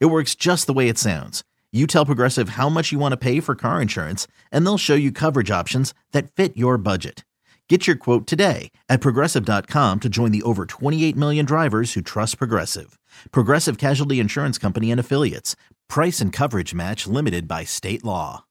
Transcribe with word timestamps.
It 0.00 0.06
works 0.06 0.34
just 0.34 0.66
the 0.66 0.72
way 0.72 0.88
it 0.88 0.98
sounds. 0.98 1.42
You 1.72 1.86
tell 1.86 2.04
Progressive 2.04 2.50
how 2.50 2.68
much 2.68 2.92
you 2.92 2.98
want 2.98 3.12
to 3.12 3.16
pay 3.16 3.40
for 3.40 3.54
car 3.54 3.80
insurance, 3.80 4.26
and 4.50 4.66
they'll 4.66 4.76
show 4.78 4.94
you 4.94 5.10
coverage 5.10 5.50
options 5.50 5.94
that 6.12 6.30
fit 6.32 6.56
your 6.56 6.76
budget. 6.76 7.24
Get 7.68 7.86
your 7.86 7.96
quote 7.96 8.26
today 8.26 8.70
at 8.90 9.00
progressive.com 9.00 10.00
to 10.00 10.08
join 10.10 10.30
the 10.30 10.42
over 10.42 10.66
28 10.66 11.16
million 11.16 11.46
drivers 11.46 11.94
who 11.94 12.02
trust 12.02 12.36
Progressive. 12.36 12.98
Progressive 13.30 13.78
Casualty 13.78 14.20
Insurance 14.20 14.58
Company 14.58 14.90
and 14.90 15.00
Affiliates. 15.00 15.56
Price 15.88 16.20
and 16.20 16.34
coverage 16.34 16.74
match 16.74 17.06
limited 17.06 17.48
by 17.48 17.64
state 17.64 18.04
law. 18.04 18.44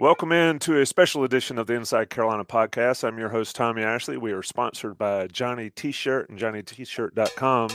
Welcome 0.00 0.32
in 0.32 0.58
to 0.60 0.80
a 0.80 0.86
special 0.86 1.22
edition 1.22 1.58
of 1.58 1.66
the 1.66 1.74
Inside 1.74 2.08
Carolina 2.08 2.46
podcast. 2.46 3.04
I'm 3.06 3.18
your 3.18 3.28
host, 3.28 3.54
Tommy 3.54 3.82
Ashley. 3.82 4.16
We 4.16 4.32
are 4.32 4.42
sponsored 4.42 4.96
by 4.96 5.26
Johnny 5.26 5.68
T 5.68 5.92
shirt 5.92 6.30
and 6.30 6.38
JohnnyT-shirt.com. 6.38 7.68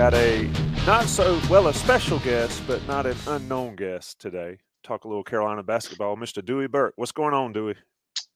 Got 0.00 0.14
a 0.14 0.48
not 0.86 1.04
so 1.04 1.38
well 1.50 1.68
a 1.68 1.74
special 1.74 2.20
guest, 2.20 2.62
but 2.66 2.80
not 2.88 3.04
an 3.04 3.18
unknown 3.26 3.76
guest 3.76 4.18
today. 4.18 4.56
Talk 4.82 5.04
a 5.04 5.08
little 5.08 5.22
Carolina 5.22 5.62
basketball. 5.62 6.16
Mr. 6.16 6.42
Dewey 6.42 6.68
Burke. 6.68 6.94
What's 6.96 7.12
going 7.12 7.34
on, 7.34 7.52
Dewey? 7.52 7.74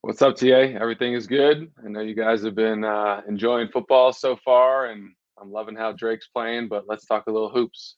What's 0.02 0.20
up, 0.20 0.36
TA? 0.36 0.44
Everything 0.46 1.14
is 1.14 1.26
good. 1.26 1.72
I 1.82 1.88
know 1.88 2.00
you 2.00 2.14
guys 2.14 2.44
have 2.44 2.54
been 2.54 2.84
uh, 2.84 3.22
enjoying 3.26 3.68
football 3.68 4.12
so 4.12 4.36
far, 4.44 4.90
and 4.90 5.08
I'm 5.40 5.50
loving 5.50 5.74
how 5.74 5.92
Drake's 5.92 6.26
playing. 6.26 6.68
But 6.68 6.84
let's 6.86 7.06
talk 7.06 7.28
a 7.28 7.32
little 7.32 7.48
hoops. 7.48 7.96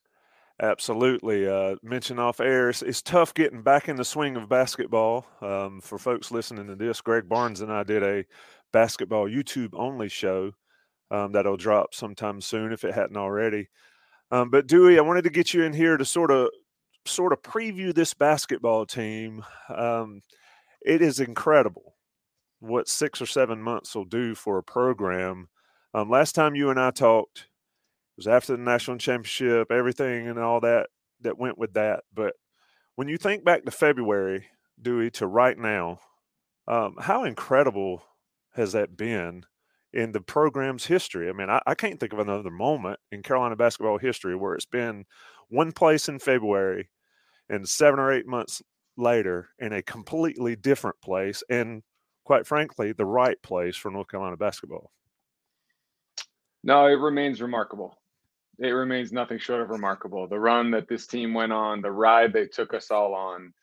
Absolutely. 0.62 1.48
Uh, 1.48 1.74
mention 1.82 2.20
off 2.20 2.38
air, 2.38 2.70
it's, 2.70 2.82
it's, 2.82 3.02
tough 3.02 3.34
getting 3.34 3.62
back 3.62 3.88
in 3.88 3.96
the 3.96 4.04
swing 4.04 4.36
of 4.36 4.48
basketball. 4.48 5.26
Um, 5.40 5.80
for 5.80 5.98
folks 5.98 6.30
listening 6.30 6.68
to 6.68 6.76
this, 6.76 7.00
Greg 7.00 7.28
Barnes 7.28 7.62
and 7.62 7.72
I 7.72 7.82
did 7.82 8.04
a 8.04 8.26
basketball 8.70 9.28
YouTube 9.28 9.70
only 9.72 10.08
show 10.08 10.52
um, 11.10 11.32
that'll 11.32 11.56
drop 11.56 11.94
sometime 11.94 12.40
soon 12.40 12.72
if 12.72 12.84
it 12.84 12.94
hadn't 12.94 13.16
already. 13.16 13.68
Um, 14.30 14.50
but 14.50 14.66
Dewey, 14.66 14.98
I 14.98 15.02
wanted 15.02 15.24
to 15.24 15.30
get 15.30 15.54
you 15.54 15.62
in 15.62 15.72
here 15.72 15.96
to 15.96 16.04
sort 16.04 16.30
of 16.30 16.50
sort 17.04 17.32
of 17.32 17.42
preview 17.42 17.94
this 17.94 18.14
basketball 18.14 18.84
team. 18.86 19.44
Um, 19.68 20.22
it 20.84 21.00
is 21.02 21.20
incredible 21.20 21.94
what 22.60 22.88
six 22.88 23.20
or 23.20 23.26
seven 23.26 23.60
months 23.60 23.94
will 23.94 24.04
do 24.04 24.34
for 24.34 24.58
a 24.58 24.62
program. 24.62 25.48
Um, 25.94 26.10
last 26.10 26.34
time 26.34 26.54
you 26.54 26.70
and 26.70 26.80
I 26.80 26.90
talked 26.90 27.38
it 27.38 27.46
was 28.16 28.26
after 28.26 28.56
the 28.56 28.62
national 28.62 28.98
championship, 28.98 29.70
everything 29.70 30.28
and 30.28 30.38
all 30.38 30.60
that 30.60 30.88
that 31.20 31.38
went 31.38 31.58
with 31.58 31.74
that. 31.74 32.04
But 32.14 32.34
when 32.94 33.08
you 33.08 33.18
think 33.18 33.44
back 33.44 33.64
to 33.64 33.70
February, 33.70 34.46
Dewey, 34.80 35.10
to 35.12 35.26
right 35.26 35.56
now, 35.56 36.00
um, 36.66 36.96
how 36.98 37.24
incredible 37.24 38.02
has 38.54 38.72
that 38.72 38.96
been? 38.96 39.44
In 39.96 40.12
the 40.12 40.20
program's 40.20 40.84
history. 40.84 41.26
I 41.26 41.32
mean, 41.32 41.48
I, 41.48 41.58
I, 41.66 41.74
can't 41.74 41.98
think 41.98 42.12
of 42.12 42.18
another 42.18 42.50
moment 42.50 43.00
in 43.10 43.22
Carolina 43.22 43.56
basketball 43.56 43.96
history 43.96 44.36
where 44.36 44.52
it's 44.54 44.66
been 44.66 45.06
one 45.48 45.72
place 45.72 46.06
in 46.10 46.18
February 46.18 46.90
and 47.48 47.66
seven 47.66 47.98
or 47.98 48.12
eight 48.12 48.26
months 48.26 48.60
later 48.98 49.48
in 49.58 49.72
a 49.72 49.82
completely 49.82 50.54
different 50.54 51.00
place 51.00 51.42
and 51.48 51.82
quite 52.24 52.46
frankly 52.46 52.92
the 52.92 53.06
right 53.06 53.40
place 53.42 53.74
for 53.74 53.90
North 53.90 54.08
Carolina 54.08 54.36
basketball. 54.36 54.92
No, 56.62 56.86
it 56.88 57.00
remains 57.00 57.40
remarkable. 57.40 57.98
It 58.58 58.72
remains 58.72 59.12
nothing 59.12 59.38
short 59.38 59.62
of 59.62 59.70
remarkable. 59.70 60.28
The 60.28 60.38
run 60.38 60.70
that 60.72 60.88
this 60.88 61.06
team 61.06 61.32
went 61.32 61.52
on, 61.52 61.80
the 61.80 61.90
ride 61.90 62.34
they 62.34 62.46
took 62.46 62.74
us 62.74 62.90
all 62.90 63.14
on, 63.14 63.54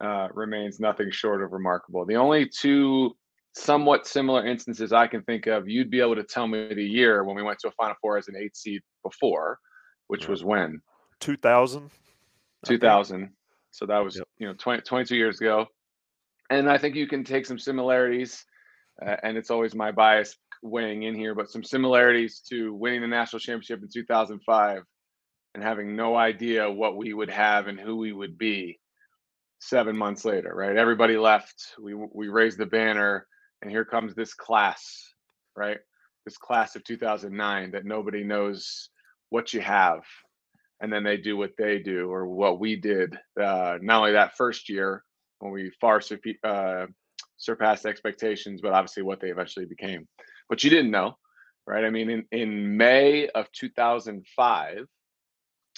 uh, 0.00 0.28
remains 0.32 0.80
nothing 0.80 1.10
short 1.10 1.42
of 1.42 1.52
remarkable. 1.52 2.06
The 2.06 2.16
only 2.16 2.48
two 2.48 3.14
somewhat 3.54 4.06
similar 4.06 4.46
instances 4.46 4.92
I 4.92 5.06
can 5.06 5.22
think 5.22 5.46
of, 5.46 5.68
you'd 5.68 5.90
be 5.90 6.00
able 6.00 6.16
to 6.16 6.24
tell 6.24 6.46
me 6.46 6.72
the 6.74 6.84
year 6.84 7.24
when 7.24 7.36
we 7.36 7.42
went 7.42 7.58
to 7.60 7.68
a 7.68 7.72
Final 7.72 7.96
Four 8.00 8.18
as 8.18 8.28
an 8.28 8.36
eight 8.36 8.56
seed 8.56 8.82
before, 9.02 9.58
which 10.08 10.24
yeah. 10.24 10.30
was 10.30 10.44
when? 10.44 10.80
2000. 11.20 11.90
2000. 12.66 13.30
So 13.70 13.86
that 13.86 13.98
was, 13.98 14.16
yep. 14.16 14.28
you 14.38 14.46
know, 14.46 14.54
20, 14.54 14.82
22 14.82 15.16
years 15.16 15.40
ago. 15.40 15.66
And 16.50 16.70
I 16.70 16.78
think 16.78 16.94
you 16.96 17.06
can 17.06 17.24
take 17.24 17.46
some 17.46 17.58
similarities, 17.58 18.44
uh, 19.04 19.16
and 19.22 19.36
it's 19.36 19.50
always 19.50 19.74
my 19.74 19.92
bias 19.92 20.36
weighing 20.62 21.02
in 21.04 21.14
here, 21.14 21.34
but 21.34 21.50
some 21.50 21.62
similarities 21.62 22.40
to 22.48 22.72
winning 22.74 23.00
the 23.00 23.06
national 23.06 23.40
championship 23.40 23.82
in 23.82 23.88
2005 23.92 24.82
and 25.54 25.62
having 25.62 25.94
no 25.94 26.16
idea 26.16 26.70
what 26.70 26.96
we 26.96 27.14
would 27.14 27.30
have 27.30 27.68
and 27.68 27.78
who 27.78 27.96
we 27.96 28.12
would 28.12 28.36
be 28.36 28.78
seven 29.60 29.96
months 29.96 30.24
later, 30.24 30.52
right? 30.54 30.76
Everybody 30.76 31.16
left. 31.16 31.74
We 31.80 31.94
we 31.94 32.28
raised 32.28 32.58
the 32.58 32.66
banner 32.66 33.26
and 33.62 33.70
here 33.70 33.84
comes 33.84 34.14
this 34.14 34.34
class, 34.34 35.14
right? 35.56 35.78
This 36.24 36.36
class 36.36 36.76
of 36.76 36.84
2009 36.84 37.72
that 37.72 37.84
nobody 37.84 38.24
knows 38.24 38.90
what 39.30 39.52
you 39.52 39.60
have. 39.60 40.02
And 40.80 40.92
then 40.92 41.04
they 41.04 41.16
do 41.16 41.36
what 41.36 41.52
they 41.56 41.78
do 41.78 42.10
or 42.10 42.26
what 42.26 42.60
we 42.60 42.76
did. 42.76 43.16
Uh, 43.40 43.78
not 43.80 44.00
only 44.00 44.12
that 44.12 44.36
first 44.36 44.68
year 44.68 45.02
when 45.38 45.52
we 45.52 45.70
far 45.80 46.00
uh, 46.44 46.86
surpassed 47.36 47.86
expectations, 47.86 48.60
but 48.60 48.72
obviously 48.72 49.02
what 49.02 49.20
they 49.20 49.30
eventually 49.30 49.66
became. 49.66 50.06
But 50.48 50.62
you 50.62 50.70
didn't 50.70 50.90
know, 50.90 51.16
right? 51.66 51.84
I 51.84 51.90
mean, 51.90 52.10
in, 52.10 52.24
in 52.32 52.76
May 52.76 53.28
of 53.28 53.50
2005, 53.52 54.86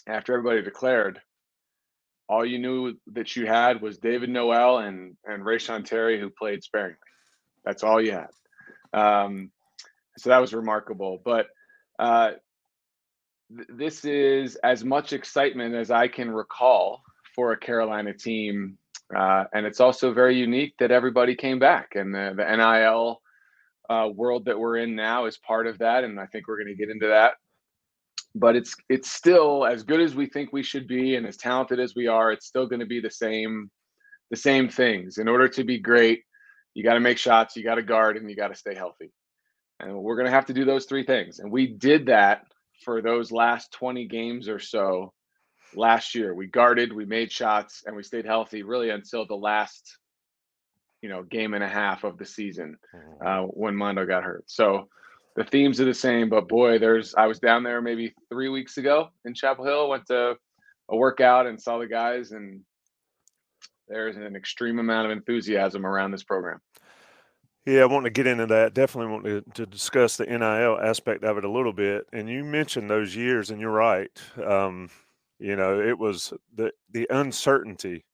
after 0.08 0.32
everybody 0.32 0.62
declared, 0.62 1.20
all 2.28 2.44
you 2.44 2.58
knew 2.58 2.94
that 3.12 3.36
you 3.36 3.46
had 3.46 3.80
was 3.80 3.98
David 3.98 4.30
Noel 4.30 4.78
and 4.78 5.16
and 5.24 5.44
Reyshawn 5.44 5.84
Terry, 5.84 6.18
who 6.18 6.30
played 6.30 6.62
sparingly. 6.62 6.98
That's 7.66 7.82
all 7.82 8.00
you 8.00 8.12
had. 8.12 8.30
Um, 8.92 9.50
so 10.16 10.30
that 10.30 10.38
was 10.38 10.54
remarkable. 10.54 11.20
But 11.22 11.48
uh, 11.98 12.32
th- 13.54 13.68
this 13.68 14.04
is 14.04 14.56
as 14.56 14.84
much 14.84 15.12
excitement 15.12 15.74
as 15.74 15.90
I 15.90 16.08
can 16.08 16.30
recall 16.30 17.02
for 17.34 17.52
a 17.52 17.58
Carolina 17.58 18.14
team. 18.14 18.78
Uh, 19.14 19.44
and 19.52 19.66
it's 19.66 19.80
also 19.80 20.12
very 20.12 20.36
unique 20.36 20.74
that 20.78 20.90
everybody 20.90 21.34
came 21.34 21.58
back 21.58 21.92
and 21.94 22.14
the, 22.14 22.34
the 22.36 22.56
NIL 22.56 23.20
uh, 23.88 24.08
world 24.12 24.46
that 24.46 24.58
we're 24.58 24.78
in 24.78 24.96
now 24.96 25.26
is 25.26 25.38
part 25.38 25.66
of 25.66 25.78
that. 25.78 26.04
And 26.04 26.18
I 26.18 26.26
think 26.26 26.48
we're 26.48 26.56
going 26.62 26.74
to 26.74 26.80
get 26.80 26.90
into 26.90 27.08
that. 27.08 27.34
But 28.34 28.54
it's 28.54 28.76
it's 28.90 29.10
still 29.10 29.64
as 29.64 29.82
good 29.82 30.00
as 30.00 30.14
we 30.14 30.26
think 30.26 30.52
we 30.52 30.62
should 30.62 30.86
be, 30.86 31.16
and 31.16 31.26
as 31.26 31.38
talented 31.38 31.80
as 31.80 31.94
we 31.94 32.06
are. 32.06 32.32
It's 32.32 32.44
still 32.44 32.66
going 32.66 32.80
to 32.80 32.86
be 32.86 33.00
the 33.00 33.10
same 33.10 33.70
the 34.30 34.36
same 34.36 34.68
things. 34.68 35.16
In 35.16 35.26
order 35.26 35.48
to 35.48 35.64
be 35.64 35.78
great, 35.78 36.25
you 36.76 36.84
got 36.84 36.92
to 36.92 37.00
make 37.00 37.16
shots, 37.16 37.56
you 37.56 37.64
got 37.64 37.76
to 37.76 37.82
guard, 37.82 38.18
and 38.18 38.28
you 38.28 38.36
got 38.36 38.48
to 38.48 38.54
stay 38.54 38.74
healthy. 38.74 39.10
And 39.80 39.96
we're 39.96 40.14
going 40.14 40.26
to 40.26 40.32
have 40.32 40.44
to 40.46 40.52
do 40.52 40.66
those 40.66 40.84
three 40.84 41.06
things. 41.06 41.38
And 41.38 41.50
we 41.50 41.68
did 41.68 42.04
that 42.06 42.42
for 42.84 43.00
those 43.00 43.32
last 43.32 43.72
20 43.72 44.06
games 44.08 44.46
or 44.46 44.58
so 44.58 45.14
last 45.74 46.14
year. 46.14 46.34
We 46.34 46.48
guarded, 46.48 46.92
we 46.92 47.06
made 47.06 47.32
shots, 47.32 47.82
and 47.86 47.96
we 47.96 48.02
stayed 48.02 48.26
healthy 48.26 48.62
really 48.62 48.90
until 48.90 49.26
the 49.26 49.36
last, 49.36 49.96
you 51.00 51.08
know, 51.08 51.22
game 51.22 51.54
and 51.54 51.64
a 51.64 51.68
half 51.68 52.04
of 52.04 52.18
the 52.18 52.26
season 52.26 52.76
mm-hmm. 52.94 53.26
uh, 53.26 53.46
when 53.46 53.74
Mondo 53.74 54.04
got 54.04 54.22
hurt. 54.22 54.44
So 54.46 54.90
the 55.34 55.44
themes 55.44 55.80
are 55.80 55.86
the 55.86 55.94
same, 55.94 56.28
but 56.28 56.46
boy, 56.46 56.78
there's 56.78 57.14
I 57.14 57.26
was 57.26 57.38
down 57.38 57.62
there 57.62 57.80
maybe 57.80 58.12
three 58.28 58.50
weeks 58.50 58.76
ago 58.76 59.08
in 59.24 59.32
Chapel 59.32 59.64
Hill, 59.64 59.88
went 59.88 60.04
to 60.08 60.34
a 60.90 60.96
workout 60.96 61.46
and 61.46 61.58
saw 61.58 61.78
the 61.78 61.86
guys 61.86 62.32
and 62.32 62.60
there's 63.88 64.16
an 64.16 64.36
extreme 64.36 64.78
amount 64.78 65.06
of 65.06 65.12
enthusiasm 65.12 65.86
around 65.86 66.10
this 66.10 66.24
program. 66.24 66.60
Yeah, 67.66 67.82
I 67.82 67.86
want 67.86 68.04
to 68.04 68.10
get 68.10 68.28
into 68.28 68.46
that. 68.46 68.74
Definitely 68.74 69.12
want 69.12 69.24
to, 69.24 69.42
to 69.54 69.66
discuss 69.66 70.16
the 70.16 70.26
NIL 70.26 70.78
aspect 70.80 71.24
of 71.24 71.36
it 71.36 71.44
a 71.44 71.50
little 71.50 71.72
bit. 71.72 72.06
And 72.12 72.28
you 72.28 72.44
mentioned 72.44 72.88
those 72.88 73.16
years, 73.16 73.50
and 73.50 73.60
you're 73.60 73.72
right. 73.72 74.10
Um, 74.44 74.88
you 75.40 75.56
know, 75.56 75.80
it 75.80 75.98
was 75.98 76.32
the 76.54 76.70
the 76.92 77.08
uncertainty, 77.10 78.04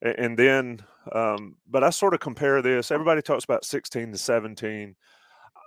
and 0.00 0.38
then, 0.38 0.80
um, 1.12 1.56
but 1.68 1.84
I 1.84 1.90
sort 1.90 2.14
of 2.14 2.20
compare 2.20 2.62
this. 2.62 2.90
Everybody 2.90 3.20
talks 3.20 3.44
about 3.44 3.64
16 3.64 4.12
to 4.12 4.18
17. 4.18 4.96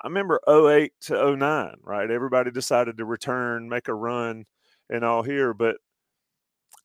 I 0.04 0.08
remember 0.08 0.42
08 0.50 0.92
to 1.02 1.36
09, 1.36 1.76
right? 1.84 2.10
Everybody 2.10 2.50
decided 2.50 2.98
to 2.98 3.06
return, 3.06 3.70
make 3.70 3.88
a 3.88 3.94
run, 3.94 4.46
and 4.90 5.06
all 5.06 5.22
here, 5.22 5.54
but 5.54 5.78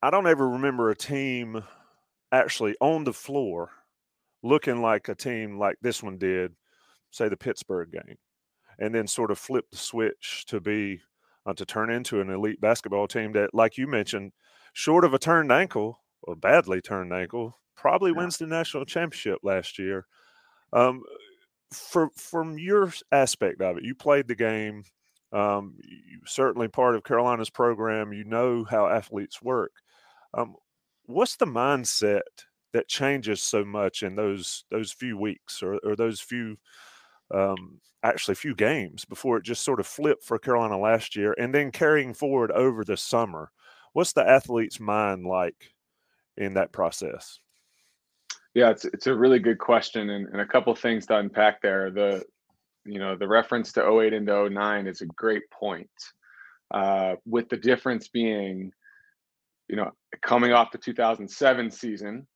I 0.03 0.11
don't 0.11 0.27
ever 0.27 0.51
remember 0.51 0.91
a 0.91 0.97
team 0.97 1.65
actually 2.37 2.77
on 2.81 3.05
the 3.05 3.13
floor 3.13 3.71
looking 4.43 4.81
like 4.81 5.09
a 5.09 5.15
team 5.15 5.59
like 5.59 5.77
this 5.81 6.03
one 6.03 6.19
did, 6.19 6.53
say 7.11 7.29
the 7.29 7.37
Pittsburgh 7.37 7.91
game, 7.91 8.17
and 8.79 8.95
then 8.95 9.07
sort 9.07 9.31
of 9.31 9.39
flip 9.39 9.65
the 9.71 9.77
switch 9.77 10.45
to 10.47 10.61
be 10.61 11.01
uh, 11.47 11.55
to 11.55 11.65
turn 11.65 11.91
into 11.91 12.21
an 12.21 12.31
elite 12.31 12.61
basketball 12.61 13.09
team 13.09 13.33
that, 13.33 13.55
like 13.55 13.79
you 13.79 13.87
mentioned, 13.87 14.33
short 14.73 15.05
of 15.05 15.15
a 15.15 15.19
turned 15.19 15.53
ankle 15.53 16.01
or 16.23 16.37
badly 16.37 16.81
turned 16.81 17.13
ankle, 17.13 17.59
probably 17.77 18.11
yeah. 18.11 18.19
wins 18.19 18.37
the 18.37 18.47
national 18.47 18.85
championship 18.85 19.39
last 19.43 19.79
year. 19.79 20.07
Um, 20.73 21.03
for 21.73 22.11
from 22.17 22.59
your 22.59 22.93
aspect 23.13 23.61
of 23.61 23.79
it, 23.79 23.85
you 23.85 23.95
played 23.95 24.29
the 24.29 24.35
game. 24.35 24.85
Um, 25.33 25.77
you 25.83 26.21
certainly 26.27 26.69
part 26.69 26.95
of 26.95 27.05
Carolina's 27.05 27.51
program. 27.51 28.13
You 28.13 28.25
know 28.25 28.65
how 28.65 28.89
athletes 28.89 29.43
work. 29.43 29.73
Um, 30.35 30.57
what's 31.07 31.37
the 31.37 31.47
mindset 31.47 32.21
that 32.73 32.89
changes 32.89 33.43
so 33.43 33.65
much 33.65 34.03
in 34.03 34.17
those 34.17 34.65
those 34.71 34.93
few 34.93 35.17
weeks 35.17 35.63
or, 35.63 35.79
or 35.85 35.97
those 35.97 36.21
few 36.21 36.57
um, 37.35 37.81
actually 38.03 38.35
few 38.35 38.55
games 38.55 39.05
before 39.05 39.37
it 39.37 39.45
just 39.45 39.65
sort 39.65 39.81
of 39.81 39.87
flipped 39.87 40.23
for 40.23 40.39
Carolina 40.39 40.79
last 40.79 41.17
year, 41.17 41.35
and 41.39 41.55
then 41.55 41.71
carrying 41.73 42.15
forward 42.15 42.51
over 42.53 42.85
the 42.85 42.97
summer? 42.97 43.51
What's 43.93 44.13
the 44.13 44.29
athlete's 44.29 44.79
mind 44.79 45.27
like 45.27 45.73
in 46.37 46.55
that 46.55 46.73
process? 46.73 47.41
Yeah, 48.55 48.71
it's 48.71 48.85
it's 48.85 49.07
a 49.07 49.15
really 49.15 49.39
good 49.39 49.59
question, 49.59 50.11
and, 50.11 50.29
and 50.29 50.41
a 50.41 50.47
couple 50.47 50.75
things 50.75 51.07
to 51.07 51.17
unpack 51.17 51.61
there. 51.63 51.91
The 51.91 52.25
you 52.85 52.99
know 52.99 53.17
the 53.17 53.29
reference 53.29 53.73
to 53.73 54.01
08 54.01 54.13
and 54.13 54.27
09 54.27 54.87
is 54.87 55.01
a 55.01 55.07
great 55.07 55.49
point. 55.51 55.91
Uh, 56.73 57.15
with 57.25 57.49
the 57.49 57.57
difference 57.57 58.09
being, 58.09 58.73
you 59.69 59.77
know, 59.77 59.91
coming 60.23 60.53
off 60.53 60.71
the 60.71 60.79
2007 60.79 61.71
season, 61.71 62.27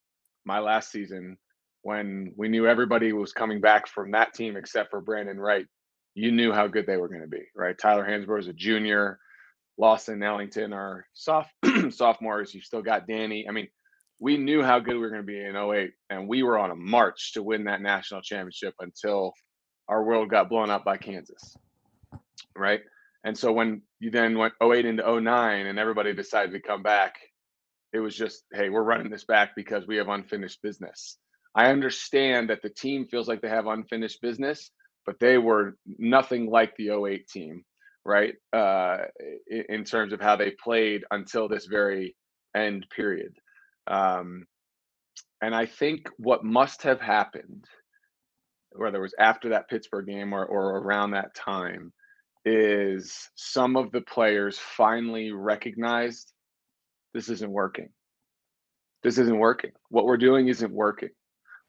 my 0.44 0.58
last 0.58 0.90
season, 0.90 1.36
when 1.82 2.32
we 2.36 2.48
knew 2.48 2.66
everybody 2.66 3.12
was 3.12 3.32
coming 3.32 3.60
back 3.60 3.86
from 3.86 4.10
that 4.12 4.34
team 4.34 4.56
except 4.56 4.90
for 4.90 5.00
Brandon 5.00 5.38
Wright, 5.38 5.66
you 6.14 6.32
knew 6.32 6.52
how 6.52 6.66
good 6.66 6.86
they 6.86 6.96
were 6.96 7.08
going 7.08 7.22
to 7.22 7.28
be, 7.28 7.42
right? 7.54 7.76
Tyler 7.78 8.04
Hansbrough 8.04 8.40
is 8.40 8.48
a 8.48 8.52
junior, 8.52 9.18
Lawson 9.78 10.22
Ellington 10.22 10.72
are 10.72 11.06
soft 11.14 11.50
sophomores. 11.90 12.54
You've 12.54 12.64
still 12.64 12.82
got 12.82 13.06
Danny. 13.06 13.46
I 13.48 13.52
mean, 13.52 13.68
we 14.18 14.36
knew 14.36 14.62
how 14.62 14.78
good 14.78 14.94
we 14.94 15.00
were 15.00 15.08
going 15.08 15.22
to 15.22 15.26
be 15.26 15.42
in 15.42 15.56
08 15.56 15.92
and 16.10 16.28
we 16.28 16.42
were 16.42 16.58
on 16.58 16.70
a 16.70 16.76
march 16.76 17.32
to 17.32 17.42
win 17.42 17.64
that 17.64 17.80
national 17.80 18.20
championship 18.20 18.74
until 18.80 19.32
our 19.88 20.04
world 20.04 20.28
got 20.28 20.50
blown 20.50 20.68
up 20.68 20.84
by 20.84 20.98
Kansas. 20.98 21.56
Right? 22.54 22.80
And 23.24 23.36
so 23.36 23.52
when 23.52 23.82
you 23.98 24.10
then 24.10 24.38
went 24.38 24.54
08 24.62 24.86
into 24.86 25.20
09 25.20 25.66
and 25.66 25.78
everybody 25.78 26.14
decided 26.14 26.52
to 26.52 26.60
come 26.60 26.82
back, 26.82 27.16
it 27.92 27.98
was 27.98 28.16
just, 28.16 28.44
hey, 28.52 28.70
we're 28.70 28.82
running 28.82 29.10
this 29.10 29.24
back 29.24 29.50
because 29.56 29.86
we 29.86 29.96
have 29.96 30.08
unfinished 30.08 30.62
business. 30.62 31.18
I 31.54 31.70
understand 31.70 32.50
that 32.50 32.62
the 32.62 32.70
team 32.70 33.06
feels 33.06 33.28
like 33.28 33.42
they 33.42 33.48
have 33.48 33.66
unfinished 33.66 34.22
business, 34.22 34.70
but 35.04 35.18
they 35.18 35.38
were 35.38 35.76
nothing 35.98 36.48
like 36.48 36.76
the 36.76 36.90
08 36.90 37.28
team, 37.28 37.64
right? 38.04 38.34
Uh, 38.52 38.98
in 39.68 39.84
terms 39.84 40.12
of 40.12 40.20
how 40.20 40.36
they 40.36 40.52
played 40.62 41.04
until 41.10 41.48
this 41.48 41.66
very 41.66 42.16
end 42.54 42.86
period. 42.94 43.34
Um, 43.86 44.46
and 45.42 45.54
I 45.54 45.66
think 45.66 46.08
what 46.18 46.44
must 46.44 46.82
have 46.82 47.00
happened, 47.00 47.64
whether 48.72 48.98
it 48.98 49.02
was 49.02 49.14
after 49.18 49.50
that 49.50 49.68
Pittsburgh 49.68 50.06
game 50.06 50.32
or, 50.32 50.44
or 50.44 50.78
around 50.78 51.12
that 51.12 51.34
time, 51.34 51.92
is 52.44 53.30
some 53.34 53.76
of 53.76 53.92
the 53.92 54.00
players 54.00 54.58
finally 54.58 55.30
recognized 55.32 56.32
this 57.12 57.28
isn't 57.28 57.50
working. 57.50 57.90
This 59.02 59.18
isn't 59.18 59.38
working. 59.38 59.72
What 59.88 60.04
we're 60.04 60.16
doing 60.16 60.48
isn't 60.48 60.72
working. 60.72 61.10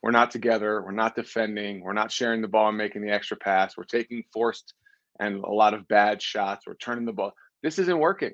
We're 0.02 0.12
not 0.12 0.32
together. 0.32 0.82
We're 0.84 0.92
not 0.92 1.16
defending. 1.16 1.82
We're 1.82 1.94
not 1.94 2.12
sharing 2.12 2.42
the 2.42 2.48
ball 2.48 2.70
and 2.70 2.78
making 2.78 3.04
the 3.04 3.12
extra 3.12 3.38
pass. 3.38 3.78
We're 3.78 3.84
taking 3.84 4.24
forced 4.34 4.74
and 5.20 5.44
a 5.44 5.52
lot 5.52 5.74
of 5.74 5.88
bad 5.88 6.22
shots. 6.22 6.66
We're 6.66 6.76
turning 6.76 7.06
the 7.06 7.14
ball. 7.14 7.34
This 7.62 7.78
isn't 7.80 8.00
working. 8.00 8.32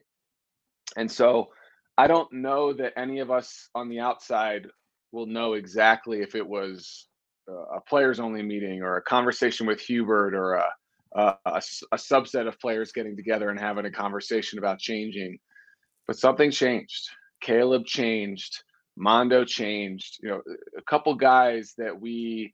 And 0.95 1.11
so 1.11 1.49
I 1.97 2.07
don't 2.07 2.31
know 2.31 2.73
that 2.73 2.93
any 2.97 3.19
of 3.19 3.31
us 3.31 3.69
on 3.75 3.89
the 3.89 3.99
outside 3.99 4.67
will 5.11 5.25
know 5.25 5.53
exactly 5.53 6.21
if 6.21 6.35
it 6.35 6.47
was 6.47 7.07
a 7.47 7.81
players 7.81 8.19
only 8.19 8.41
meeting 8.41 8.81
or 8.81 8.97
a 8.97 9.01
conversation 9.01 9.67
with 9.67 9.79
Hubert 9.81 10.33
or 10.33 10.55
a, 10.55 10.65
Uh, 11.15 11.33
a, 11.45 11.49
a, 11.51 11.61
a, 11.93 11.97
subset 11.97 12.47
of 12.47 12.59
players 12.59 12.91
getting 12.91 13.15
together 13.15 13.49
and 13.49 13.59
having 13.59 13.85
a 13.85 13.91
conversation 13.91 14.59
about 14.59 14.79
changing. 14.79 15.37
But 16.07 16.17
something 16.17 16.51
changed. 16.51 17.09
Caleb 17.41 17.85
changed. 17.85 18.63
Mondo 18.97 19.45
changed. 19.45 20.17
You 20.21 20.29
know, 20.29 20.41
a 20.77 20.81
couple 20.83 21.13
guys 21.15 21.73
that 21.77 21.99
we 21.99 22.53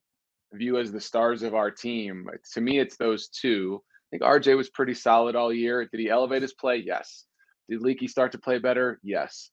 view 0.54 0.78
as 0.78 0.92
the 0.92 1.02
stars 1.02 1.44
of 1.44 1.56
our 1.56 1.72
team. 1.72 2.28
To 2.54 2.62
me, 2.62 2.80
it's 2.80 2.98
those 2.98 3.30
two. 3.30 3.82
I 3.84 4.06
think 4.12 4.24
RJ 4.24 4.56
was 4.56 4.70
pretty 4.70 4.94
solid 4.94 5.36
all 5.36 5.54
year. 5.54 5.86
Did 5.86 6.00
he 6.00 6.10
elevate 6.10 6.42
his 6.42 6.54
play? 6.54 6.78
Yes. 6.78 7.26
Did 7.70 7.82
Leaky 7.82 8.08
start 8.08 8.32
to 8.34 8.38
play 8.38 8.60
better? 8.60 9.00
Yes. 9.04 9.50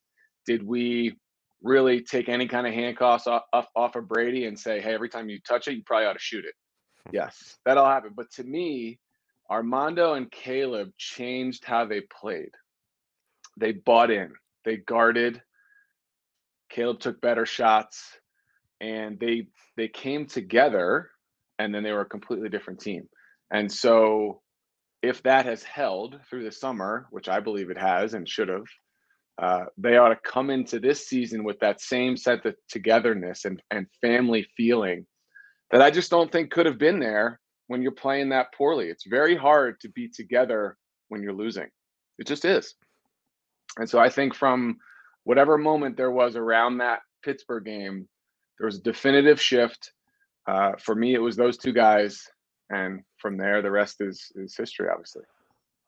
Did 0.46 0.62
we 0.62 1.17
really 1.62 2.03
take 2.03 2.29
any 2.29 2.49
kind 2.49 2.67
of 2.67 2.75
handcuffs 2.75 3.26
off, 3.26 3.43
off, 3.53 3.67
off 3.76 3.96
of 3.96 4.08
Brady 4.08 4.46
and 4.46 4.58
say, 4.58 4.81
hey, 4.81 4.94
every 4.94 5.08
time 5.08 5.29
you 5.29 5.38
touch 5.46 5.69
it, 5.69 5.75
you 5.75 5.82
probably 5.87 6.06
ought 6.06 6.14
to 6.14 6.19
shoot 6.19 6.44
it? 6.44 6.55
Hmm. 7.06 7.14
Yes, 7.14 7.58
that 7.64 7.79
all 7.79 7.87
happened. 7.87 8.17
But 8.17 8.31
to 8.32 8.44
me, 8.44 8.99
Armando 9.50 10.14
and 10.14 10.31
Caleb 10.31 10.91
changed 10.97 11.64
how 11.64 11.87
they 11.87 12.02
played. 12.02 12.50
They 13.56 13.73
bought 13.73 14.11
in, 14.11 14.32
they 14.64 14.76
guarded. 14.76 15.43
Caleb 16.70 17.00
took 17.00 17.20
better 17.20 17.47
shots, 17.47 18.02
and 18.81 19.19
they 19.19 19.49
they 19.76 19.88
came 19.88 20.26
together, 20.26 21.11
and 21.58 21.75
then 21.75 21.82
they 21.82 21.93
were 21.93 22.02
a 22.02 22.08
completely 22.08 22.49
different 22.49 22.81
team. 22.81 23.08
And 23.53 23.70
so 23.70 24.41
if 25.03 25.23
that 25.23 25.46
has 25.46 25.62
held 25.62 26.20
through 26.29 26.44
the 26.44 26.53
summer, 26.53 27.06
which 27.11 27.29
I 27.29 27.41
believe 27.41 27.70
it 27.70 27.79
has 27.79 28.14
and 28.14 28.29
should 28.29 28.49
have, 28.49 28.67
uh, 29.43 29.64
they 29.79 29.96
ought 29.96 30.11
to 30.11 30.17
come 30.17 30.50
into 30.50 30.79
this 30.79 31.08
season 31.08 31.43
with 31.43 31.58
that 31.61 31.81
same 31.81 32.17
sense 32.17 32.44
of 32.44 32.55
togetherness 32.69 33.46
and, 33.46 33.62
and 33.70 33.87
family 34.03 34.46
feeling 34.56 35.06
that 35.70 35.82
I 35.82 35.90
just 35.90 36.11
don't 36.11 36.31
think 36.31 36.50
could 36.50 36.67
have 36.67 36.78
been 36.78 36.99
there 36.99 37.40
when 37.67 37.82
you're 37.82 37.93
playing 37.93 38.31
that 38.31 38.52
poorly. 38.55 38.88
It's 38.88 39.06
very 39.06 39.37
hard 39.37 39.81
to 39.81 39.88
be 39.88 40.08
together 40.08 40.76
when 41.08 41.22
you're 41.22 41.32
losing. 41.32 41.69
It 42.19 42.26
just 42.26 42.44
is. 42.44 42.75
And 43.76 43.88
so 43.88 43.99
I 43.99 44.08
think 44.08 44.34
from 44.34 44.78
whatever 45.24 45.56
moment 45.56 45.96
there 45.96 46.10
was 46.10 46.36
around 46.36 46.79
that 46.79 47.00
Pittsburgh 47.24 47.65
game, 47.65 48.08
there 48.58 48.67
was 48.67 48.79
a 48.79 48.82
definitive 48.82 49.41
shift. 49.41 49.93
Uh, 50.46 50.72
for 50.79 50.94
me, 50.94 51.15
it 51.15 51.22
was 51.22 51.36
those 51.36 51.56
two 51.56 51.72
guys 51.72 52.27
and 52.70 53.03
from 53.19 53.36
there, 53.36 53.60
the 53.60 53.70
rest 53.70 54.00
is 54.00 54.32
is 54.36 54.56
history, 54.56 54.89
obviously. 54.91 55.22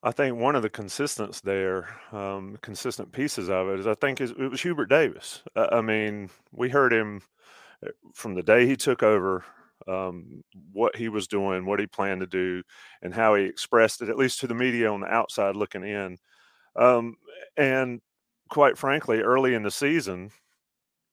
I 0.02 0.10
think 0.10 0.36
one 0.36 0.56
of 0.56 0.62
the 0.62 0.70
consistents 0.70 1.40
there, 1.40 1.88
um, 2.10 2.58
consistent 2.60 3.12
pieces 3.12 3.48
of 3.48 3.68
it 3.68 3.78
is 3.78 3.86
I 3.86 3.94
think 3.94 4.20
is, 4.20 4.32
it 4.32 4.50
was 4.50 4.62
Hubert 4.62 4.86
Davis. 4.86 5.42
I 5.54 5.80
mean, 5.80 6.28
we 6.50 6.68
heard 6.68 6.92
him 6.92 7.22
uh, 7.86 7.90
from 8.12 8.34
the 8.34 8.42
day 8.42 8.66
he 8.66 8.74
took 8.76 9.02
over, 9.02 9.44
um, 9.88 10.42
what 10.72 10.96
he 10.96 11.08
was 11.08 11.26
doing, 11.26 11.66
what 11.66 11.80
he 11.80 11.86
planned 11.86 12.20
to 12.20 12.26
do, 12.26 12.62
and 13.02 13.14
how 13.14 13.34
he 13.34 13.44
expressed 13.44 14.02
it, 14.02 14.08
at 14.08 14.16
least 14.16 14.40
to 14.40 14.46
the 14.46 14.54
media 14.54 14.90
on 14.90 15.00
the 15.00 15.06
outside 15.06 15.56
looking 15.56 15.84
in. 15.84 16.18
Um, 16.76 17.16
and 17.56 18.00
quite 18.48 18.78
frankly, 18.78 19.20
early 19.20 19.54
in 19.54 19.62
the 19.62 19.70
season, 19.70 20.30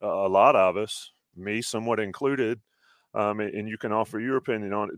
uh, 0.04 0.08
a 0.08 0.28
lot 0.28 0.56
of 0.56 0.78
us, 0.78 1.12
me 1.36 1.62
somewhat 1.62 2.00
included, 2.00 2.60
um, 3.14 3.40
and 3.40 3.68
you 3.68 3.78
can 3.78 3.92
offer 3.92 4.20
your 4.20 4.38
opinion 4.38 4.74
on 4.74 4.90
it, 4.90 4.96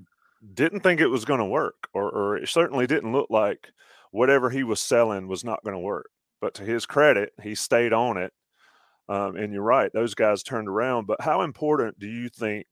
didn't 0.53 0.81
think 0.81 0.99
it 0.99 1.07
was 1.07 1.25
going 1.25 1.39
to 1.39 1.45
work, 1.45 1.87
or, 1.93 2.09
or 2.09 2.37
it 2.37 2.49
certainly 2.49 2.87
didn't 2.87 3.11
look 3.11 3.29
like 3.29 3.69
whatever 4.11 4.49
he 4.49 4.63
was 4.63 4.81
selling 4.81 5.27
was 5.27 5.43
not 5.43 5.63
going 5.63 5.75
to 5.75 5.79
work. 5.79 6.09
But 6.41 6.55
to 6.55 6.63
his 6.63 6.85
credit, 6.85 7.33
he 7.41 7.53
stayed 7.53 7.93
on 7.93 8.17
it. 8.17 8.33
Um, 9.07 9.35
and 9.35 9.53
you're 9.53 9.61
right; 9.61 9.91
those 9.93 10.15
guys 10.15 10.41
turned 10.41 10.67
around. 10.67 11.05
But 11.05 11.21
how 11.21 11.41
important 11.41 11.99
do 11.99 12.07
you 12.07 12.29
think 12.29 12.65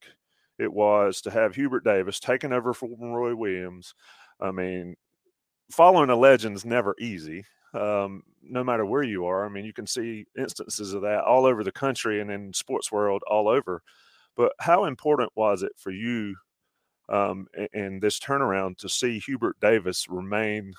it 0.60 0.72
was 0.72 1.20
to 1.22 1.30
have 1.30 1.54
Hubert 1.54 1.84
Davis 1.84 2.20
taking 2.20 2.52
over 2.52 2.72
from 2.74 3.00
Roy 3.00 3.34
Williams? 3.34 3.94
I 4.40 4.50
mean, 4.50 4.96
following 5.70 6.10
a 6.10 6.16
legend's 6.16 6.64
never 6.64 6.94
easy. 6.98 7.44
Um, 7.72 8.24
no 8.42 8.64
matter 8.64 8.84
where 8.84 9.02
you 9.02 9.26
are. 9.26 9.44
I 9.44 9.48
mean, 9.48 9.64
you 9.64 9.72
can 9.72 9.86
see 9.86 10.26
instances 10.36 10.92
of 10.92 11.02
that 11.02 11.24
all 11.24 11.44
over 11.44 11.62
the 11.62 11.70
country 11.70 12.20
and 12.20 12.30
in 12.30 12.52
sports 12.52 12.90
world 12.90 13.22
all 13.28 13.48
over. 13.48 13.82
But 14.36 14.52
how 14.58 14.86
important 14.86 15.30
was 15.36 15.62
it 15.62 15.72
for 15.76 15.90
you 15.90 16.34
um, 17.08 17.46
and 17.72 18.00
this 18.00 18.18
turnaround 18.18 18.78
to 18.78 18.88
see 18.88 19.18
Hubert 19.18 19.56
Davis 19.60 20.06
remain 20.08 20.72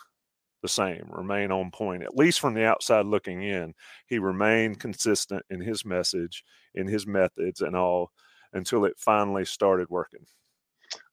the 0.61 0.69
same, 0.69 1.03
remain 1.09 1.51
on 1.51 1.71
point, 1.71 2.03
at 2.03 2.15
least 2.15 2.39
from 2.39 2.53
the 2.53 2.63
outside 2.65 3.05
looking 3.05 3.43
in. 3.43 3.73
He 4.07 4.19
remained 4.19 4.79
consistent 4.79 5.43
in 5.49 5.59
his 5.59 5.83
message, 5.83 6.43
in 6.75 6.87
his 6.87 7.05
methods, 7.05 7.61
and 7.61 7.75
all 7.75 8.11
until 8.53 8.85
it 8.85 8.97
finally 8.97 9.45
started 9.45 9.89
working. 9.89 10.25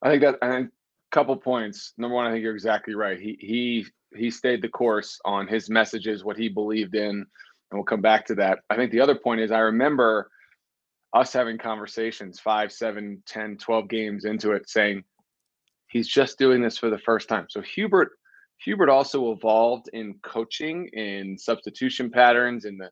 I 0.01 0.09
think 0.09 0.21
that 0.23 0.37
I 0.41 0.49
think 0.49 0.67
a 0.67 1.15
couple 1.15 1.35
points. 1.37 1.93
Number 1.97 2.15
one, 2.15 2.27
I 2.27 2.31
think 2.31 2.43
you're 2.43 2.53
exactly 2.53 2.95
right. 2.95 3.19
He 3.19 3.37
he 3.39 3.85
he 4.15 4.31
stayed 4.31 4.61
the 4.61 4.69
course 4.69 5.19
on 5.25 5.47
his 5.47 5.69
messages, 5.69 6.23
what 6.23 6.37
he 6.37 6.49
believed 6.49 6.95
in, 6.95 7.09
and 7.09 7.25
we'll 7.71 7.83
come 7.83 8.01
back 8.01 8.25
to 8.27 8.35
that. 8.35 8.59
I 8.69 8.75
think 8.75 8.91
the 8.91 9.01
other 9.01 9.15
point 9.15 9.41
is 9.41 9.51
I 9.51 9.59
remember 9.59 10.29
us 11.13 11.33
having 11.33 11.57
conversations 11.57 12.39
five, 12.39 12.71
seven, 12.71 13.21
10, 13.25 13.57
12 13.57 13.87
games 13.87 14.25
into 14.25 14.51
it 14.51 14.69
saying 14.69 15.03
he's 15.87 16.07
just 16.07 16.37
doing 16.37 16.61
this 16.61 16.77
for 16.77 16.89
the 16.89 16.99
first 16.99 17.27
time. 17.27 17.47
So 17.49 17.61
Hubert 17.61 18.11
Hubert 18.63 18.89
also 18.89 19.31
evolved 19.31 19.89
in 19.93 20.15
coaching, 20.21 20.87
in 20.87 21.37
substitution 21.37 22.09
patterns, 22.09 22.65
in 22.65 22.77
the 22.77 22.89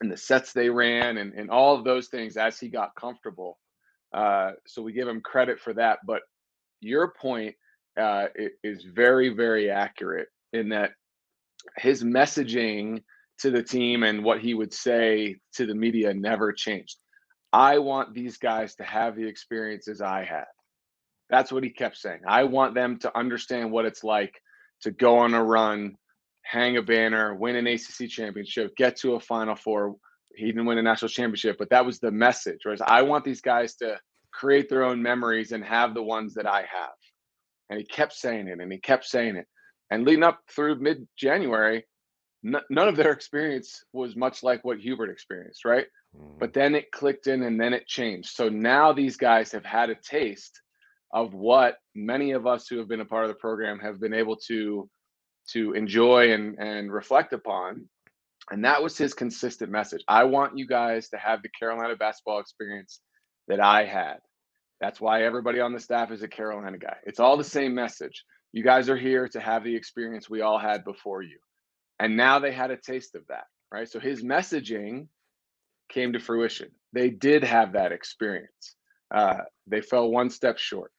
in 0.00 0.08
the 0.08 0.16
sets 0.16 0.52
they 0.52 0.68
ran, 0.68 1.18
and, 1.18 1.34
and 1.34 1.50
all 1.50 1.76
of 1.76 1.84
those 1.84 2.08
things 2.08 2.36
as 2.36 2.58
he 2.58 2.68
got 2.68 2.94
comfortable. 2.94 3.58
Uh, 4.12 4.52
so 4.66 4.82
we 4.82 4.92
give 4.92 5.08
him 5.08 5.20
credit 5.20 5.60
for 5.60 5.72
that. 5.74 5.98
But 6.06 6.22
your 6.80 7.12
point 7.20 7.54
uh, 7.98 8.26
is 8.62 8.84
very, 8.84 9.30
very 9.30 9.70
accurate 9.70 10.28
in 10.52 10.70
that 10.70 10.92
his 11.78 12.02
messaging 12.02 13.02
to 13.38 13.50
the 13.50 13.62
team 13.62 14.02
and 14.02 14.24
what 14.24 14.40
he 14.40 14.54
would 14.54 14.72
say 14.72 15.36
to 15.54 15.66
the 15.66 15.74
media 15.74 16.12
never 16.14 16.52
changed. 16.52 16.96
I 17.52 17.78
want 17.78 18.14
these 18.14 18.38
guys 18.38 18.74
to 18.76 18.84
have 18.84 19.16
the 19.16 19.26
experiences 19.26 20.00
I 20.00 20.24
had. 20.24 20.46
That's 21.28 21.52
what 21.52 21.64
he 21.64 21.70
kept 21.70 21.96
saying. 21.96 22.20
I 22.26 22.44
want 22.44 22.74
them 22.74 22.98
to 23.00 23.16
understand 23.16 23.70
what 23.70 23.84
it's 23.84 24.04
like 24.04 24.34
to 24.82 24.90
go 24.90 25.18
on 25.18 25.34
a 25.34 25.42
run, 25.42 25.96
hang 26.42 26.76
a 26.76 26.82
banner, 26.82 27.34
win 27.34 27.56
an 27.56 27.66
ACC 27.66 28.08
championship, 28.08 28.74
get 28.76 28.96
to 28.98 29.14
a 29.14 29.20
Final 29.20 29.56
Four. 29.56 29.96
He 30.34 30.46
didn't 30.46 30.66
win 30.66 30.78
a 30.78 30.82
national 30.82 31.08
championship, 31.08 31.56
but 31.58 31.70
that 31.70 31.84
was 31.84 31.98
the 31.98 32.10
message. 32.10 32.60
Right? 32.64 32.80
I 32.86 33.02
want 33.02 33.24
these 33.24 33.40
guys 33.40 33.74
to 33.76 33.98
create 34.32 34.68
their 34.68 34.82
own 34.82 35.02
memories 35.02 35.52
and 35.52 35.64
have 35.64 35.94
the 35.94 36.02
ones 36.02 36.34
that 36.34 36.46
I 36.46 36.60
have. 36.60 36.96
And 37.70 37.78
he 37.78 37.84
kept 37.84 38.12
saying 38.12 38.48
it, 38.48 38.60
and 38.60 38.72
he 38.72 38.78
kept 38.78 39.04
saying 39.04 39.36
it. 39.36 39.46
And 39.90 40.04
leading 40.04 40.24
up 40.24 40.40
through 40.50 40.80
mid 40.80 41.06
January, 41.16 41.84
n- 42.44 42.56
none 42.70 42.88
of 42.88 42.96
their 42.96 43.12
experience 43.12 43.84
was 43.92 44.16
much 44.16 44.42
like 44.42 44.64
what 44.64 44.78
Hubert 44.78 45.10
experienced, 45.10 45.64
right? 45.64 45.86
Mm-hmm. 46.16 46.38
But 46.38 46.54
then 46.54 46.74
it 46.74 46.92
clicked 46.92 47.26
in, 47.26 47.42
and 47.42 47.60
then 47.60 47.72
it 47.72 47.86
changed. 47.86 48.30
So 48.30 48.48
now 48.48 48.92
these 48.92 49.16
guys 49.16 49.52
have 49.52 49.64
had 49.64 49.90
a 49.90 49.94
taste 49.94 50.60
of 51.12 51.34
what 51.34 51.76
many 51.94 52.32
of 52.32 52.46
us 52.46 52.66
who 52.66 52.78
have 52.78 52.88
been 52.88 53.00
a 53.00 53.04
part 53.04 53.24
of 53.24 53.28
the 53.28 53.34
program 53.34 53.78
have 53.80 54.00
been 54.00 54.14
able 54.14 54.36
to 54.36 54.88
to 55.52 55.72
enjoy 55.72 56.32
and 56.32 56.58
and 56.58 56.92
reflect 56.92 57.32
upon. 57.32 57.88
And 58.50 58.64
that 58.64 58.82
was 58.82 58.98
his 58.98 59.14
consistent 59.14 59.70
message. 59.70 60.02
I 60.08 60.24
want 60.24 60.58
you 60.58 60.66
guys 60.66 61.08
to 61.10 61.16
have 61.16 61.42
the 61.42 61.48
carolina 61.48 61.96
basketball 61.96 62.40
experience 62.40 63.00
that 63.48 63.60
i 63.60 63.84
had. 63.84 64.16
That's 64.80 65.00
why 65.00 65.22
everybody 65.22 65.60
on 65.60 65.72
the 65.72 65.80
staff 65.80 66.10
is 66.10 66.22
a 66.22 66.28
carolina 66.28 66.78
guy. 66.78 66.96
It's 67.04 67.20
all 67.20 67.36
the 67.36 67.44
same 67.44 67.74
message. 67.74 68.24
You 68.52 68.62
guys 68.64 68.90
are 68.90 68.96
here 68.96 69.28
to 69.28 69.40
have 69.40 69.64
the 69.64 69.74
experience 69.76 70.28
we 70.28 70.42
all 70.42 70.58
had 70.58 70.84
before 70.84 71.22
you. 71.22 71.38
And 71.98 72.16
now 72.16 72.40
they 72.40 72.52
had 72.52 72.70
a 72.70 72.76
taste 72.76 73.14
of 73.14 73.22
that 73.28 73.44
right? 73.72 73.88
So 73.88 73.98
his 73.98 74.22
messaging 74.22 75.08
came 75.88 76.12
to 76.12 76.20
fruition. 76.20 76.68
They 76.92 77.10
did 77.10 77.42
have 77.42 77.72
that 77.72 77.90
experience. 77.90 78.76
Uh, 79.12 79.38
they 79.66 79.80
fell 79.80 80.10
one 80.10 80.30
step 80.30 80.58
short. 80.58 80.92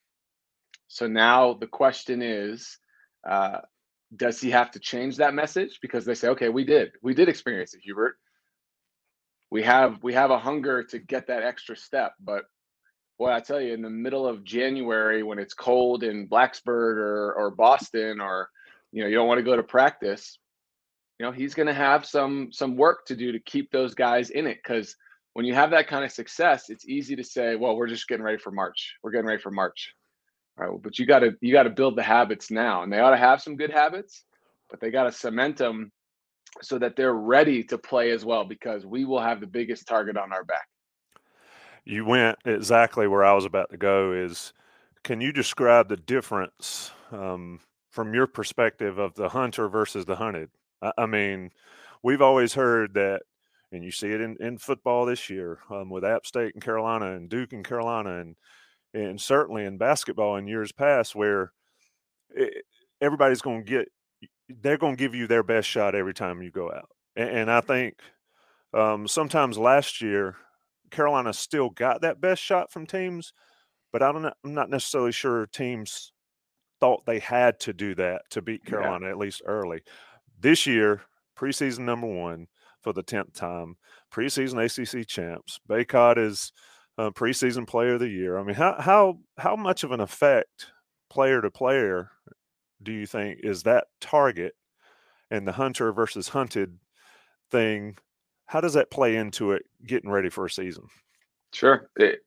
So 0.87 1.07
now 1.07 1.53
the 1.53 1.67
question 1.67 2.21
is, 2.21 2.77
uh, 3.27 3.59
does 4.15 4.39
he 4.39 4.51
have 4.51 4.71
to 4.71 4.79
change 4.79 5.17
that 5.17 5.33
message? 5.33 5.79
Because 5.81 6.05
they 6.05 6.13
say, 6.13 6.29
okay, 6.29 6.49
we 6.49 6.63
did, 6.63 6.91
we 7.01 7.13
did 7.13 7.29
experience 7.29 7.73
it, 7.73 7.81
Hubert. 7.83 8.15
We 9.51 9.63
have 9.63 10.01
we 10.01 10.13
have 10.13 10.31
a 10.31 10.39
hunger 10.39 10.83
to 10.85 10.99
get 10.99 11.27
that 11.27 11.43
extra 11.43 11.77
step, 11.77 12.13
but 12.19 12.45
boy, 13.19 13.31
I 13.31 13.39
tell 13.39 13.61
you, 13.61 13.73
in 13.73 13.81
the 13.81 13.89
middle 13.89 14.27
of 14.27 14.43
January 14.43 15.23
when 15.23 15.39
it's 15.39 15.53
cold 15.53 16.03
in 16.03 16.27
Blacksburg 16.27 16.97
or 16.97 17.33
or 17.33 17.51
Boston, 17.51 18.19
or 18.19 18.49
you 18.91 19.03
know, 19.03 19.07
you 19.09 19.15
don't 19.15 19.27
want 19.27 19.39
to 19.39 19.43
go 19.43 19.55
to 19.55 19.63
practice. 19.63 20.39
You 21.19 21.25
know, 21.25 21.31
he's 21.31 21.53
going 21.53 21.67
to 21.67 21.73
have 21.73 22.05
some 22.05 22.51
some 22.51 22.75
work 22.75 23.05
to 23.07 23.15
do 23.15 23.31
to 23.31 23.39
keep 23.39 23.71
those 23.71 23.93
guys 23.93 24.31
in 24.31 24.47
it 24.47 24.57
because 24.63 24.95
when 25.33 25.45
you 25.45 25.53
have 25.53 25.71
that 25.71 25.87
kind 25.87 26.03
of 26.03 26.11
success, 26.11 26.69
it's 26.69 26.87
easy 26.87 27.15
to 27.15 27.23
say, 27.23 27.55
well, 27.55 27.75
we're 27.75 27.87
just 27.87 28.07
getting 28.07 28.23
ready 28.23 28.37
for 28.37 28.51
March. 28.51 28.95
We're 29.03 29.11
getting 29.11 29.27
ready 29.27 29.41
for 29.41 29.51
March. 29.51 29.93
All 30.59 30.67
right, 30.67 30.81
but 30.81 30.99
you 30.99 31.05
got 31.05 31.19
to 31.19 31.35
you 31.41 31.51
got 31.51 31.63
to 31.63 31.69
build 31.69 31.95
the 31.95 32.03
habits 32.03 32.51
now, 32.51 32.83
and 32.83 32.93
they 32.93 32.99
ought 32.99 33.11
to 33.11 33.17
have 33.17 33.41
some 33.41 33.55
good 33.55 33.71
habits, 33.71 34.23
but 34.69 34.79
they 34.79 34.91
got 34.91 35.03
to 35.03 35.11
cement 35.11 35.57
them 35.57 35.91
so 36.61 36.77
that 36.77 36.95
they're 36.95 37.13
ready 37.13 37.63
to 37.63 37.77
play 37.77 38.11
as 38.11 38.23
well 38.23 38.45
because 38.45 38.85
we 38.85 39.05
will 39.05 39.21
have 39.21 39.39
the 39.39 39.47
biggest 39.47 39.87
target 39.87 40.17
on 40.17 40.31
our 40.31 40.43
back. 40.43 40.67
You 41.85 42.05
went 42.05 42.37
exactly 42.45 43.07
where 43.07 43.23
I 43.23 43.33
was 43.33 43.45
about 43.45 43.71
to 43.71 43.77
go. 43.77 44.13
Is 44.13 44.53
can 45.03 45.19
you 45.19 45.31
describe 45.31 45.89
the 45.89 45.97
difference 45.97 46.91
um, 47.11 47.59
from 47.89 48.13
your 48.13 48.27
perspective 48.27 48.99
of 48.99 49.15
the 49.15 49.29
hunter 49.29 49.67
versus 49.67 50.05
the 50.05 50.15
hunted? 50.15 50.49
I, 50.81 50.93
I, 50.97 51.05
mean, 51.07 51.51
we've 52.01 52.21
always 52.21 52.53
heard 52.53 52.93
that, 52.93 53.23
and 53.71 53.83
you 53.83 53.91
see 53.91 54.11
it 54.11 54.21
in, 54.21 54.37
in 54.39 54.57
football 54.57 55.05
this 55.05 55.29
year 55.29 55.59
um, 55.69 55.89
with 55.89 56.05
App 56.05 56.25
State 56.25 56.53
and 56.53 56.63
Carolina 56.63 57.13
and 57.13 57.27
Duke 57.27 57.51
and 57.51 57.67
Carolina 57.67 58.19
and 58.19 58.35
and 58.93 59.19
certainly 59.19 59.65
in 59.65 59.77
basketball 59.77 60.35
in 60.35 60.47
years 60.47 60.71
past 60.71 61.15
where 61.15 61.51
it, 62.29 62.65
everybody's 63.01 63.41
going 63.41 63.65
to 63.65 63.69
get 63.69 63.87
they're 64.61 64.77
going 64.77 64.95
to 64.95 64.99
give 64.99 65.15
you 65.15 65.27
their 65.27 65.43
best 65.43 65.67
shot 65.67 65.95
every 65.95 66.13
time 66.13 66.41
you 66.41 66.51
go 66.51 66.71
out 66.71 66.89
and, 67.15 67.29
and 67.29 67.51
i 67.51 67.61
think 67.61 67.95
um, 68.73 69.07
sometimes 69.07 69.57
last 69.57 70.01
year 70.01 70.35
carolina 70.91 71.33
still 71.33 71.69
got 71.69 72.01
that 72.01 72.21
best 72.21 72.41
shot 72.41 72.71
from 72.71 72.85
teams 72.85 73.33
but 73.91 74.01
I 74.01 74.11
don't, 74.11 74.25
i'm 74.25 74.53
not 74.53 74.69
necessarily 74.69 75.11
sure 75.11 75.45
teams 75.47 76.11
thought 76.79 77.05
they 77.05 77.19
had 77.19 77.59
to 77.61 77.73
do 77.73 77.95
that 77.95 78.23
to 78.31 78.41
beat 78.41 78.65
carolina 78.65 79.05
yeah. 79.05 79.11
at 79.11 79.17
least 79.17 79.41
early 79.45 79.81
this 80.39 80.65
year 80.67 81.01
preseason 81.37 81.79
number 81.79 82.07
one 82.07 82.47
for 82.81 82.93
the 82.93 83.03
10th 83.03 83.33
time 83.33 83.77
preseason 84.13 84.63
acc 84.63 85.07
champs 85.07 85.59
Bacot 85.69 86.17
is 86.17 86.51
uh, 86.97 87.09
preseason 87.11 87.67
player 87.67 87.95
of 87.95 87.99
the 87.99 88.09
year. 88.09 88.37
I 88.37 88.43
mean, 88.43 88.55
how 88.55 88.75
how 88.79 89.19
how 89.37 89.55
much 89.55 89.83
of 89.83 89.91
an 89.91 89.99
effect 89.99 90.67
player 91.09 91.41
to 91.41 91.51
player 91.51 92.11
do 92.81 92.91
you 92.91 93.05
think 93.05 93.39
is 93.43 93.63
that 93.63 93.85
target 94.01 94.55
and 95.31 95.47
the 95.47 95.53
hunter 95.53 95.91
versus 95.91 96.29
hunted 96.29 96.77
thing? 97.49 97.97
How 98.45 98.61
does 98.61 98.73
that 98.73 98.91
play 98.91 99.15
into 99.15 99.53
it 99.53 99.63
getting 99.85 100.09
ready 100.09 100.29
for 100.29 100.45
a 100.45 100.49
season? 100.49 100.85
Sure, 101.53 101.89
it, 101.95 102.19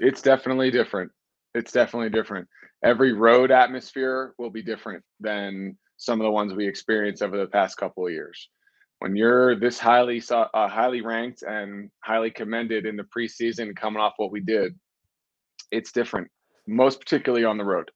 it's 0.00 0.22
definitely 0.22 0.70
different. 0.70 1.12
It's 1.54 1.72
definitely 1.72 2.10
different. 2.10 2.48
Every 2.82 3.12
road 3.12 3.50
atmosphere 3.50 4.34
will 4.38 4.50
be 4.50 4.62
different 4.62 5.04
than 5.20 5.78
some 5.96 6.20
of 6.20 6.24
the 6.24 6.30
ones 6.30 6.52
we 6.52 6.66
experienced 6.66 7.22
over 7.22 7.38
the 7.38 7.46
past 7.46 7.76
couple 7.76 8.06
of 8.06 8.12
years 8.12 8.48
when 9.04 9.14
you're 9.14 9.54
this 9.54 9.78
highly 9.78 10.22
uh, 10.30 10.46
highly 10.66 11.02
ranked 11.02 11.42
and 11.42 11.90
highly 12.00 12.30
commended 12.30 12.86
in 12.86 12.96
the 12.96 13.02
preseason, 13.14 13.76
coming 13.76 14.00
off 14.00 14.14
what 14.16 14.32
we 14.32 14.40
did, 14.40 14.74
it's 15.70 15.92
different. 15.92 16.26
Most 16.66 17.00
particularly 17.00 17.44
on 17.44 17.58
the 17.58 17.66
road. 17.66 17.90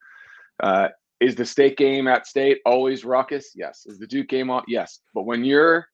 Uh, 0.62 0.88
is 1.18 1.34
the 1.34 1.46
state 1.46 1.78
game 1.78 2.08
at 2.08 2.26
state 2.26 2.58
always 2.66 3.06
raucous? 3.06 3.52
Yes. 3.54 3.86
Is 3.86 3.98
the 3.98 4.06
Duke 4.06 4.28
game 4.28 4.50
on? 4.50 4.64
Yes. 4.68 5.00
But 5.14 5.22
when 5.22 5.46
you're 5.46 5.88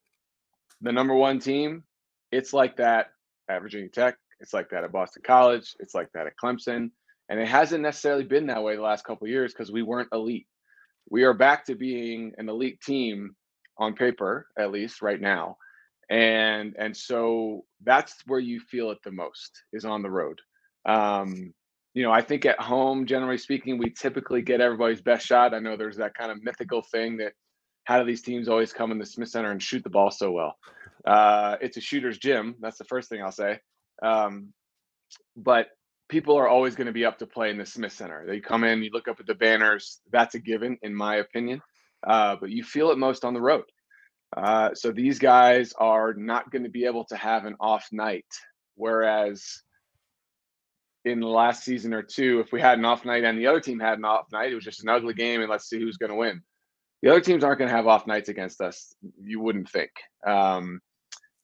the 0.81 0.91
number 0.91 1.15
one 1.15 1.39
team, 1.39 1.85
it's 2.33 2.53
like 2.53 2.77
that 2.79 3.13
at 3.49 3.63
Virginia 3.63 3.91
Tech. 3.91 4.17
It's 4.41 4.53
like 4.53 4.69
that 4.71 4.83
at 4.83 4.91
Boston 4.91 5.23
College. 5.25 5.77
It's 5.79 5.95
like 5.95 6.09
that 6.15 6.27
at 6.27 6.33
Clemson. 6.43 6.91
And 7.29 7.39
it 7.39 7.47
hasn't 7.47 7.85
necessarily 7.85 8.25
been 8.25 8.49
that 8.49 8.65
way 8.65 8.75
the 8.75 8.83
last 8.83 9.05
couple 9.05 9.29
years 9.29 9.53
because 9.53 9.71
we 9.71 9.83
weren't 9.83 10.09
elite. 10.13 10.49
We 11.09 11.23
are 11.23 11.35
back 11.35 11.65
to 11.67 11.77
being 11.77 12.33
an 12.37 12.49
elite 12.49 12.81
team 12.81 13.37
on 13.79 13.95
paper 13.95 14.47
at 14.59 14.71
least 14.71 15.03
right 15.03 15.21
now 15.21 15.57
and 16.11 16.75
and 16.79 16.97
so 16.97 17.65
that's 17.83 18.15
where 18.27 18.41
you 18.41 18.61
feel 18.61 18.91
it 18.91 18.99
the 19.05 19.11
most 19.11 19.63
is 19.73 19.85
on 19.85 20.03
the 20.03 20.11
road. 20.11 20.41
Um 20.87 21.55
you 21.95 22.03
know 22.03 22.11
i 22.11 22.21
think 22.21 22.45
at 22.45 22.61
home 22.61 23.07
generally 23.07 23.39
speaking 23.39 23.79
we 23.79 23.89
typically 23.91 24.43
get 24.43 24.61
everybody's 24.61 25.01
best 25.01 25.25
shot. 25.27 25.55
I 25.55 25.61
know 25.61 25.77
there's 25.77 25.97
that 25.99 26.15
kind 26.15 26.31
of 26.31 26.43
mythical 26.43 26.83
thing 26.83 27.19
that 27.19 27.33
how 27.85 27.99
do 27.99 28.05
these 28.05 28.23
teams 28.23 28.49
always 28.49 28.73
come 28.73 28.91
in 28.93 28.99
the 28.99 29.07
smith 29.07 29.29
center 29.29 29.51
and 29.51 29.63
shoot 29.63 29.85
the 29.85 29.91
ball 29.91 30.11
so 30.11 30.31
well? 30.33 30.57
Uh 31.07 31.57
it's 31.61 31.77
a 31.77 31.81
shooter's 31.81 32.19
gym 32.19 32.57
that's 32.61 32.79
the 32.79 32.85
first 32.85 33.09
thing 33.09 33.23
i'll 33.23 33.33
say 33.33 33.61
um 34.03 34.53
but 35.37 35.69
people 36.09 36.37
are 36.37 36.49
always 36.49 36.75
going 36.75 36.87
to 36.87 36.93
be 36.93 37.05
up 37.05 37.19
to 37.19 37.27
play 37.27 37.51
in 37.51 37.59
the 37.59 37.65
smith 37.65 37.93
center. 37.93 38.27
They 38.27 38.41
come 38.41 38.65
in 38.65 38.83
you 38.83 38.91
look 38.93 39.09
up 39.09 39.21
at 39.21 39.27
the 39.27 39.35
banners 39.35 40.01
that's 40.11 40.35
a 40.35 40.39
given 40.39 40.77
in 40.83 40.95
my 40.95 41.17
opinion 41.17 41.63
uh, 42.07 42.37
but 42.41 42.51
you 42.51 42.63
feel 42.63 42.91
it 42.91 42.99
most 42.99 43.25
on 43.25 43.35
the 43.35 43.41
road. 43.41 43.65
Uh, 44.37 44.75
so 44.75 44.91
these 44.91 45.19
guys 45.19 45.73
are 45.79 46.15
not 46.15 46.51
going 46.51 46.65
to 46.65 46.71
be 46.71 46.87
able 46.87 47.05
to 47.05 47.17
have 47.17 47.45
an 47.45 47.55
off 47.61 47.87
night. 47.93 48.27
Whereas 48.75 49.63
in 51.05 51.21
the 51.21 51.29
last 51.29 51.65
season 51.65 51.95
or 51.95 52.03
two, 52.03 52.41
if 52.41 52.53
we 52.53 52.61
had 52.61 52.79
an 52.79 52.85
off 52.85 53.05
night 53.05 53.25
and 53.25 53.39
the 53.39 53.47
other 53.47 53.61
team 53.61 53.79
had 53.79 53.99
an 53.99 54.05
off 54.05 54.27
night, 54.33 54.51
it 54.51 54.55
was 54.55 54.65
just 54.65 54.83
an 54.83 54.89
ugly 54.89 55.15
game 55.15 55.41
and 55.41 55.51
let's 55.51 55.69
see 55.69 55.79
who's 55.79 55.99
going 55.99 56.11
to 56.11 56.17
win. 56.17 56.43
The 57.03 57.11
other 57.11 57.21
teams 57.21 57.45
aren't 57.45 57.59
going 57.59 57.71
to 57.71 57.77
have 57.77 57.87
off 57.87 58.07
nights 58.07 58.31
against 58.31 58.61
us. 58.61 58.95
You 59.23 59.41
wouldn't 59.41 59.71
think. 59.71 59.91
Um, 60.27 60.81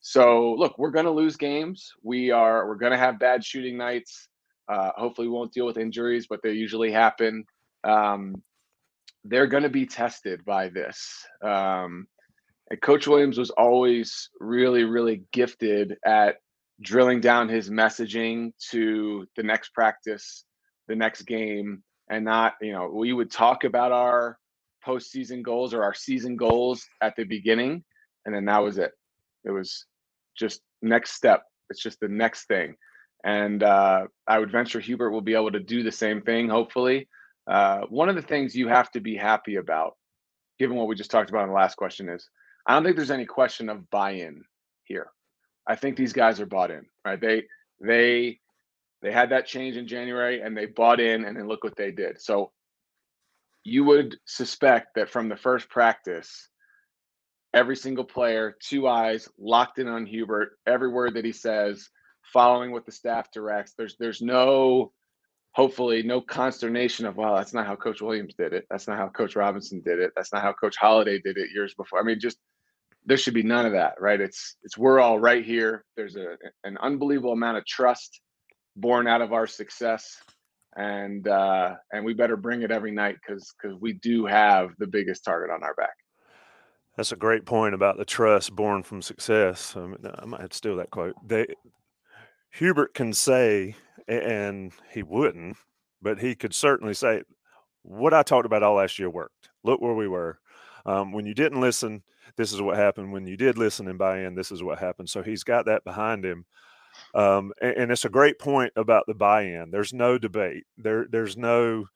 so 0.00 0.54
look, 0.54 0.78
we're 0.78 0.90
going 0.90 1.04
to 1.04 1.10
lose 1.10 1.36
games. 1.36 1.92
We 2.02 2.30
are. 2.30 2.66
We're 2.66 2.76
going 2.76 2.92
to 2.92 2.98
have 2.98 3.18
bad 3.18 3.44
shooting 3.44 3.76
nights. 3.76 4.28
Uh, 4.68 4.90
hopefully, 4.96 5.28
we 5.28 5.34
won't 5.34 5.52
deal 5.52 5.66
with 5.66 5.76
injuries, 5.76 6.26
but 6.28 6.40
they 6.42 6.52
usually 6.52 6.90
happen. 6.90 7.44
Um, 7.84 8.42
they're 9.24 9.46
going 9.46 9.62
to 9.62 9.68
be 9.68 9.86
tested 9.86 10.44
by 10.44 10.68
this. 10.68 11.24
Um, 11.42 12.06
and 12.70 12.80
Coach 12.80 13.06
Williams 13.06 13.38
was 13.38 13.50
always 13.50 14.30
really, 14.38 14.84
really 14.84 15.22
gifted 15.32 15.96
at 16.04 16.36
drilling 16.80 17.20
down 17.20 17.48
his 17.48 17.68
messaging 17.68 18.52
to 18.70 19.26
the 19.36 19.42
next 19.42 19.74
practice, 19.74 20.44
the 20.88 20.96
next 20.96 21.22
game, 21.22 21.82
and 22.08 22.24
not, 22.24 22.54
you 22.60 22.72
know, 22.72 22.88
we 22.88 23.12
would 23.12 23.30
talk 23.30 23.64
about 23.64 23.92
our 23.92 24.38
postseason 24.86 25.42
goals 25.42 25.74
or 25.74 25.82
our 25.82 25.94
season 25.94 26.36
goals 26.36 26.86
at 27.00 27.14
the 27.16 27.24
beginning, 27.24 27.84
and 28.24 28.34
then 28.34 28.46
that 28.46 28.58
was 28.58 28.78
it. 28.78 28.92
It 29.44 29.50
was 29.50 29.86
just 30.38 30.60
next 30.80 31.12
step. 31.12 31.42
It's 31.68 31.82
just 31.82 32.00
the 32.00 32.08
next 32.08 32.46
thing. 32.46 32.76
And 33.24 33.62
uh, 33.62 34.06
I 34.26 34.38
would 34.38 34.50
venture 34.50 34.80
Hubert 34.80 35.10
will 35.10 35.20
be 35.20 35.34
able 35.34 35.52
to 35.52 35.60
do 35.60 35.82
the 35.82 35.92
same 35.92 36.22
thing, 36.22 36.48
hopefully. 36.48 37.08
Uh, 37.50 37.80
one 37.88 38.08
of 38.08 38.14
the 38.14 38.22
things 38.22 38.54
you 38.54 38.68
have 38.68 38.90
to 38.92 39.00
be 39.00 39.16
happy 39.16 39.56
about, 39.56 39.96
given 40.60 40.76
what 40.76 40.86
we 40.86 40.94
just 40.94 41.10
talked 41.10 41.30
about 41.30 41.42
in 41.42 41.48
the 41.48 41.54
last 41.54 41.76
question, 41.76 42.08
is 42.08 42.28
I 42.64 42.74
don't 42.74 42.84
think 42.84 42.94
there's 42.94 43.10
any 43.10 43.26
question 43.26 43.68
of 43.68 43.90
buy-in 43.90 44.44
here. 44.84 45.08
I 45.66 45.74
think 45.74 45.96
these 45.96 46.12
guys 46.12 46.40
are 46.40 46.46
bought 46.46 46.70
in, 46.70 46.86
right? 47.04 47.20
They 47.20 47.44
they 47.80 48.38
they 49.02 49.10
had 49.10 49.30
that 49.30 49.46
change 49.46 49.76
in 49.76 49.88
January 49.88 50.42
and 50.42 50.56
they 50.56 50.66
bought 50.66 51.00
in 51.00 51.24
and 51.24 51.36
then 51.36 51.48
look 51.48 51.64
what 51.64 51.76
they 51.76 51.90
did. 51.90 52.20
So 52.20 52.52
you 53.64 53.84
would 53.84 54.16
suspect 54.26 54.94
that 54.94 55.10
from 55.10 55.28
the 55.28 55.36
first 55.36 55.68
practice, 55.68 56.48
every 57.52 57.76
single 57.76 58.04
player, 58.04 58.56
two 58.62 58.86
eyes 58.86 59.28
locked 59.38 59.78
in 59.78 59.88
on 59.88 60.06
Hubert, 60.06 60.52
every 60.66 60.88
word 60.88 61.14
that 61.14 61.24
he 61.24 61.32
says, 61.32 61.88
following 62.32 62.70
what 62.70 62.86
the 62.86 62.92
staff 62.92 63.32
directs. 63.32 63.74
There's 63.76 63.96
there's 63.98 64.22
no 64.22 64.92
hopefully 65.60 66.02
no 66.02 66.22
consternation 66.22 67.04
of 67.04 67.18
well, 67.18 67.36
that's 67.36 67.52
not 67.52 67.66
how 67.66 67.76
Coach 67.76 68.00
Williams 68.00 68.32
did 68.32 68.54
it. 68.54 68.64
That's 68.70 68.88
not 68.88 68.96
how 68.96 69.08
Coach 69.10 69.36
Robinson 69.36 69.82
did 69.84 69.98
it. 69.98 70.10
That's 70.16 70.32
not 70.32 70.40
how 70.40 70.54
Coach 70.54 70.74
Holladay 70.82 71.22
did 71.22 71.36
it 71.36 71.50
years 71.54 71.74
before. 71.74 72.00
I 72.00 72.02
mean, 72.02 72.18
just 72.18 72.38
there 73.04 73.18
should 73.18 73.34
be 73.34 73.42
none 73.42 73.66
of 73.66 73.72
that, 73.72 74.00
right? 74.00 74.18
It's 74.18 74.56
it's 74.62 74.78
we're 74.78 75.00
all 75.00 75.18
right 75.18 75.44
here. 75.44 75.84
There's 75.98 76.16
a 76.16 76.38
an 76.64 76.78
unbelievable 76.78 77.32
amount 77.32 77.58
of 77.58 77.66
trust 77.66 78.22
born 78.74 79.06
out 79.06 79.20
of 79.20 79.34
our 79.34 79.46
success, 79.46 80.16
and 80.76 81.28
uh, 81.28 81.74
and 81.92 82.06
we 82.06 82.14
better 82.14 82.38
bring 82.38 82.62
it 82.62 82.70
every 82.70 82.90
night 82.90 83.16
because 83.20 83.52
because 83.60 83.76
we 83.78 83.92
do 83.92 84.24
have 84.24 84.70
the 84.78 84.86
biggest 84.86 85.26
target 85.26 85.50
on 85.50 85.62
our 85.62 85.74
back. 85.74 85.96
That's 86.96 87.12
a 87.12 87.16
great 87.16 87.44
point 87.44 87.74
about 87.74 87.98
the 87.98 88.06
trust 88.06 88.56
born 88.56 88.82
from 88.82 89.02
success. 89.02 89.76
I, 89.76 89.80
mean, 89.80 89.98
I 90.14 90.24
might 90.24 90.40
have 90.40 90.50
to 90.50 90.56
steal 90.56 90.76
that 90.76 90.90
quote. 90.90 91.16
They, 91.22 91.48
Hubert 92.52 92.94
can 92.94 93.12
say, 93.12 93.76
and 94.14 94.72
he 94.90 95.02
wouldn't, 95.02 95.56
but 96.02 96.20
he 96.20 96.34
could 96.34 96.54
certainly 96.54 96.94
say, 96.94 97.22
"What 97.82 98.14
I 98.14 98.22
talked 98.22 98.46
about 98.46 98.62
all 98.62 98.74
last 98.76 98.98
year 98.98 99.10
worked. 99.10 99.50
Look 99.64 99.80
where 99.80 99.94
we 99.94 100.08
were. 100.08 100.38
Um, 100.86 101.12
when 101.12 101.26
you 101.26 101.34
didn't 101.34 101.60
listen, 101.60 102.02
this 102.36 102.52
is 102.52 102.62
what 102.62 102.76
happened. 102.76 103.12
When 103.12 103.26
you 103.26 103.36
did 103.36 103.58
listen 103.58 103.88
and 103.88 103.98
buy 103.98 104.20
in, 104.20 104.34
this 104.34 104.50
is 104.50 104.62
what 104.62 104.78
happened. 104.78 105.10
So 105.10 105.22
he's 105.22 105.44
got 105.44 105.66
that 105.66 105.84
behind 105.84 106.24
him. 106.24 106.46
Um, 107.14 107.52
and, 107.60 107.76
and, 107.76 107.92
it's 107.92 108.04
a 108.04 108.10
great 108.10 108.38
point 108.38 108.72
about 108.76 109.04
the 109.06 109.14
buy-in. 109.14 109.70
There's 109.70 109.92
no 109.92 110.18
debate. 110.18 110.64
There, 110.76 111.06
there's 111.08 111.36
no 111.36 111.86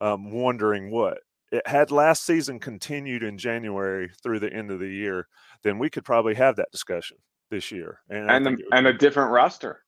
um, 0.00 0.30
wondering 0.30 0.90
what. 0.90 1.18
It 1.50 1.66
had 1.66 1.90
last 1.90 2.24
season 2.24 2.58
continued 2.58 3.22
in 3.22 3.38
January 3.38 4.10
through 4.22 4.40
the 4.40 4.52
end 4.52 4.70
of 4.70 4.78
the 4.78 4.88
year, 4.88 5.28
then 5.62 5.78
we 5.78 5.90
could 5.90 6.04
probably 6.04 6.34
have 6.34 6.56
that 6.56 6.70
discussion 6.72 7.18
this 7.50 7.70
year. 7.70 8.00
And 8.08 8.30
and, 8.30 8.46
the, 8.46 8.56
and 8.72 8.86
a 8.86 8.92
different 8.92 9.30
roster. 9.30 9.81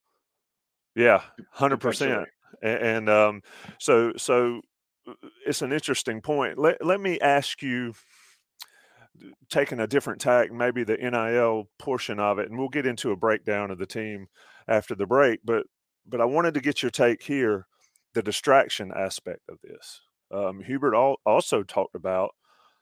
Yeah, 0.94 1.22
hundred 1.50 1.80
percent. 1.80 2.28
And 2.62 3.08
um, 3.10 3.42
so 3.78 4.12
so 4.16 4.60
uh, 5.08 5.14
it's 5.46 5.62
an 5.62 5.72
interesting 5.72 6.20
point. 6.20 6.58
Let 6.58 6.84
let 6.84 7.00
me 7.00 7.18
ask 7.20 7.62
you 7.62 7.94
taking 9.50 9.80
a 9.80 9.86
different 9.86 10.20
tack, 10.20 10.52
maybe 10.52 10.84
the 10.84 10.96
NIL 10.96 11.68
portion 11.78 12.18
of 12.18 12.38
it, 12.38 12.48
and 12.48 12.58
we'll 12.58 12.68
get 12.68 12.86
into 12.86 13.12
a 13.12 13.16
breakdown 13.16 13.70
of 13.70 13.78
the 13.78 13.86
team 13.86 14.26
after 14.68 14.94
the 14.94 15.06
break. 15.06 15.40
But 15.44 15.66
but 16.06 16.20
I 16.20 16.24
wanted 16.24 16.54
to 16.54 16.60
get 16.60 16.82
your 16.82 16.90
take 16.90 17.22
here, 17.22 17.66
the 18.14 18.22
distraction 18.22 18.92
aspect 18.94 19.40
of 19.48 19.58
this. 19.62 20.00
Um, 20.30 20.60
Hubert 20.60 20.94
al- 20.94 21.20
also 21.24 21.62
talked 21.62 21.94
about 21.94 22.34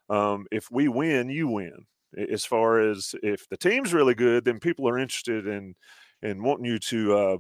um, 0.09 0.47
if 0.51 0.69
we 0.71 0.89
win, 0.89 1.31
you 1.31 1.49
win. 1.49 1.87
As 2.31 2.45
far 2.45 2.79
as 2.79 3.15
if 3.23 3.49
the 3.49 3.57
team's 3.57 3.95
really 3.95 4.15
good, 4.15 4.45
then 4.45 4.61
people 4.61 4.87
are 4.89 4.99
interested 4.99 5.47
in 5.47 5.75
in 6.21 6.43
wanting 6.43 6.67
you 6.67 6.79
to 6.79 7.17
uh, 7.17 7.37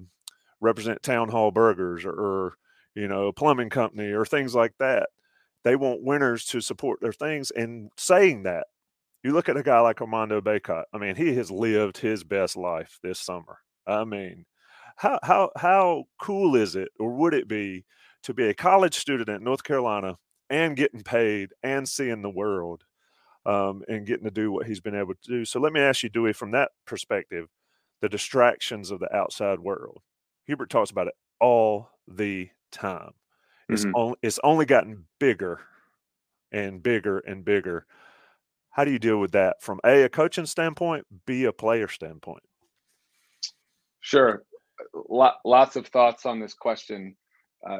represent 0.62 1.02
Town 1.02 1.28
Hall 1.28 1.50
Burgers 1.50 2.04
or, 2.04 2.12
or 2.12 2.54
you 2.94 3.08
know 3.08 3.32
plumbing 3.32 3.70
company 3.70 4.12
or 4.12 4.24
things 4.24 4.54
like 4.54 4.74
that. 4.78 5.10
They 5.64 5.76
want 5.76 6.02
winners 6.02 6.44
to 6.46 6.60
support 6.60 7.00
their 7.00 7.12
things, 7.12 7.50
and 7.50 7.90
saying 7.96 8.44
that 8.44 8.66
you 9.22 9.32
look 9.32 9.48
at 9.48 9.56
a 9.56 9.62
guy 9.62 9.80
like 9.80 10.00
Armando 10.00 10.40
Bacot. 10.40 10.84
I 10.92 10.98
mean, 10.98 11.14
he 11.14 11.34
has 11.34 11.50
lived 11.50 11.98
his 11.98 12.24
best 12.24 12.56
life 12.56 12.98
this 13.02 13.20
summer. 13.20 13.58
I 13.86 14.04
mean, 14.04 14.46
how 14.96 15.18
how 15.22 15.50
how 15.56 16.04
cool 16.20 16.56
is 16.56 16.76
it, 16.76 16.88
or 16.98 17.12
would 17.12 17.34
it 17.34 17.48
be, 17.48 17.84
to 18.24 18.34
be 18.34 18.48
a 18.48 18.54
college 18.54 18.94
student 18.94 19.28
at 19.28 19.42
North 19.42 19.64
Carolina 19.64 20.16
and 20.50 20.76
getting 20.76 21.02
paid 21.02 21.50
and 21.62 21.88
seeing 21.88 22.22
the 22.22 22.30
world, 22.30 22.84
um, 23.46 23.82
and 23.88 24.06
getting 24.06 24.24
to 24.24 24.30
do 24.30 24.52
what 24.52 24.66
he's 24.66 24.80
been 24.80 24.94
able 24.96 25.14
to 25.14 25.28
do? 25.28 25.44
So 25.44 25.60
let 25.60 25.72
me 25.72 25.80
ask 25.80 26.02
you, 26.02 26.08
Dewey, 26.08 26.32
from 26.32 26.50
that 26.52 26.70
perspective, 26.86 27.48
the 28.00 28.08
distractions 28.08 28.90
of 28.90 29.00
the 29.00 29.14
outside 29.14 29.60
world. 29.60 30.02
Hubert 30.46 30.70
talks 30.70 30.90
about 30.90 31.08
it 31.08 31.14
all 31.40 31.88
the 32.08 32.48
time. 32.70 33.12
It's 33.68 33.84
mm-hmm. 33.84 33.96
only 33.96 34.16
it's 34.22 34.40
only 34.42 34.66
gotten 34.66 35.04
bigger 35.18 35.60
and 36.50 36.82
bigger 36.82 37.18
and 37.20 37.44
bigger 37.44 37.86
how 38.72 38.84
do 38.84 38.90
you 38.90 38.98
deal 38.98 39.18
with 39.18 39.32
that 39.32 39.62
from 39.62 39.80
a 39.84 40.04
a 40.04 40.08
coaching 40.08 40.46
standpoint, 40.46 41.06
b 41.26 41.44
a 41.44 41.52
player 41.52 41.88
standpoint? 41.88 42.42
Sure, 44.00 44.42
Lot, 45.08 45.36
lots 45.44 45.76
of 45.76 45.86
thoughts 45.86 46.26
on 46.26 46.40
this 46.40 46.54
question. 46.54 47.14
Uh, 47.68 47.78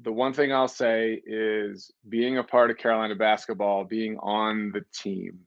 the 0.00 0.12
one 0.12 0.32
thing 0.32 0.52
I'll 0.52 0.68
say 0.68 1.20
is 1.26 1.90
being 2.08 2.38
a 2.38 2.44
part 2.44 2.70
of 2.70 2.78
Carolina 2.78 3.14
basketball, 3.16 3.84
being 3.84 4.16
on 4.18 4.70
the 4.72 4.84
team, 4.94 5.40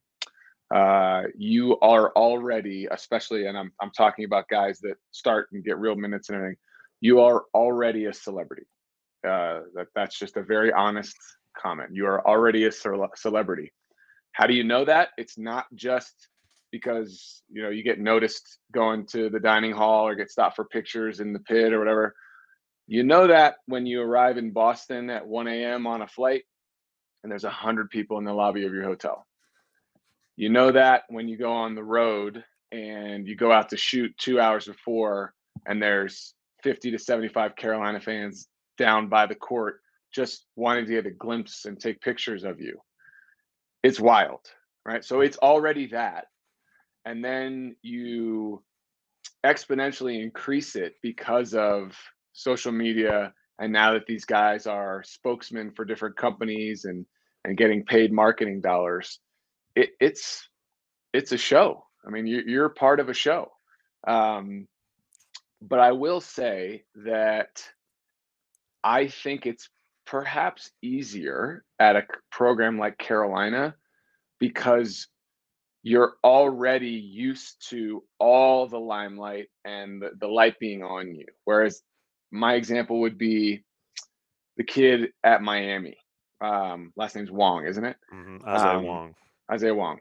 uh, 0.73 1.23
you 1.37 1.79
are 1.79 2.11
already, 2.11 2.87
especially, 2.91 3.47
and 3.47 3.57
I'm 3.57 3.71
I'm 3.81 3.91
talking 3.91 4.25
about 4.25 4.49
guys 4.49 4.79
that 4.79 4.95
start 5.11 5.49
and 5.53 5.63
get 5.63 5.77
real 5.77 5.95
minutes 5.95 6.29
and 6.29 6.37
everything. 6.37 6.57
You 6.99 7.21
are 7.21 7.45
already 7.53 8.05
a 8.05 8.13
celebrity. 8.13 8.67
Uh, 9.25 9.61
that 9.75 9.87
that's 9.95 10.17
just 10.17 10.35
a 10.37 10.43
very 10.43 10.73
honest 10.73 11.15
comment. 11.57 11.91
You 11.93 12.05
are 12.07 12.25
already 12.27 12.65
a 12.65 12.71
celebrity. 12.71 13.71
How 14.33 14.45
do 14.45 14.53
you 14.53 14.63
know 14.63 14.83
that? 14.85 15.09
It's 15.17 15.37
not 15.37 15.65
just 15.73 16.27
because 16.71 17.41
you 17.49 17.63
know 17.63 17.69
you 17.69 17.81
get 17.81 17.99
noticed 17.99 18.59
going 18.73 19.05
to 19.07 19.29
the 19.29 19.39
dining 19.39 19.71
hall 19.71 20.05
or 20.05 20.15
get 20.15 20.29
stopped 20.29 20.57
for 20.57 20.65
pictures 20.65 21.21
in 21.21 21.31
the 21.31 21.39
pit 21.39 21.71
or 21.71 21.79
whatever. 21.79 22.13
You 22.87 23.03
know 23.03 23.27
that 23.27 23.55
when 23.67 23.85
you 23.85 24.01
arrive 24.01 24.37
in 24.37 24.51
Boston 24.51 25.09
at 25.09 25.27
1 25.27 25.47
a.m. 25.47 25.87
on 25.87 26.01
a 26.01 26.07
flight 26.07 26.43
and 27.23 27.31
there's 27.31 27.43
a 27.43 27.49
hundred 27.49 27.89
people 27.89 28.17
in 28.17 28.23
the 28.23 28.33
lobby 28.33 28.65
of 28.65 28.73
your 28.73 28.85
hotel. 28.85 29.25
You 30.37 30.49
know 30.49 30.71
that 30.71 31.03
when 31.09 31.27
you 31.27 31.37
go 31.37 31.51
on 31.51 31.75
the 31.75 31.83
road 31.83 32.43
and 32.71 33.27
you 33.27 33.35
go 33.35 33.51
out 33.51 33.69
to 33.69 33.77
shoot 33.77 34.15
two 34.17 34.39
hours 34.39 34.65
before 34.65 35.33
and 35.65 35.81
there's 35.81 36.33
50 36.63 36.91
to 36.91 36.99
75 36.99 37.55
Carolina 37.55 37.99
fans 37.99 38.47
down 38.77 39.09
by 39.09 39.25
the 39.25 39.35
court 39.35 39.81
just 40.13 40.45
wanting 40.55 40.85
to 40.85 40.91
get 40.91 41.05
a 41.05 41.11
glimpse 41.11 41.65
and 41.65 41.79
take 41.79 41.99
pictures 42.01 42.43
of 42.43 42.61
you 42.61 42.79
it's 43.83 43.99
wild, 43.99 44.41
right? 44.85 45.03
So 45.03 45.21
it's 45.21 45.37
already 45.37 45.87
that. 45.87 46.25
And 47.05 47.23
then 47.23 47.75
you 47.81 48.63
exponentially 49.45 50.21
increase 50.21 50.75
it 50.75 50.95
because 51.01 51.53
of 51.53 51.95
social 52.33 52.71
media 52.71 53.33
and 53.59 53.71
now 53.71 53.93
that 53.93 54.05
these 54.07 54.25
guys 54.25 54.67
are 54.67 55.03
spokesmen 55.03 55.71
for 55.71 55.85
different 55.85 56.17
companies 56.17 56.85
and 56.85 57.05
and 57.45 57.55
getting 57.55 57.83
paid 57.85 58.11
marketing 58.11 58.61
dollars 58.61 59.19
it, 59.77 59.89
it's 59.99 60.49
it's 61.13 61.31
a 61.31 61.37
show 61.37 61.85
i 62.05 62.09
mean 62.09 62.27
you, 62.27 62.41
you're 62.45 62.69
part 62.69 62.99
of 62.99 63.09
a 63.09 63.13
show 63.13 63.51
um, 64.07 64.67
but 65.61 65.79
i 65.79 65.91
will 65.91 66.21
say 66.21 66.83
that 66.95 67.63
i 68.83 69.07
think 69.07 69.45
it's 69.45 69.69
perhaps 70.07 70.71
easier 70.81 71.63
at 71.79 71.95
a 71.95 72.07
program 72.31 72.79
like 72.79 72.97
Carolina 72.97 73.75
because 74.39 75.07
you're 75.83 76.15
already 76.23 76.89
used 76.89 77.69
to 77.69 78.03
all 78.19 78.67
the 78.67 78.79
limelight 78.79 79.47
and 79.65 80.01
the, 80.01 80.11
the 80.19 80.27
light 80.27 80.57
being 80.59 80.83
on 80.83 81.13
you. 81.13 81.25
Whereas 81.43 81.81
my 82.31 82.55
example 82.55 83.01
would 83.01 83.17
be 83.17 83.63
the 84.55 84.63
kid 84.63 85.11
at 85.23 85.41
Miami. 85.41 85.97
Um, 86.41 86.93
last 86.95 87.15
name's 87.15 87.31
Wong, 87.31 87.65
isn't 87.65 87.83
it? 87.85 87.97
Mm-hmm. 88.13 88.47
Isaiah 88.47 88.77
um, 88.77 88.85
Wong. 88.85 89.15
Isaiah 89.51 89.75
Wong, 89.75 89.99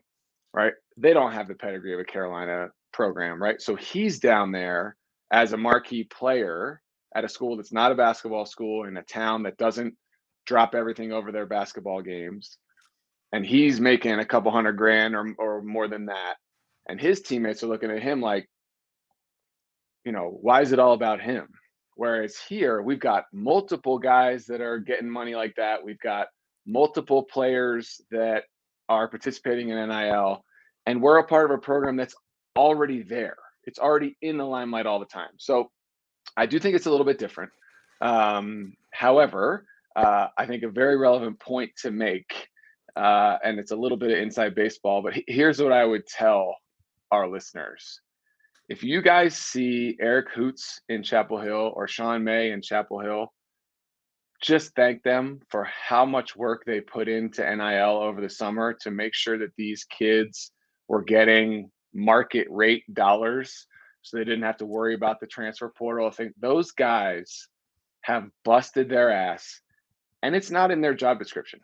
right? 0.55 0.73
They 0.97 1.13
don't 1.13 1.33
have 1.33 1.49
the 1.49 1.55
pedigree 1.55 1.95
of 1.95 2.01
a 2.01 2.05
Carolina 2.05 2.69
program, 2.93 3.43
right? 3.43 3.61
So 3.61 3.77
he's 3.77 4.19
down 4.21 4.53
there 4.53 4.97
as 5.33 5.53
a 5.53 5.57
marquee 5.57 6.05
player 6.05 6.81
at 7.15 7.25
a 7.25 7.29
school 7.29 7.57
that's 7.57 7.73
not 7.73 7.93
a 7.93 7.95
basketball 7.97 8.47
school 8.47 8.87
in 8.87 8.97
a 8.97 9.03
town 9.03 9.43
that 9.45 9.57
doesn't 9.59 9.95
drop 10.47 10.75
everything 10.75 11.13
over 11.13 11.33
their 11.33 11.47
basketball 11.47 12.03
games. 12.03 12.59
and 13.33 13.45
he's 13.47 13.81
making 13.81 14.19
a 14.19 14.25
couple 14.25 14.51
hundred 14.53 14.75
grand 14.77 15.15
or 15.15 15.35
or 15.39 15.63
more 15.63 15.89
than 15.89 16.07
that, 16.07 16.37
and 16.89 17.01
his 17.01 17.23
teammates 17.23 17.63
are 17.63 17.67
looking 17.69 17.91
at 17.91 18.03
him 18.03 18.21
like, 18.21 18.49
you 20.05 20.13
know, 20.13 20.39
why 20.43 20.63
is 20.63 20.73
it 20.73 20.79
all 20.79 20.93
about 20.95 21.21
him? 21.21 21.49
Whereas 21.97 22.37
here, 22.49 22.83
we've 22.83 23.01
got 23.01 23.25
multiple 23.33 23.99
guys 23.99 24.47
that 24.47 24.61
are 24.61 24.79
getting 24.79 25.11
money 25.11 25.35
like 25.35 25.55
that. 25.57 25.85
We've 25.85 26.01
got 26.01 26.29
multiple 26.67 27.25
players 27.25 28.01
that 28.11 28.45
are 28.89 29.09
participating 29.09 29.71
in 29.71 29.89
NIL, 29.89 30.45
and 30.87 31.01
we're 31.01 31.19
a 31.19 31.27
part 31.27 31.51
of 31.51 31.57
a 31.57 31.61
program 31.61 31.97
that's 31.97 32.15
already 32.57 33.03
there. 33.03 33.37
It's 33.65 33.79
already 33.79 34.17
in 34.23 34.39
the 34.39 34.45
limelight 34.45 34.87
all 34.87 35.01
the 35.01 35.07
time. 35.07 35.31
So 35.39 35.71
I 36.37 36.47
do 36.47 36.59
think 36.59 36.77
it's 36.77 36.87
a 36.87 36.91
little 36.91 37.07
bit 37.07 37.19
different. 37.19 37.51
Um, 38.01 38.75
however, 38.93 39.67
uh, 39.97 40.29
I 40.37 40.47
think 40.47 40.63
a 40.63 40.69
very 40.69 40.97
relevant 40.97 41.41
point 41.41 41.73
to 41.83 41.91
make, 41.91 42.49
uh, 42.95 43.39
and 43.43 43.59
it's 43.59 43.73
a 43.73 43.77
little 43.77 43.99
bit 43.99 44.11
of 44.11 44.19
inside 44.19 44.55
baseball, 44.55 45.03
but 45.03 45.15
here's 45.27 45.61
what 45.61 45.73
I 45.73 45.85
would 45.85 46.07
tell 46.07 46.55
our 47.11 47.29
listeners 47.29 48.01
if 48.69 48.83
you 48.83 49.01
guys 49.01 49.37
see 49.37 49.97
Eric 50.01 50.29
Hoots 50.35 50.81
in 50.89 51.03
Chapel 51.03 51.41
Hill 51.41 51.73
or 51.75 51.87
Sean 51.87 52.25
May 52.25 52.51
in 52.51 52.61
Chapel 52.61 52.99
Hill, 52.99 53.33
just 54.43 54.75
thank 54.75 55.03
them 55.03 55.41
for 55.49 55.65
how 55.65 56.05
much 56.05 56.37
work 56.37 56.65
they 56.65 56.81
put 56.81 57.09
into 57.09 57.43
NIL 57.43 57.99
over 58.03 58.21
the 58.21 58.31
summer 58.31 58.75
to 58.83 58.91
make 58.91 59.15
sure 59.15 59.39
that 59.39 59.55
these 59.57 59.85
kids 59.85 60.53
were 60.89 61.03
getting 61.03 61.71
market 61.95 62.47
rate 62.51 62.85
dollars 62.93 63.67
so 64.03 64.17
they 64.17 64.25
didn't 64.25 64.45
have 64.45 64.59
to 64.59 64.67
worry 64.67 64.95
about 64.95 65.19
the 65.21 65.27
transfer 65.27 65.73
portal. 65.77 66.07
I 66.07 66.11
think 66.11 66.33
those 66.39 66.71
guys 66.71 67.49
have 68.03 68.29
busted 68.45 68.89
their 68.89 69.11
ass 69.11 69.61
and 70.23 70.35
it's 70.35 70.51
not 70.51 70.71
in 70.71 70.81
their 70.81 70.95
job 70.95 71.19
description. 71.19 71.61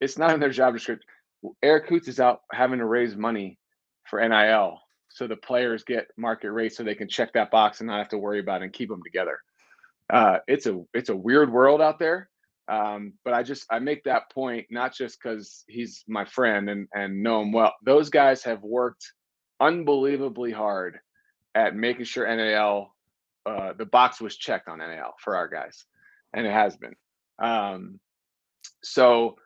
It's 0.00 0.18
not 0.18 0.34
in 0.34 0.40
their 0.40 0.50
job 0.50 0.74
description. 0.74 1.06
Eric 1.62 1.88
Hoots 1.88 2.08
is 2.08 2.20
out 2.20 2.40
having 2.52 2.78
to 2.78 2.86
raise 2.86 3.14
money 3.14 3.58
for 4.04 4.26
NIL 4.26 4.80
so 5.08 5.26
the 5.26 5.36
players 5.36 5.84
get 5.84 6.08
market 6.16 6.50
rate 6.50 6.74
so 6.74 6.82
they 6.82 6.94
can 6.94 7.08
check 7.08 7.32
that 7.32 7.50
box 7.50 7.80
and 7.80 7.86
not 7.86 7.98
have 7.98 8.08
to 8.08 8.18
worry 8.18 8.40
about 8.40 8.62
it 8.62 8.64
and 8.64 8.72
keep 8.72 8.88
them 8.88 9.02
together. 9.02 9.38
Uh, 10.12 10.38
it's 10.46 10.66
a 10.66 10.82
it's 10.94 11.08
a 11.08 11.16
weird 11.16 11.52
world 11.52 11.80
out 11.80 11.98
there. 11.98 12.28
Um, 12.68 13.12
but 13.24 13.32
I 13.32 13.42
just 13.42 13.66
I 13.70 13.78
make 13.78 14.04
that 14.04 14.30
point 14.30 14.66
not 14.70 14.94
just 14.94 15.18
because 15.22 15.64
he's 15.68 16.04
my 16.08 16.24
friend 16.24 16.68
and 16.68 16.88
and 16.94 17.22
know 17.22 17.42
him 17.42 17.52
well. 17.52 17.74
Those 17.84 18.10
guys 18.10 18.42
have 18.44 18.62
worked 18.62 19.12
unbelievably 19.60 20.52
hard 20.52 20.98
at 21.54 21.74
making 21.74 22.04
sure 22.04 22.26
NIL 22.26 22.92
uh, 23.46 23.72
the 23.74 23.86
box 23.86 24.20
was 24.20 24.36
checked 24.36 24.68
on 24.68 24.78
NIL 24.78 25.14
for 25.20 25.36
our 25.36 25.48
guys, 25.48 25.84
and 26.34 26.46
it 26.46 26.52
has 26.52 26.76
been. 26.76 26.96
Um, 27.38 28.00
so 28.82 29.36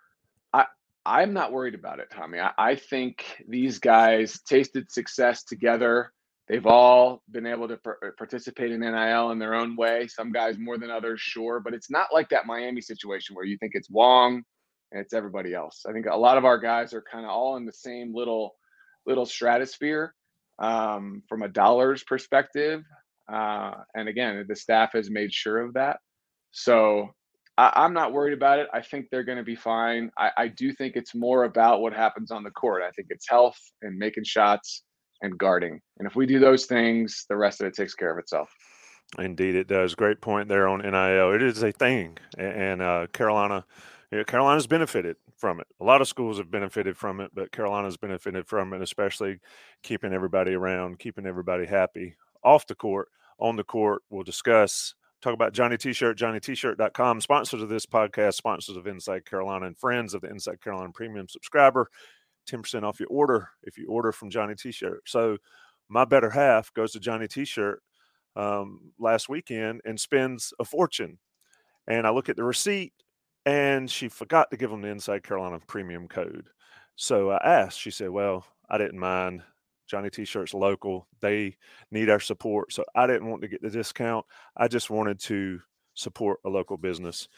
I 0.52 0.66
I'm 1.04 1.34
not 1.34 1.52
worried 1.52 1.74
about 1.74 2.00
it, 2.00 2.08
Tommy. 2.10 2.40
I, 2.40 2.52
I, 2.56 2.74
think 2.76 3.24
these 3.46 3.78
guys 3.78 4.40
tasted 4.40 4.90
success 4.90 5.44
together. 5.44 6.12
They've 6.50 6.66
all 6.66 7.22
been 7.30 7.46
able 7.46 7.68
to 7.68 7.76
per- 7.76 8.12
participate 8.18 8.72
in 8.72 8.80
NIL 8.80 9.30
in 9.30 9.38
their 9.38 9.54
own 9.54 9.76
way. 9.76 10.08
Some 10.08 10.32
guys 10.32 10.58
more 10.58 10.78
than 10.78 10.90
others, 10.90 11.20
sure, 11.20 11.60
but 11.60 11.74
it's 11.74 11.92
not 11.92 12.08
like 12.12 12.30
that 12.30 12.44
Miami 12.44 12.80
situation 12.80 13.36
where 13.36 13.44
you 13.44 13.56
think 13.56 13.72
it's 13.76 13.88
Wong 13.88 14.42
and 14.90 15.00
it's 15.00 15.14
everybody 15.14 15.54
else. 15.54 15.84
I 15.88 15.92
think 15.92 16.06
a 16.06 16.16
lot 16.16 16.38
of 16.38 16.44
our 16.44 16.58
guys 16.58 16.92
are 16.92 17.02
kind 17.02 17.24
of 17.24 17.30
all 17.30 17.56
in 17.56 17.66
the 17.66 17.72
same 17.72 18.12
little 18.12 18.56
little 19.06 19.26
stratosphere 19.26 20.12
um, 20.58 21.22
from 21.28 21.42
a 21.42 21.48
dollars 21.48 22.02
perspective. 22.02 22.82
Uh, 23.32 23.74
and 23.94 24.08
again, 24.08 24.44
the 24.48 24.56
staff 24.56 24.90
has 24.94 25.08
made 25.08 25.32
sure 25.32 25.60
of 25.60 25.74
that. 25.74 25.98
So 26.50 27.14
I, 27.56 27.84
am 27.84 27.94
not 27.94 28.12
worried 28.12 28.34
about 28.34 28.58
it. 28.58 28.66
I 28.74 28.82
think 28.82 29.06
they're 29.08 29.22
going 29.22 29.38
to 29.38 29.44
be 29.44 29.54
fine. 29.54 30.10
I, 30.18 30.30
I 30.36 30.48
do 30.48 30.72
think 30.72 30.96
it's 30.96 31.14
more 31.14 31.44
about 31.44 31.80
what 31.80 31.92
happens 31.92 32.32
on 32.32 32.42
the 32.42 32.50
court. 32.50 32.82
I 32.82 32.90
think 32.90 33.06
it's 33.10 33.28
health 33.28 33.58
and 33.82 33.96
making 33.96 34.24
shots 34.24 34.82
and 35.22 35.38
guarding. 35.38 35.80
And 35.98 36.06
if 36.06 36.16
we 36.16 36.26
do 36.26 36.38
those 36.38 36.66
things, 36.66 37.26
the 37.28 37.36
rest 37.36 37.60
of 37.60 37.66
it 37.66 37.74
takes 37.74 37.94
care 37.94 38.10
of 38.10 38.18
itself. 38.18 38.54
Indeed, 39.18 39.56
it 39.56 39.66
does. 39.66 39.94
Great 39.94 40.20
point 40.20 40.48
there 40.48 40.68
on 40.68 40.80
NIL. 40.80 41.32
It 41.32 41.42
is 41.42 41.62
a 41.62 41.72
thing, 41.72 42.16
and 42.38 42.80
uh, 42.80 43.08
Carolina, 43.12 43.64
you 44.12 44.18
know, 44.18 44.24
Carolina's 44.24 44.68
benefited 44.68 45.16
from 45.36 45.58
it. 45.58 45.66
A 45.80 45.84
lot 45.84 46.00
of 46.00 46.06
schools 46.06 46.38
have 46.38 46.50
benefited 46.50 46.96
from 46.96 47.20
it, 47.20 47.32
but 47.34 47.50
Carolina's 47.50 47.96
benefited 47.96 48.46
from 48.46 48.72
it, 48.72 48.82
especially 48.82 49.40
keeping 49.82 50.12
everybody 50.12 50.52
around, 50.52 51.00
keeping 51.00 51.26
everybody 51.26 51.66
happy 51.66 52.14
off 52.44 52.66
the 52.66 52.74
court. 52.74 53.08
On 53.40 53.56
the 53.56 53.64
court, 53.64 54.02
we'll 54.10 54.22
discuss 54.22 54.94
talk 55.20 55.34
about 55.34 55.52
Johnny 55.52 55.76
T-shirt, 55.76 56.16
johnnyt-shirt.com, 56.16 57.20
sponsors 57.20 57.62
of 57.62 57.68
this 57.68 57.86
podcast, 57.86 58.34
sponsors 58.34 58.76
of 58.76 58.86
Inside 58.86 59.26
Carolina 59.26 59.66
and 59.66 59.78
friends 59.78 60.14
of 60.14 60.22
the 60.22 60.30
Inside 60.30 60.60
Carolina 60.62 60.90
Premium 60.92 61.28
subscriber, 61.28 61.90
10% 62.48 62.82
off 62.82 63.00
your 63.00 63.08
order 63.08 63.48
if 63.62 63.78
you 63.78 63.86
order 63.88 64.12
from 64.12 64.30
Johnny 64.30 64.54
T-shirt. 64.54 65.02
So 65.06 65.38
my 65.88 66.04
better 66.04 66.30
half 66.30 66.72
goes 66.74 66.92
to 66.92 67.00
Johnny 67.00 67.28
T-shirt 67.28 67.82
um, 68.36 68.92
last 68.98 69.28
weekend 69.28 69.80
and 69.84 69.98
spends 69.98 70.52
a 70.58 70.64
fortune. 70.64 71.18
And 71.86 72.06
I 72.06 72.10
look 72.10 72.28
at 72.28 72.36
the 72.36 72.44
receipt 72.44 72.92
and 73.46 73.90
she 73.90 74.08
forgot 74.08 74.50
to 74.50 74.56
give 74.56 74.70
them 74.70 74.82
the 74.82 74.88
Inside 74.88 75.22
Carolina 75.22 75.58
Premium 75.66 76.08
code. 76.08 76.48
So 76.96 77.30
I 77.30 77.38
asked, 77.44 77.80
she 77.80 77.90
said, 77.90 78.10
well, 78.10 78.44
I 78.68 78.78
didn't 78.78 78.98
mind. 78.98 79.42
Johnny 79.88 80.08
T-shirts 80.08 80.54
local. 80.54 81.08
They 81.20 81.56
need 81.90 82.10
our 82.10 82.20
support. 82.20 82.72
So 82.72 82.84
I 82.94 83.08
didn't 83.08 83.28
want 83.28 83.42
to 83.42 83.48
get 83.48 83.60
the 83.60 83.70
discount. 83.70 84.24
I 84.56 84.68
just 84.68 84.88
wanted 84.88 85.18
to 85.20 85.60
support 85.94 86.38
a 86.44 86.48
local 86.48 86.76
business. 86.76 87.28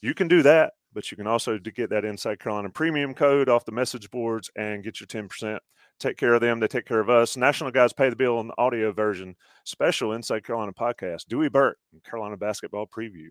You 0.00 0.14
can 0.14 0.26
do 0.26 0.42
that, 0.42 0.72
but 0.92 1.10
you 1.10 1.16
can 1.16 1.26
also 1.26 1.58
get 1.58 1.90
that 1.90 2.04
Inside 2.04 2.40
Carolina 2.40 2.70
premium 2.70 3.14
code 3.14 3.48
off 3.48 3.64
the 3.64 3.72
message 3.72 4.10
boards 4.10 4.50
and 4.56 4.82
get 4.82 5.00
your 5.00 5.06
10%. 5.06 5.58
Take 6.00 6.16
care 6.16 6.34
of 6.34 6.40
them. 6.40 6.60
They 6.60 6.68
take 6.68 6.86
care 6.86 7.00
of 7.00 7.10
us. 7.10 7.36
National 7.36 7.70
Guys 7.70 7.92
Pay 7.92 8.10
the 8.10 8.16
Bill 8.16 8.38
on 8.38 8.46
the 8.48 8.54
audio 8.58 8.92
version. 8.92 9.34
Special 9.64 10.12
Inside 10.12 10.44
Carolina 10.44 10.72
podcast. 10.72 11.26
Dewey 11.28 11.48
Burke, 11.48 11.78
Carolina 12.04 12.36
Basketball 12.36 12.86
Preview. 12.86 13.30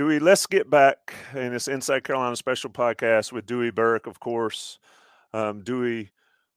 Dewey, 0.00 0.18
let's 0.18 0.46
get 0.46 0.70
back 0.70 1.12
in 1.34 1.52
this 1.52 1.68
Inside 1.68 2.04
Carolina 2.04 2.34
special 2.34 2.70
podcast 2.70 3.32
with 3.32 3.44
Dewey 3.44 3.70
Burke, 3.70 4.06
of 4.06 4.18
course. 4.18 4.78
Um, 5.34 5.60
Dewey 5.60 6.10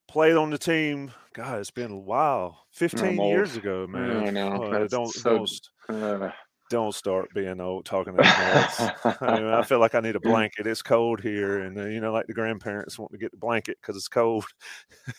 played 0.07 0.37
on 0.37 0.49
the 0.49 0.57
team. 0.57 1.11
God, 1.33 1.59
it's 1.59 1.69
been 1.69 1.91
a 1.91 1.99
while. 1.99 2.63
Fifteen 2.71 3.19
years 3.19 3.57
ago, 3.57 3.85
man. 3.85 4.27
I 4.27 4.29
know. 4.29 4.63
Uh, 4.63 4.87
don't 4.87 5.09
so, 5.13 5.45
don't, 5.89 6.01
uh, 6.01 6.31
don't 6.69 6.95
start 6.95 7.33
being 7.35 7.59
old 7.59 7.83
talking 7.83 8.15
that 8.15 8.95
I, 9.19 9.37
mean, 9.37 9.47
I 9.47 9.61
feel 9.63 9.79
like 9.79 9.93
I 9.93 9.99
need 9.99 10.15
a 10.15 10.19
blanket. 10.21 10.65
It's 10.65 10.81
cold 10.81 11.19
here, 11.19 11.63
and 11.63 11.77
uh, 11.77 11.87
you 11.87 11.99
know, 11.99 12.13
like 12.13 12.27
the 12.27 12.33
grandparents 12.33 12.97
want 12.97 13.11
to 13.11 13.17
get 13.17 13.31
the 13.31 13.37
blanket 13.37 13.77
because 13.81 13.97
it's 13.97 14.07
cold. 14.07 14.45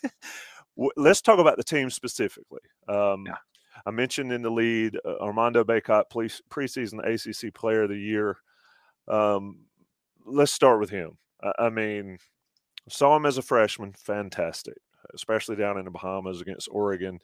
let's 0.97 1.21
talk 1.21 1.41
about 1.41 1.59
the 1.59 1.63
team 1.63 1.91
specifically. 1.91 2.63
Um, 2.89 3.27
yeah. 3.27 3.37
I 3.87 3.91
mentioned 3.91 4.33
in 4.33 4.43
the 4.43 4.51
lead 4.51 4.99
uh, 5.05 5.17
Armando 5.21 5.65
Bacot, 5.65 6.05
preseason 6.51 6.99
ACC 7.05 7.53
Player 7.55 7.85
of 7.85 7.91
the 7.91 7.99
Year. 7.99 8.37
Um, 9.09 9.67
let's 10.25 10.53
start 10.53 10.81
with 10.81 10.91
him. 10.91 11.19
I, 11.43 11.67
I 11.67 11.71
mean, 11.71 12.19
saw 12.89 13.17
him 13.17 13.27
as 13.27 13.39
a 13.39 13.43
freshman, 13.43 13.93
fantastic, 13.93 14.79
especially 15.15 15.57
down 15.57 15.79
in 15.79 15.85
the 15.85 15.91
Bahamas 15.91 16.41
against 16.41 16.69
Oregon. 16.71 17.21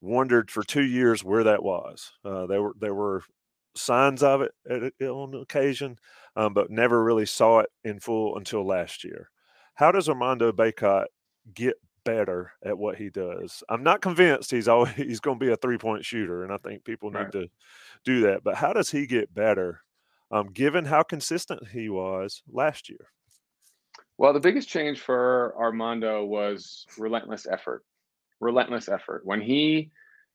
Wondered 0.00 0.50
for 0.50 0.62
two 0.62 0.84
years 0.84 1.24
where 1.24 1.44
that 1.44 1.62
was. 1.62 2.12
Uh, 2.24 2.46
they 2.46 2.58
were 2.58 2.74
they 2.78 2.90
were 2.90 3.22
signs 3.74 4.22
of 4.22 4.42
it 4.42 4.52
at, 4.68 5.08
on 5.08 5.34
occasion, 5.34 5.98
um, 6.36 6.52
but 6.52 6.70
never 6.70 7.02
really 7.02 7.26
saw 7.26 7.60
it 7.60 7.70
in 7.84 8.00
full 8.00 8.36
until 8.36 8.66
last 8.66 9.04
year. 9.04 9.30
How 9.74 9.90
does 9.92 10.08
Armando 10.08 10.52
Bacot 10.52 11.06
get 11.52 11.74
better 12.04 12.52
at 12.64 12.78
what 12.78 12.96
he 12.96 13.10
does? 13.10 13.62
I'm 13.68 13.82
not 13.82 14.02
convinced 14.02 14.50
he's 14.50 14.68
always 14.68 14.92
he's 14.96 15.20
going 15.20 15.38
to 15.38 15.44
be 15.44 15.52
a 15.52 15.56
three 15.56 15.78
point 15.78 16.04
shooter, 16.04 16.44
and 16.44 16.52
I 16.52 16.58
think 16.58 16.84
people 16.84 17.10
need 17.10 17.18
right. 17.18 17.32
to 17.32 17.48
do 18.04 18.20
that. 18.22 18.44
But 18.44 18.56
how 18.56 18.72
does 18.72 18.90
he 18.90 19.06
get 19.06 19.34
better, 19.34 19.80
um, 20.30 20.48
given 20.52 20.84
how 20.84 21.02
consistent 21.02 21.68
he 21.68 21.88
was 21.88 22.42
last 22.50 22.88
year? 22.88 23.08
Well, 24.16 24.32
the 24.32 24.40
biggest 24.40 24.68
change 24.68 25.00
for 25.00 25.54
Armando 25.58 26.24
was 26.24 26.86
relentless 26.98 27.46
effort. 27.50 27.84
Relentless 28.40 28.88
effort. 28.88 29.22
When 29.24 29.40
he 29.40 29.90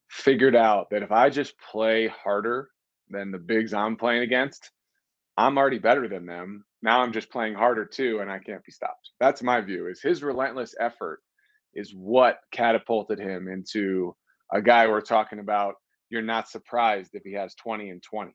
figured 0.09 0.55
out 0.55 0.89
that 0.89 1.03
if 1.03 1.11
I 1.11 1.29
just 1.29 1.53
play 1.59 2.07
harder 2.07 2.69
than 3.09 3.31
the 3.31 3.37
bigs 3.37 3.73
I'm 3.73 3.95
playing 3.95 4.23
against, 4.23 4.71
I'm 5.37 5.57
already 5.57 5.79
better 5.79 6.07
than 6.09 6.25
them. 6.25 6.65
Now 6.81 7.01
I'm 7.01 7.13
just 7.13 7.29
playing 7.29 7.55
harder 7.55 7.85
too, 7.85 8.19
and 8.19 8.29
I 8.29 8.39
can't 8.39 8.63
be 8.63 8.71
stopped. 8.71 9.11
That's 9.19 9.41
my 9.41 9.61
view. 9.61 9.87
Is 9.87 10.01
his 10.01 10.23
relentless 10.23 10.75
effort 10.79 11.21
is 11.73 11.93
what 11.93 12.39
catapulted 12.51 13.19
him 13.19 13.47
into 13.47 14.15
a 14.53 14.61
guy 14.61 14.87
we're 14.87 15.01
talking 15.01 15.39
about. 15.39 15.75
You're 16.09 16.21
not 16.21 16.49
surprised 16.49 17.11
if 17.13 17.23
he 17.23 17.33
has 17.33 17.55
20 17.55 17.89
and 17.89 18.01
20, 18.01 18.31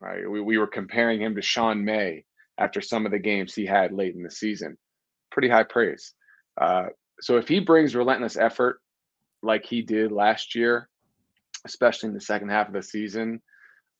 right? 0.00 0.28
We, 0.28 0.40
we 0.40 0.58
were 0.58 0.66
comparing 0.66 1.20
him 1.20 1.34
to 1.36 1.42
Sean 1.42 1.84
May 1.84 2.24
after 2.58 2.80
some 2.80 3.06
of 3.06 3.12
the 3.12 3.18
games 3.18 3.54
he 3.54 3.66
had 3.66 3.92
late 3.92 4.14
in 4.14 4.22
the 4.22 4.30
season. 4.30 4.76
Pretty 5.30 5.48
high 5.48 5.64
praise. 5.64 6.14
Uh, 6.60 6.86
so 7.20 7.36
if 7.36 7.48
he 7.48 7.60
brings 7.60 7.94
relentless 7.94 8.36
effort 8.36 8.80
like 9.42 9.64
he 9.64 9.82
did 9.82 10.12
last 10.12 10.54
year, 10.54 10.88
especially 11.66 12.08
in 12.08 12.14
the 12.14 12.20
second 12.20 12.50
half 12.50 12.68
of 12.68 12.74
the 12.74 12.82
season, 12.82 13.40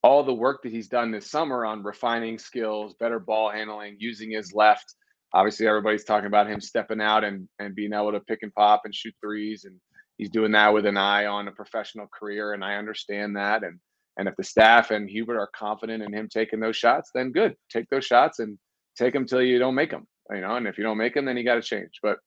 all 0.02 0.22
the 0.22 0.34
work 0.34 0.62
that 0.62 0.72
he's 0.72 0.88
done 0.88 1.10
this 1.10 1.30
summer 1.30 1.64
on 1.64 1.82
refining 1.82 2.38
skills, 2.38 2.94
better 3.00 3.18
ball 3.18 3.50
handling, 3.50 3.96
using 3.98 4.30
his 4.30 4.52
left. 4.52 4.94
Obviously, 5.34 5.66
everybody's 5.66 6.04
talking 6.04 6.28
about 6.28 6.48
him 6.48 6.60
stepping 6.60 7.00
out 7.00 7.24
and, 7.24 7.48
and 7.58 7.74
being 7.74 7.92
able 7.92 8.12
to 8.12 8.20
pick 8.20 8.38
and 8.42 8.54
pop 8.54 8.82
and 8.84 8.94
shoot 8.94 9.14
threes. 9.20 9.64
And 9.64 9.76
he's 10.16 10.30
doing 10.30 10.52
that 10.52 10.72
with 10.72 10.86
an 10.86 10.96
eye 10.96 11.26
on 11.26 11.48
a 11.48 11.52
professional 11.52 12.06
career. 12.06 12.52
And 12.52 12.64
I 12.64 12.76
understand 12.76 13.36
that. 13.36 13.64
And 13.64 13.80
and 14.16 14.28
if 14.28 14.36
the 14.36 14.44
staff 14.44 14.92
and 14.92 15.10
Hubert 15.10 15.38
are 15.38 15.50
confident 15.56 16.02
in 16.02 16.12
him 16.14 16.28
taking 16.28 16.60
those 16.60 16.76
shots, 16.76 17.10
then 17.14 17.32
good. 17.32 17.56
Take 17.68 17.88
those 17.90 18.04
shots 18.04 18.38
and 18.38 18.56
take 18.96 19.12
them 19.12 19.26
till 19.26 19.42
you 19.42 19.58
don't 19.58 19.74
make 19.74 19.90
them. 19.90 20.06
You 20.30 20.40
know, 20.40 20.54
and 20.54 20.66
if 20.66 20.78
you 20.78 20.84
don't 20.84 20.98
make 20.98 21.14
them, 21.14 21.24
then 21.24 21.36
you 21.36 21.44
got 21.44 21.56
to 21.56 21.62
change. 21.62 21.98
But 22.02 22.18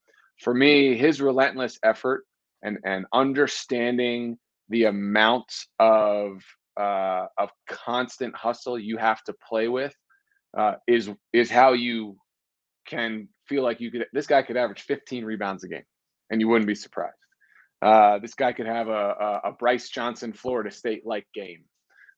for 0.42 0.54
me, 0.54 0.98
his 0.98 1.22
relentless 1.22 1.80
effort 1.84 2.26
and 2.62 2.78
and 2.86 3.06
understanding 3.14 4.38
the 4.70 4.86
amount 4.86 5.52
of 5.80 6.44
uh, 6.80 7.28
of 7.38 7.50
constant 7.68 8.36
hustle 8.36 8.78
you 8.78 8.98
have 8.98 9.24
to 9.24 9.34
play 9.48 9.68
with 9.68 9.96
uh, 10.58 10.74
is 10.88 11.10
is 11.34 11.50
how 11.50 11.74
you 11.74 12.18
can 12.88 13.28
feel 13.48 13.64
like 13.64 13.80
you 13.80 13.92
could. 13.92 14.06
This 14.14 14.28
guy 14.28 14.42
could 14.42 14.58
average 14.58 14.82
15 14.82 15.26
rebounds 15.26 15.64
a 15.64 15.68
game, 15.68 15.86
and 16.30 16.42
you 16.42 16.48
wouldn't 16.48 16.68
be 16.68 16.76
surprised. 16.76 17.14
Uh, 17.82 18.18
this 18.20 18.34
guy 18.34 18.54
could 18.54 18.66
have 18.66 18.88
a, 18.88 19.42
a, 19.44 19.52
Brice 19.52 19.90
Johnson 19.90 20.34
Florida 20.34 20.72
State 20.72 21.06
like 21.06 21.28
game 21.36 21.64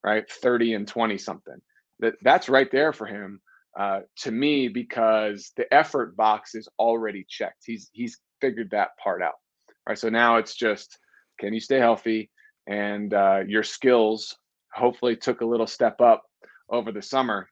right? 0.03 0.29
30 0.29 0.73
and 0.73 0.87
20 0.87 1.17
something. 1.17 1.57
That 1.99 2.13
that's 2.21 2.49
right 2.49 2.69
there 2.71 2.93
for 2.93 3.05
him 3.05 3.41
uh, 3.77 4.01
to 4.19 4.31
me 4.31 4.69
because 4.69 5.51
the 5.57 5.71
effort 5.73 6.15
box 6.15 6.55
is 6.55 6.69
already 6.79 7.25
checked. 7.27 7.63
He's 7.65 7.89
he's 7.91 8.17
figured 8.39 8.69
that 8.71 8.91
part 9.03 9.21
out. 9.21 9.35
Right. 9.87 9.97
So 9.97 10.09
now 10.09 10.37
it's 10.37 10.55
just 10.55 10.97
can 11.39 11.53
you 11.53 11.59
stay 11.59 11.77
healthy 11.77 12.29
and 12.67 13.13
uh, 13.13 13.41
your 13.47 13.63
skills 13.63 14.37
hopefully 14.73 15.15
took 15.15 15.41
a 15.41 15.45
little 15.45 15.67
step 15.67 15.99
up 15.99 16.23
over 16.69 16.91
the 16.91 17.01
summer. 17.01 17.49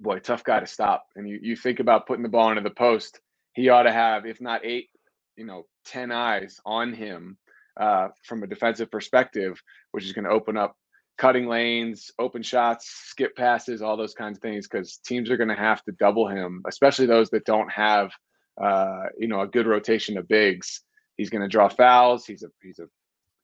Boy, 0.00 0.18
tough 0.18 0.44
guy 0.44 0.60
to 0.60 0.66
stop. 0.66 1.06
And 1.16 1.28
you 1.28 1.38
you 1.42 1.56
think 1.56 1.80
about 1.80 2.06
putting 2.06 2.22
the 2.22 2.28
ball 2.28 2.50
into 2.50 2.62
the 2.62 2.70
post, 2.70 3.20
he 3.54 3.68
ought 3.68 3.84
to 3.84 3.92
have 3.92 4.26
if 4.26 4.40
not 4.40 4.64
eight, 4.64 4.88
you 5.36 5.46
know, 5.46 5.66
ten 5.84 6.12
eyes 6.12 6.60
on 6.66 6.92
him 6.92 7.38
uh, 7.78 8.08
from 8.24 8.42
a 8.42 8.46
defensive 8.46 8.90
perspective, 8.90 9.60
which 9.92 10.04
is 10.04 10.12
going 10.12 10.24
to 10.24 10.30
open 10.30 10.56
up 10.56 10.76
cutting 11.16 11.46
lanes, 11.46 12.10
open 12.18 12.42
shots, 12.42 12.90
skip 13.06 13.36
passes, 13.36 13.82
all 13.82 13.96
those 13.96 14.14
kinds 14.14 14.38
of 14.38 14.42
things, 14.42 14.66
because 14.66 14.98
teams 14.98 15.30
are 15.30 15.36
going 15.36 15.48
to 15.48 15.54
have 15.54 15.82
to 15.84 15.92
double 15.92 16.28
him, 16.28 16.62
especially 16.66 17.06
those 17.06 17.30
that 17.30 17.44
don't 17.44 17.70
have, 17.70 18.10
uh, 18.60 19.04
you 19.18 19.28
know, 19.28 19.40
a 19.40 19.46
good 19.46 19.66
rotation 19.66 20.18
of 20.18 20.26
bigs. 20.28 20.82
He's 21.16 21.30
going 21.30 21.42
to 21.42 21.48
draw 21.48 21.68
fouls. 21.68 22.26
He's 22.26 22.42
a 22.42 22.48
he's 22.62 22.80
a 22.80 22.86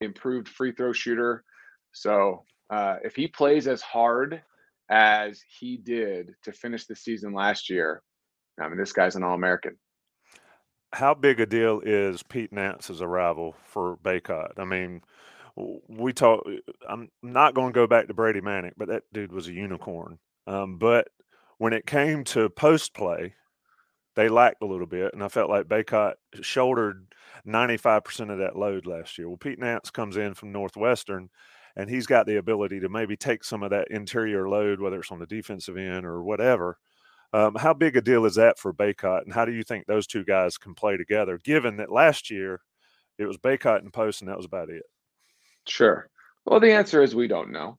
improved 0.00 0.48
free 0.48 0.72
throw 0.72 0.92
shooter. 0.92 1.44
So 1.92 2.44
uh, 2.70 2.96
if 3.04 3.14
he 3.16 3.28
plays 3.28 3.68
as 3.68 3.82
hard 3.82 4.42
as 4.90 5.40
he 5.58 5.76
did 5.76 6.34
to 6.42 6.52
finish 6.52 6.86
the 6.86 6.96
season 6.96 7.32
last 7.32 7.70
year, 7.70 8.02
I 8.60 8.68
mean, 8.68 8.78
this 8.78 8.92
guy's 8.92 9.16
an 9.16 9.22
All 9.22 9.34
American. 9.34 9.76
How 10.92 11.14
big 11.14 11.38
a 11.38 11.46
deal 11.46 11.80
is 11.84 12.22
Pete 12.24 12.52
Nance's 12.52 13.00
arrival 13.00 13.54
for 13.64 13.96
Bacot? 13.98 14.58
I 14.58 14.64
mean, 14.64 15.02
we 15.88 16.12
talk. 16.12 16.44
I'm 16.88 17.10
not 17.22 17.54
going 17.54 17.68
to 17.68 17.74
go 17.74 17.86
back 17.86 18.08
to 18.08 18.14
Brady 18.14 18.40
Manek, 18.40 18.72
but 18.76 18.88
that 18.88 19.04
dude 19.12 19.32
was 19.32 19.46
a 19.46 19.52
unicorn. 19.52 20.18
Um, 20.48 20.78
but 20.78 21.08
when 21.58 21.72
it 21.72 21.86
came 21.86 22.24
to 22.24 22.48
post 22.48 22.92
play, 22.92 23.34
they 24.16 24.28
lacked 24.28 24.62
a 24.62 24.66
little 24.66 24.86
bit, 24.86 25.14
and 25.14 25.22
I 25.22 25.28
felt 25.28 25.50
like 25.50 25.68
Bacot 25.68 26.14
shouldered 26.40 27.14
95% 27.46 28.32
of 28.32 28.38
that 28.38 28.56
load 28.56 28.86
last 28.86 29.16
year. 29.16 29.28
Well, 29.28 29.36
Pete 29.36 29.60
Nance 29.60 29.90
comes 29.90 30.16
in 30.16 30.34
from 30.34 30.50
Northwestern, 30.50 31.30
and 31.76 31.88
he's 31.88 32.06
got 32.06 32.26
the 32.26 32.36
ability 32.36 32.80
to 32.80 32.88
maybe 32.88 33.16
take 33.16 33.44
some 33.44 33.62
of 33.62 33.70
that 33.70 33.90
interior 33.90 34.48
load, 34.48 34.80
whether 34.80 35.00
it's 35.00 35.12
on 35.12 35.18
the 35.18 35.26
defensive 35.26 35.76
end 35.76 36.04
or 36.04 36.22
whatever. 36.22 36.78
Um, 37.32 37.54
how 37.54 37.72
big 37.72 37.96
a 37.96 38.00
deal 38.00 38.24
is 38.24 38.34
that 38.34 38.58
for 38.58 38.72
Bacot, 38.72 39.22
and 39.22 39.32
how 39.32 39.44
do 39.44 39.52
you 39.52 39.62
think 39.62 39.86
those 39.86 40.06
two 40.06 40.24
guys 40.24 40.58
can 40.58 40.74
play 40.74 40.96
together? 40.96 41.38
Given 41.38 41.76
that 41.76 41.92
last 41.92 42.30
year 42.30 42.60
it 43.18 43.26
was 43.26 43.38
Bacot 43.38 43.80
and 43.80 43.92
post, 43.92 44.20
and 44.20 44.28
that 44.28 44.36
was 44.36 44.46
about 44.46 44.70
it. 44.70 44.82
Sure. 45.68 46.08
Well, 46.44 46.58
the 46.58 46.72
answer 46.72 47.02
is 47.02 47.14
we 47.14 47.28
don't 47.28 47.52
know. 47.52 47.78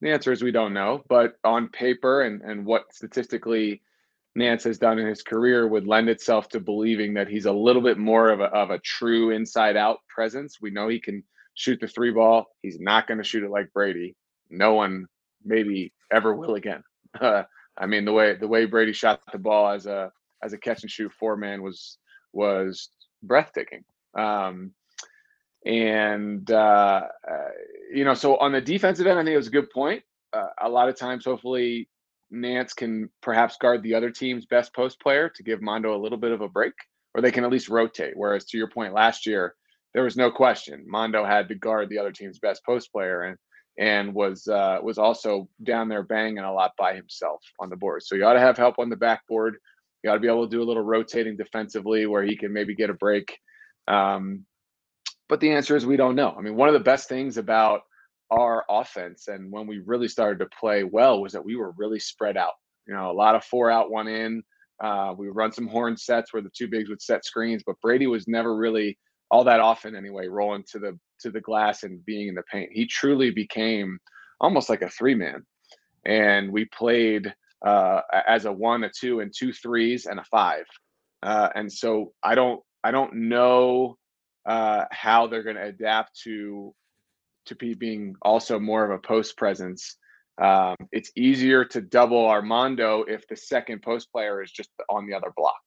The 0.00 0.10
answer 0.10 0.32
is 0.32 0.42
we 0.42 0.52
don't 0.52 0.74
know, 0.74 1.02
but 1.08 1.34
on 1.42 1.68
paper 1.68 2.22
and 2.22 2.42
and 2.42 2.66
what 2.66 2.92
statistically 2.92 3.82
Nance 4.34 4.64
has 4.64 4.78
done 4.78 4.98
in 4.98 5.06
his 5.06 5.22
career 5.22 5.66
would 5.66 5.86
lend 5.86 6.08
itself 6.08 6.48
to 6.50 6.60
believing 6.60 7.14
that 7.14 7.28
he's 7.28 7.46
a 7.46 7.52
little 7.52 7.82
bit 7.82 7.98
more 7.98 8.30
of 8.30 8.40
a, 8.40 8.44
of 8.44 8.70
a 8.70 8.78
true 8.78 9.30
inside 9.30 9.76
out 9.76 9.98
presence. 10.08 10.60
We 10.60 10.70
know 10.70 10.88
he 10.88 11.00
can 11.00 11.22
shoot 11.54 11.80
the 11.80 11.88
three 11.88 12.10
ball. 12.10 12.46
He's 12.62 12.80
not 12.80 13.06
going 13.06 13.18
to 13.18 13.24
shoot 13.24 13.44
it 13.44 13.50
like 13.50 13.72
Brady. 13.72 14.16
No 14.50 14.74
one 14.74 15.06
maybe 15.44 15.92
ever 16.10 16.34
will 16.34 16.54
again. 16.54 16.82
Uh, 17.18 17.44
I 17.78 17.86
mean, 17.86 18.04
the 18.04 18.12
way 18.12 18.36
the 18.36 18.48
way 18.48 18.66
Brady 18.66 18.92
shot 18.92 19.20
the 19.32 19.38
ball 19.38 19.70
as 19.72 19.86
a 19.86 20.12
as 20.42 20.52
a 20.52 20.58
catch 20.58 20.82
and 20.82 20.90
shoot 20.90 21.10
four 21.18 21.36
man 21.36 21.62
was 21.62 21.96
was 22.32 22.90
breathtaking. 23.22 23.84
Um, 24.14 24.72
and 25.64 26.50
uh, 26.50 27.02
uh, 27.30 27.48
you 27.92 28.04
know, 28.04 28.14
so 28.14 28.36
on 28.36 28.52
the 28.52 28.60
defensive 28.60 29.06
end, 29.06 29.18
I 29.18 29.22
think 29.22 29.34
it 29.34 29.38
was 29.38 29.46
a 29.46 29.52
good 29.52 29.70
point. 29.70 30.02
Uh, 30.32 30.48
a 30.60 30.68
lot 30.68 30.88
of 30.88 30.96
times, 30.96 31.24
hopefully, 31.24 31.88
Nance 32.30 32.72
can 32.72 33.08
perhaps 33.20 33.56
guard 33.58 33.82
the 33.82 33.94
other 33.94 34.10
team's 34.10 34.46
best 34.46 34.74
post 34.74 35.00
player 35.00 35.28
to 35.28 35.42
give 35.42 35.62
Mondo 35.62 35.94
a 35.94 36.00
little 36.00 36.18
bit 36.18 36.32
of 36.32 36.40
a 36.40 36.48
break, 36.48 36.74
or 37.14 37.20
they 37.20 37.30
can 37.30 37.44
at 37.44 37.50
least 37.50 37.68
rotate. 37.68 38.14
Whereas 38.16 38.44
to 38.46 38.58
your 38.58 38.68
point 38.68 38.92
last 38.92 39.26
year, 39.26 39.54
there 39.94 40.04
was 40.04 40.16
no 40.16 40.30
question 40.30 40.84
Mondo 40.86 41.24
had 41.24 41.48
to 41.48 41.54
guard 41.54 41.88
the 41.88 41.98
other 41.98 42.12
team's 42.12 42.38
best 42.38 42.64
post 42.64 42.92
player 42.92 43.22
and 43.22 43.36
and 43.78 44.14
was 44.14 44.46
uh, 44.48 44.78
was 44.82 44.98
also 44.98 45.48
down 45.62 45.88
there 45.88 46.02
banging 46.02 46.38
a 46.38 46.52
lot 46.52 46.72
by 46.76 46.94
himself 46.94 47.42
on 47.58 47.70
the 47.70 47.76
board. 47.76 48.02
So 48.02 48.14
you 48.14 48.24
ought 48.24 48.34
to 48.34 48.40
have 48.40 48.56
help 48.56 48.78
on 48.78 48.90
the 48.90 48.96
backboard. 48.96 49.56
You 50.02 50.10
ought 50.10 50.14
to 50.14 50.20
be 50.20 50.28
able 50.28 50.46
to 50.46 50.50
do 50.50 50.62
a 50.62 50.64
little 50.64 50.82
rotating 50.82 51.36
defensively 51.36 52.06
where 52.06 52.22
he 52.22 52.36
can 52.36 52.52
maybe 52.52 52.74
get 52.74 52.90
a 52.90 52.94
break. 52.94 53.38
Um, 53.88 54.44
but 55.28 55.40
the 55.40 55.52
answer 55.52 55.76
is 55.76 55.86
we 55.86 55.96
don't 55.96 56.16
know. 56.16 56.34
I 56.36 56.42
mean, 56.42 56.56
one 56.56 56.68
of 56.68 56.74
the 56.74 56.80
best 56.80 57.08
things 57.08 57.38
about 57.38 57.82
our 58.30 58.64
offense 58.68 59.28
and 59.28 59.50
when 59.50 59.66
we 59.66 59.78
really 59.84 60.08
started 60.08 60.38
to 60.38 60.56
play 60.58 60.84
well 60.84 61.20
was 61.20 61.32
that 61.32 61.44
we 61.44 61.56
were 61.56 61.72
really 61.76 61.98
spread 61.98 62.36
out. 62.36 62.52
You 62.86 62.94
know, 62.94 63.10
a 63.10 63.12
lot 63.12 63.34
of 63.34 63.44
four 63.44 63.70
out, 63.70 63.90
one 63.90 64.08
in. 64.08 64.42
Uh, 64.82 65.14
we 65.16 65.28
run 65.28 65.52
some 65.52 65.68
horn 65.68 65.96
sets 65.96 66.32
where 66.32 66.42
the 66.42 66.50
two 66.54 66.68
bigs 66.68 66.88
would 66.88 67.00
set 67.00 67.24
screens, 67.24 67.62
but 67.64 67.80
Brady 67.80 68.06
was 68.06 68.26
never 68.26 68.56
really 68.56 68.98
all 69.32 69.44
that 69.44 69.60
often 69.60 69.96
anyway, 69.96 70.28
rolling 70.28 70.62
to 70.70 70.78
the 70.78 70.96
to 71.20 71.30
the 71.30 71.40
glass 71.40 71.82
and 71.82 72.04
being 72.04 72.28
in 72.28 72.34
the 72.34 72.42
paint. 72.42 72.70
He 72.70 72.86
truly 72.86 73.30
became 73.30 73.98
almost 74.40 74.68
like 74.68 74.82
a 74.82 74.90
three 74.90 75.14
man, 75.14 75.44
and 76.04 76.52
we 76.52 76.66
played 76.66 77.34
uh, 77.66 78.02
as 78.28 78.44
a 78.44 78.52
one, 78.52 78.84
a 78.84 78.90
two, 78.90 79.20
and 79.20 79.32
two 79.36 79.52
threes 79.52 80.04
and 80.06 80.20
a 80.20 80.24
five. 80.24 80.64
Uh, 81.22 81.48
and 81.54 81.72
so 81.72 82.12
I 82.22 82.34
don't 82.34 82.60
I 82.84 82.90
don't 82.90 83.14
know 83.14 83.96
uh, 84.44 84.84
how 84.92 85.26
they're 85.26 85.42
going 85.42 85.56
to 85.56 85.64
adapt 85.64 86.20
to 86.24 86.74
to 87.46 87.54
be 87.56 87.72
being 87.72 88.14
also 88.22 88.60
more 88.60 88.84
of 88.84 88.90
a 88.90 88.98
post 88.98 89.36
presence. 89.38 89.96
Um, 90.40 90.76
it's 90.92 91.10
easier 91.16 91.64
to 91.66 91.80
double 91.80 92.26
Armando 92.26 93.04
if 93.08 93.26
the 93.28 93.36
second 93.36 93.82
post 93.82 94.12
player 94.12 94.42
is 94.42 94.50
just 94.50 94.70
on 94.90 95.06
the 95.06 95.14
other 95.14 95.32
block 95.36 95.62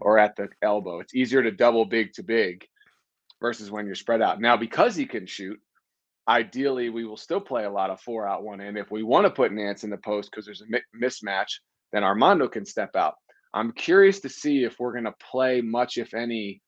or 0.00 0.18
at 0.18 0.36
the 0.36 0.48
elbow. 0.62 1.00
It's 1.00 1.14
easier 1.14 1.42
to 1.42 1.50
double 1.50 1.86
big 1.86 2.12
to 2.14 2.22
big 2.22 2.66
versus 3.40 3.70
when 3.70 3.86
you're 3.86 3.94
spread 3.94 4.22
out. 4.22 4.40
Now, 4.40 4.56
because 4.56 4.96
he 4.96 5.06
can 5.06 5.26
shoot, 5.26 5.58
ideally, 6.28 6.88
we 6.88 7.04
will 7.04 7.16
still 7.16 7.40
play 7.40 7.64
a 7.64 7.70
lot 7.70 7.90
of 7.90 8.00
four 8.00 8.26
out, 8.26 8.42
one 8.42 8.60
in. 8.60 8.76
If 8.76 8.90
we 8.90 9.02
want 9.02 9.26
to 9.26 9.30
put 9.30 9.52
Nance 9.52 9.84
in 9.84 9.90
the 9.90 9.98
post 9.98 10.30
because 10.30 10.44
there's 10.44 10.62
a 10.62 10.66
mi- 10.68 10.80
mismatch, 11.02 11.50
then 11.92 12.04
Armando 12.04 12.48
can 12.48 12.64
step 12.64 12.96
out. 12.96 13.14
I'm 13.54 13.72
curious 13.72 14.20
to 14.20 14.28
see 14.28 14.64
if 14.64 14.78
we're 14.78 14.92
going 14.92 15.04
to 15.04 15.14
play 15.30 15.60
much, 15.60 15.98
if 15.98 16.14
any, 16.14 16.60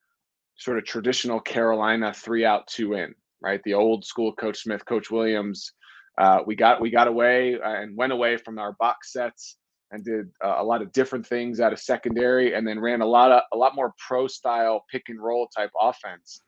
sort 0.57 0.79
of 0.79 0.85
traditional 0.85 1.41
Carolina 1.41 2.13
three 2.13 2.45
out, 2.45 2.67
two 2.67 2.95
in, 2.95 3.15
right? 3.41 3.61
The 3.65 3.75
old 3.75 4.05
school 4.05 4.35
Coach 4.35 4.63
Smith, 4.63 4.85
Coach 4.85 5.11
Williams. 5.11 5.73
Uh, 6.21 6.41
we 6.47 6.57
got 6.57 6.81
we 6.81 6.91
got 6.91 7.07
away 7.07 7.59
and 7.63 7.97
went 7.97 8.13
away 8.13 8.37
from 8.37 8.59
our 8.59 8.75
box 8.81 9.13
sets 9.13 9.57
and 9.93 10.05
did 10.05 10.27
uh, 10.45 10.57
a 10.59 10.65
lot 10.65 10.83
of 10.83 10.93
different 10.93 11.27
things 11.27 11.61
out 11.61 11.73
of 11.73 11.79
secondary, 11.79 12.55
and 12.55 12.67
then 12.67 12.81
ran 12.81 13.03
a 13.03 13.07
lot 13.07 13.31
of 13.31 13.43
a 13.53 13.57
lot 13.57 13.75
more 13.75 13.95
pro 14.07 14.27
style 14.27 14.85
pick 14.91 15.03
and 15.09 15.23
roll 15.23 15.49
type 15.57 15.71
offense 15.81 16.43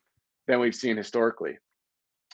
than 0.51 0.61
we've 0.61 0.75
seen 0.75 0.97
historically. 0.97 1.57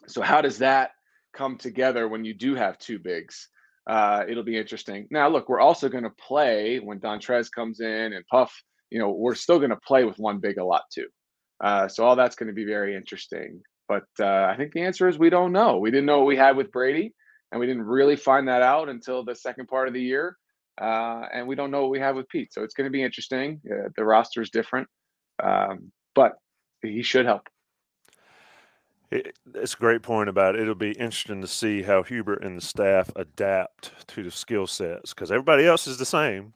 So 0.07 0.23
how 0.23 0.41
does 0.41 0.59
that 0.59 0.93
come 1.35 1.59
together 1.59 2.09
when 2.09 2.25
you 2.25 2.35
do 2.35 2.55
have 2.55 2.79
two 2.79 2.99
bigs? 2.99 3.49
Uh, 3.87 4.25
it'll 4.29 4.43
be 4.43 4.57
interesting. 4.57 5.07
Now, 5.11 5.29
look, 5.29 5.49
we're 5.49 5.61
also 5.61 5.89
going 5.89 6.05
to 6.05 6.11
play 6.11 6.79
when 6.79 6.99
Dontrez 6.99 7.51
comes 7.53 7.81
in 7.81 8.13
and 8.15 8.27
Puff. 8.29 8.53
You 8.91 8.99
know, 8.99 9.11
we're 9.11 9.35
still 9.35 9.59
going 9.59 9.71
to 9.71 9.77
play 9.77 10.05
with 10.05 10.19
one 10.19 10.39
big 10.39 10.59
a 10.59 10.65
lot 10.65 10.83
too. 10.93 11.07
Uh, 11.63 11.89
so 11.89 12.05
all 12.05 12.17
that's 12.17 12.37
going 12.37 12.49
to 12.49 12.55
be 12.55 12.65
very 12.65 12.97
interesting. 12.97 13.61
But 13.89 14.07
uh, 14.19 14.47
I 14.51 14.55
think 14.57 14.73
the 14.73 14.83
answer 14.83 15.09
is 15.09 15.19
we 15.19 15.31
don't 15.31 15.53
know. 15.53 15.79
We 15.79 15.91
didn't 15.91 16.07
know 16.07 16.19
what 16.19 16.27
we 16.27 16.37
had 16.37 16.57
with 16.57 16.73
Brady, 16.73 17.15
and 17.53 17.61
we 17.61 17.67
didn't 17.67 17.85
really 17.85 18.17
find 18.17 18.49
that 18.49 18.63
out 18.63 18.89
until 18.89 19.25
the 19.25 19.35
second 19.35 19.69
part 19.69 19.89
of 19.89 19.95
the 19.95 20.03
year. 20.03 20.37
Uh, 20.81 21.27
and 21.33 21.47
we 21.47 21.55
don't 21.55 21.71
know 21.71 21.83
what 21.83 21.91
we 21.91 22.01
have 22.01 22.17
with 22.17 22.29
Pete. 22.29 22.53
So 22.53 22.63
it's 22.63 22.75
going 22.75 22.87
to 22.87 22.91
be 22.91 23.03
interesting. 23.03 23.61
Uh, 23.71 23.89
the 23.97 24.05
roster 24.05 24.43
is 24.43 24.51
different, 24.51 24.89
um, 25.43 25.93
but 26.15 26.33
he 26.83 27.03
should 27.03 27.27
help. 27.27 27.43
It, 29.11 29.39
it's 29.55 29.75
a 29.75 29.79
great 29.79 30.03
point 30.03 30.29
about 30.29 30.57
it. 30.57 30.63
It'll 30.63 30.75
be 30.75 30.93
interesting 30.93 31.41
to 31.41 31.47
see 31.47 31.83
how 31.83 32.03
Hubert 32.03 32.43
and 32.43 32.57
the 32.57 32.63
staff 32.65 33.11
adapt 33.15 34.09
to 34.09 34.25
the 34.25 34.31
skill 34.31 34.67
sets 34.67 35.15
because 35.15 35.31
everybody 35.31 35.67
else 35.67 35.87
is 35.87 35.99
the 35.99 36.05
same. 36.07 36.55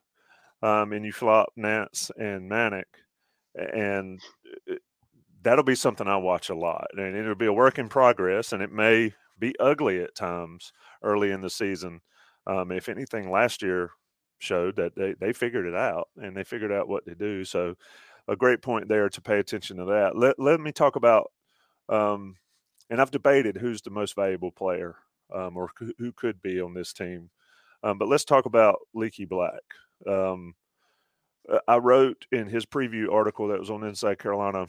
Um, 0.63 0.93
and 0.93 1.07
you 1.07 1.13
flop 1.13 1.53
Nance 1.57 2.11
and 2.19 2.51
Manek, 2.51 2.85
and 3.55 4.21
it, 4.67 4.83
that'll 5.43 5.65
be 5.65 5.75
something 5.75 6.07
I 6.07 6.17
watch 6.17 6.51
a 6.51 6.55
lot. 6.55 6.89
And 6.97 7.17
it'll 7.17 7.35
be 7.35 7.47
a 7.47 7.53
work 7.53 7.79
in 7.79 7.89
progress, 7.89 8.53
and 8.53 8.63
it 8.63 8.73
may 8.73 9.15
be 9.39 9.55
ugly 9.59 10.03
at 10.03 10.15
times 10.15 10.73
early 11.03 11.31
in 11.31 11.41
the 11.41 11.51
season. 11.51 12.01
Um, 12.47 12.73
if 12.73 12.89
anything, 12.89 13.31
last 13.31 13.63
year 13.63 13.93
showed 14.39 14.77
that 14.77 14.97
they, 14.97 15.15
they 15.19 15.33
figured 15.33 15.67
it 15.67 15.75
out 15.75 16.09
and 16.17 16.37
they 16.37 16.45
figured 16.45 16.73
out 16.73 16.89
what 16.89 17.07
to 17.07 17.15
do. 17.15 17.45
So, 17.45 17.75
a 18.29 18.37
great 18.37 18.63
point 18.63 18.89
there 18.89 19.09
to 19.09 19.21
pay 19.21 19.39
attention 19.39 19.79
to 19.79 19.87
that. 19.87 20.17
Let, 20.17 20.39
let 20.39 20.61
me 20.61 20.73
talk 20.73 20.97
about 20.97 21.31
um, 21.91 22.37
and 22.89 23.01
I've 23.01 23.11
debated 23.11 23.57
who's 23.57 23.83
the 23.83 23.91
most 23.91 24.17
valuable 24.17 24.51
player 24.51 24.97
um, 25.35 25.57
or 25.57 25.71
who 25.99 26.13
could 26.13 26.41
be 26.41 26.61
on 26.61 26.75
this 26.75 26.93
team. 26.93 27.31
Um, 27.83 27.99
but 27.99 28.09
let's 28.09 28.25
talk 28.25 28.47
about 28.47 28.81
Leaky 28.95 29.25
Black. 29.25 29.63
Um, 30.07 30.55
uh, 31.51 31.59
I 31.67 31.77
wrote 31.77 32.27
in 32.33 32.47
his 32.47 32.67
preview 32.67 33.13
article 33.13 33.49
that 33.49 33.61
was 33.61 33.71
on 33.71 33.85
Inside 33.85 34.19
Carolina. 34.19 34.67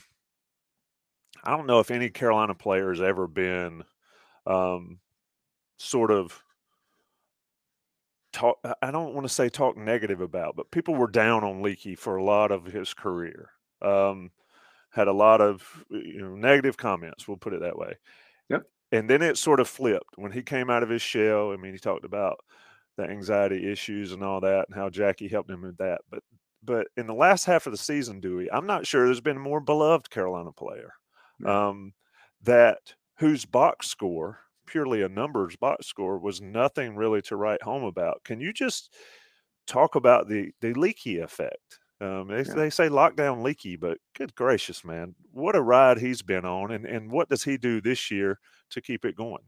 I 1.43 1.55
don't 1.55 1.67
know 1.67 1.79
if 1.79 1.91
any 1.91 2.09
Carolina 2.09 2.55
player 2.55 2.89
has 2.89 3.01
ever 3.01 3.27
been 3.27 3.83
um, 4.45 4.99
sort 5.77 6.11
of 6.11 6.41
talk. 8.31 8.59
I 8.81 8.91
don't 8.91 9.13
want 9.13 9.27
to 9.27 9.33
say 9.33 9.49
talk 9.49 9.77
negative 9.77 10.21
about, 10.21 10.55
but 10.55 10.71
people 10.71 10.95
were 10.95 11.09
down 11.09 11.43
on 11.43 11.61
Leaky 11.61 11.95
for 11.95 12.15
a 12.15 12.23
lot 12.23 12.51
of 12.51 12.65
his 12.65 12.93
career. 12.93 13.49
Um, 13.81 14.31
had 14.91 15.07
a 15.07 15.13
lot 15.13 15.41
of 15.41 15.85
you 15.89 16.21
know 16.21 16.35
negative 16.35 16.77
comments. 16.77 17.27
We'll 17.27 17.37
put 17.37 17.53
it 17.53 17.61
that 17.61 17.77
way. 17.77 17.97
Yep. 18.49 18.63
And 18.91 19.09
then 19.09 19.21
it 19.21 19.37
sort 19.37 19.59
of 19.59 19.67
flipped 19.67 20.17
when 20.17 20.31
he 20.31 20.43
came 20.43 20.69
out 20.69 20.83
of 20.83 20.89
his 20.89 21.01
shell. 21.01 21.51
I 21.51 21.57
mean, 21.57 21.73
he 21.73 21.79
talked 21.79 22.05
about 22.05 22.37
the 22.97 23.03
anxiety 23.03 23.71
issues 23.71 24.11
and 24.11 24.23
all 24.23 24.41
that, 24.41 24.65
and 24.67 24.75
how 24.75 24.89
Jackie 24.89 25.29
helped 25.29 25.49
him 25.49 25.61
with 25.61 25.77
that. 25.77 26.01
But 26.09 26.23
but 26.63 26.87
in 26.97 27.07
the 27.07 27.13
last 27.13 27.45
half 27.45 27.65
of 27.65 27.71
the 27.71 27.77
season, 27.77 28.19
Dewey, 28.19 28.51
I'm 28.51 28.67
not 28.67 28.85
sure 28.85 29.05
there's 29.05 29.21
been 29.21 29.37
a 29.37 29.41
more 29.41 29.61
beloved 29.61 30.09
Carolina 30.09 30.51
player 30.51 30.93
um, 31.45 31.93
that 32.43 32.93
whose 33.17 33.45
box 33.45 33.87
score, 33.87 34.39
purely 34.67 35.01
a 35.01 35.09
numbers 35.09 35.55
box 35.55 35.87
score, 35.87 36.19
was 36.19 36.41
nothing 36.41 36.95
really 36.95 37.21
to 37.23 37.35
write 37.35 37.63
home 37.63 37.83
about. 37.83 38.23
Can 38.23 38.39
you 38.39 38.53
just 38.53 38.93
talk 39.67 39.95
about 39.95 40.27
the 40.27 40.51
the 40.61 40.73
leaky 40.73 41.19
effect 41.19 41.79
um, 42.01 42.27
they, 42.27 42.43
yeah. 42.43 42.53
they 42.55 42.69
say 42.71 42.89
lockdown 42.89 43.43
leaky, 43.43 43.75
but 43.75 43.99
good 44.17 44.33
gracious, 44.33 44.83
man, 44.83 45.13
what 45.31 45.55
a 45.55 45.61
ride 45.61 45.99
he's 45.99 46.23
been 46.23 46.45
on, 46.45 46.71
and 46.71 46.85
and 46.85 47.11
what 47.11 47.29
does 47.29 47.43
he 47.43 47.57
do 47.57 47.79
this 47.79 48.09
year 48.09 48.39
to 48.71 48.81
keep 48.81 49.05
it 49.05 49.15
going? 49.15 49.43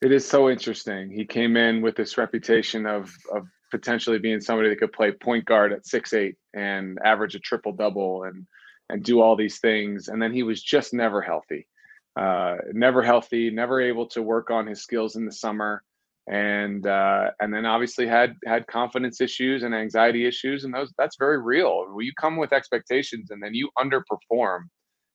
It 0.00 0.10
is 0.10 0.26
so 0.26 0.50
interesting. 0.50 1.12
He 1.12 1.24
came 1.24 1.56
in 1.56 1.80
with 1.80 1.94
this 1.94 2.18
reputation 2.18 2.86
of 2.86 3.14
of 3.32 3.46
potentially 3.70 4.18
being 4.18 4.40
somebody 4.40 4.68
that 4.68 4.80
could 4.80 4.92
play 4.92 5.12
point 5.12 5.44
guard 5.44 5.72
at 5.72 5.86
six 5.86 6.12
eight 6.12 6.34
and 6.54 6.98
average 7.04 7.36
a 7.36 7.38
triple 7.38 7.72
double 7.72 8.24
and 8.24 8.44
and 8.88 9.04
do 9.04 9.20
all 9.20 9.36
these 9.36 9.60
things, 9.60 10.08
and 10.08 10.20
then 10.20 10.32
he 10.32 10.42
was 10.42 10.60
just 10.60 10.92
never 10.92 11.22
healthy, 11.22 11.68
uh, 12.16 12.56
never 12.72 13.00
healthy, 13.00 13.48
never 13.48 13.80
able 13.80 14.08
to 14.08 14.22
work 14.22 14.50
on 14.50 14.66
his 14.66 14.82
skills 14.82 15.14
in 15.14 15.24
the 15.24 15.32
summer 15.32 15.84
and 16.28 16.86
uh, 16.86 17.30
and 17.40 17.52
then 17.52 17.66
obviously 17.66 18.06
had 18.06 18.36
had 18.46 18.66
confidence 18.66 19.20
issues 19.20 19.62
and 19.62 19.74
anxiety 19.74 20.26
issues, 20.26 20.64
and 20.64 20.72
those 20.72 20.92
that's 20.96 21.16
very 21.16 21.40
real. 21.40 21.86
When 21.92 22.06
you 22.06 22.12
come 22.18 22.36
with 22.36 22.52
expectations 22.52 23.30
and 23.30 23.42
then 23.42 23.54
you 23.54 23.70
underperform, 23.78 24.62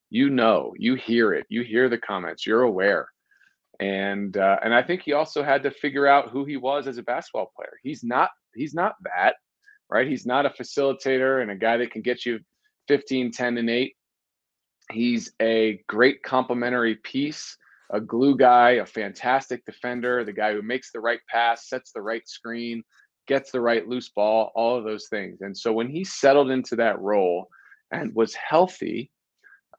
you 0.10 0.30
know, 0.30 0.74
you 0.78 0.96
hear 0.96 1.34
it, 1.34 1.46
you 1.50 1.64
hear 1.64 1.88
the 1.90 1.98
comments, 1.98 2.46
you're 2.46 2.64
aware, 2.64 3.08
and 3.80 4.36
uh, 4.36 4.58
and 4.64 4.74
I 4.74 4.84
think 4.84 5.02
he 5.02 5.14
also 5.14 5.44
had 5.44 5.64
to 5.64 5.72
figure 5.72 6.08
out 6.08 6.30
who 6.30 6.44
he 6.46 6.58
was 6.58 6.88
as 6.88 6.98
a 6.98 7.04
basketball 7.04 7.52
player. 7.56 7.74
He's 7.84 8.04
not 8.04 8.30
he's 8.54 8.74
not 8.74 8.96
that, 9.04 9.36
right? 9.90 10.08
He's 10.08 10.26
not 10.26 10.46
a 10.46 10.50
facilitator 10.50 11.42
and 11.42 11.52
a 11.52 11.56
guy 11.56 11.78
that 11.78 11.92
can 11.92 12.02
get 12.02 12.26
you 12.26 12.40
15, 12.90 13.32
10, 13.32 13.58
and 13.58 13.70
8. 13.70 13.94
He's 14.92 15.32
a 15.42 15.82
great 15.88 16.24
complementary 16.24 16.96
piece 16.96 17.58
a 17.90 18.02
glue 18.02 18.36
guy, 18.36 18.72
a 18.72 18.86
fantastic 18.86 19.66
defender, 19.66 20.24
the 20.24 20.34
guy 20.34 20.54
who 20.54 20.62
makes 20.62 20.92
the 20.92 21.00
right 21.00 21.22
pass, 21.30 21.70
sets 21.70 21.92
the 21.92 22.02
right 22.02 22.28
screen, 22.28 22.84
gets 23.28 23.52
the 23.52 23.62
right 23.62 23.88
loose 23.88 24.10
ball, 24.10 24.52
all 24.56 24.78
of 24.78 24.84
those 24.84 25.08
things. 25.08 25.42
And 25.42 25.58
so 25.58 25.72
when 25.72 25.90
he 25.90 26.04
settled 26.04 26.52
into 26.52 26.76
that 26.78 27.00
role 27.00 27.48
and 27.92 28.14
was 28.14 28.34
healthy, 28.34 29.12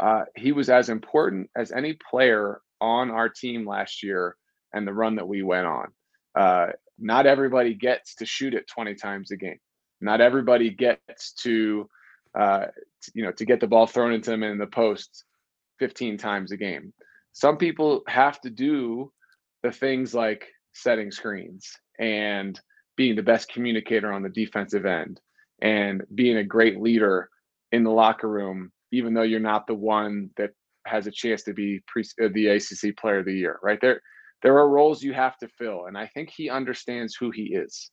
uh, 0.00 0.24
he 0.36 0.52
was 0.52 0.70
as 0.70 0.88
important 0.88 1.50
as 1.56 1.72
any 1.72 1.98
player 2.10 2.60
on 2.80 3.10
our 3.10 3.28
team 3.28 3.66
last 3.66 4.02
year 4.02 4.36
and 4.72 4.86
the 4.86 4.92
run 4.92 5.16
that 5.16 5.28
we 5.28 5.42
went 5.42 5.66
on. 5.66 5.88
Uh, 6.34 6.66
not 6.98 7.26
everybody 7.26 7.74
gets 7.74 8.14
to 8.16 8.26
shoot 8.26 8.54
it 8.54 8.68
20 8.68 8.94
times 8.94 9.30
a 9.30 9.36
game. 9.36 9.58
Not 10.00 10.20
everybody 10.20 10.70
gets 10.70 11.32
to, 11.42 11.88
uh, 12.38 12.66
you 13.14 13.24
know, 13.24 13.32
to 13.32 13.44
get 13.44 13.60
the 13.60 13.66
ball 13.66 13.86
thrown 13.86 14.12
into 14.12 14.30
them 14.30 14.42
in 14.42 14.58
the 14.58 14.66
post 14.66 15.24
15 15.78 16.18
times 16.18 16.52
a 16.52 16.56
game 16.56 16.92
some 17.38 17.56
people 17.56 18.02
have 18.08 18.40
to 18.40 18.50
do 18.50 19.12
the 19.62 19.70
things 19.70 20.12
like 20.12 20.44
setting 20.72 21.12
screens 21.12 21.70
and 22.00 22.60
being 22.96 23.14
the 23.14 23.22
best 23.22 23.48
communicator 23.48 24.12
on 24.12 24.24
the 24.24 24.28
defensive 24.28 24.84
end 24.84 25.20
and 25.62 26.02
being 26.16 26.38
a 26.38 26.42
great 26.42 26.80
leader 26.80 27.30
in 27.70 27.84
the 27.84 27.92
locker 27.92 28.28
room, 28.28 28.72
even 28.90 29.14
though 29.14 29.22
you're 29.22 29.38
not 29.38 29.68
the 29.68 29.74
one 29.74 30.30
that 30.36 30.50
has 30.88 31.06
a 31.06 31.12
chance 31.12 31.44
to 31.44 31.52
be 31.54 31.80
pre- 31.86 32.02
uh, 32.20 32.28
the 32.34 32.48
ACC 32.48 32.96
Player 32.96 33.20
of 33.20 33.26
the 33.26 33.34
Year. 33.34 33.60
Right 33.62 33.78
there, 33.80 34.00
there 34.42 34.58
are 34.58 34.68
roles 34.68 35.00
you 35.04 35.12
have 35.12 35.38
to 35.38 35.46
fill, 35.46 35.86
and 35.86 35.96
I 35.96 36.08
think 36.08 36.30
he 36.30 36.50
understands 36.50 37.14
who 37.14 37.30
he 37.30 37.54
is, 37.54 37.92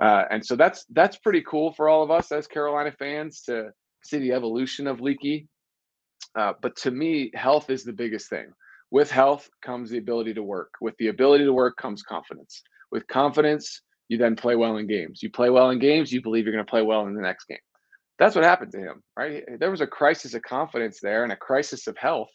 uh, 0.00 0.22
and 0.30 0.46
so 0.46 0.54
that's 0.54 0.84
that's 0.90 1.16
pretty 1.18 1.42
cool 1.42 1.72
for 1.72 1.88
all 1.88 2.04
of 2.04 2.12
us 2.12 2.30
as 2.30 2.46
Carolina 2.46 2.92
fans 2.96 3.42
to 3.46 3.70
see 4.04 4.18
the 4.18 4.32
evolution 4.32 4.86
of 4.86 5.00
Leaky. 5.00 5.48
Uh, 6.38 6.52
but 6.62 6.76
to 6.76 6.92
me, 6.92 7.32
health 7.34 7.70
is 7.70 7.82
the 7.82 7.92
biggest 7.92 8.30
thing. 8.30 8.52
With 8.94 9.10
health 9.10 9.50
comes 9.60 9.90
the 9.90 9.98
ability 9.98 10.34
to 10.34 10.44
work. 10.44 10.70
With 10.80 10.96
the 10.98 11.08
ability 11.08 11.42
to 11.42 11.52
work 11.52 11.76
comes 11.76 12.04
confidence. 12.04 12.62
With 12.92 13.04
confidence, 13.08 13.82
you 14.06 14.18
then 14.18 14.36
play 14.36 14.54
well 14.54 14.76
in 14.76 14.86
games. 14.86 15.20
You 15.20 15.32
play 15.32 15.50
well 15.50 15.70
in 15.70 15.80
games, 15.80 16.12
you 16.12 16.22
believe 16.22 16.44
you're 16.44 16.54
going 16.54 16.64
to 16.64 16.70
play 16.70 16.82
well 16.82 17.04
in 17.08 17.14
the 17.16 17.20
next 17.20 17.46
game. 17.46 17.58
That's 18.20 18.36
what 18.36 18.44
happened 18.44 18.70
to 18.70 18.78
him, 18.78 19.02
right? 19.16 19.42
There 19.58 19.72
was 19.72 19.80
a 19.80 19.86
crisis 19.88 20.34
of 20.34 20.42
confidence 20.42 21.00
there 21.02 21.24
and 21.24 21.32
a 21.32 21.36
crisis 21.36 21.88
of 21.88 21.96
health 21.98 22.30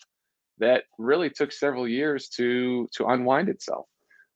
that 0.57 0.83
really 0.97 1.29
took 1.29 1.53
several 1.53 1.87
years 1.87 2.27
to 2.35 2.89
to 2.97 3.05
unwind 3.05 3.47
itself. 3.47 3.85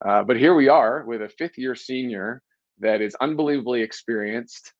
Uh, 0.08 0.24
but 0.24 0.38
here 0.38 0.56
we 0.56 0.70
are 0.70 1.04
with 1.06 1.24
a 1.24 1.34
fifth 1.38 1.58
year 1.58 1.76
senior 1.76 2.41
that 2.80 3.02
is 3.02 3.18
unbelievably 3.20 3.82
experienced, 3.82 4.72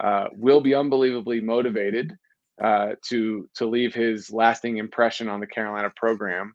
uh, 0.00 0.24
will 0.32 0.60
be 0.60 0.74
unbelievably 0.74 1.42
motivated 1.42 2.12
uh, 2.60 2.96
to 3.08 3.48
to 3.54 3.66
leave 3.66 3.94
his 3.94 4.32
lasting 4.32 4.78
impression 4.78 5.28
on 5.28 5.38
the 5.38 5.46
Carolina 5.46 5.92
program 5.94 6.54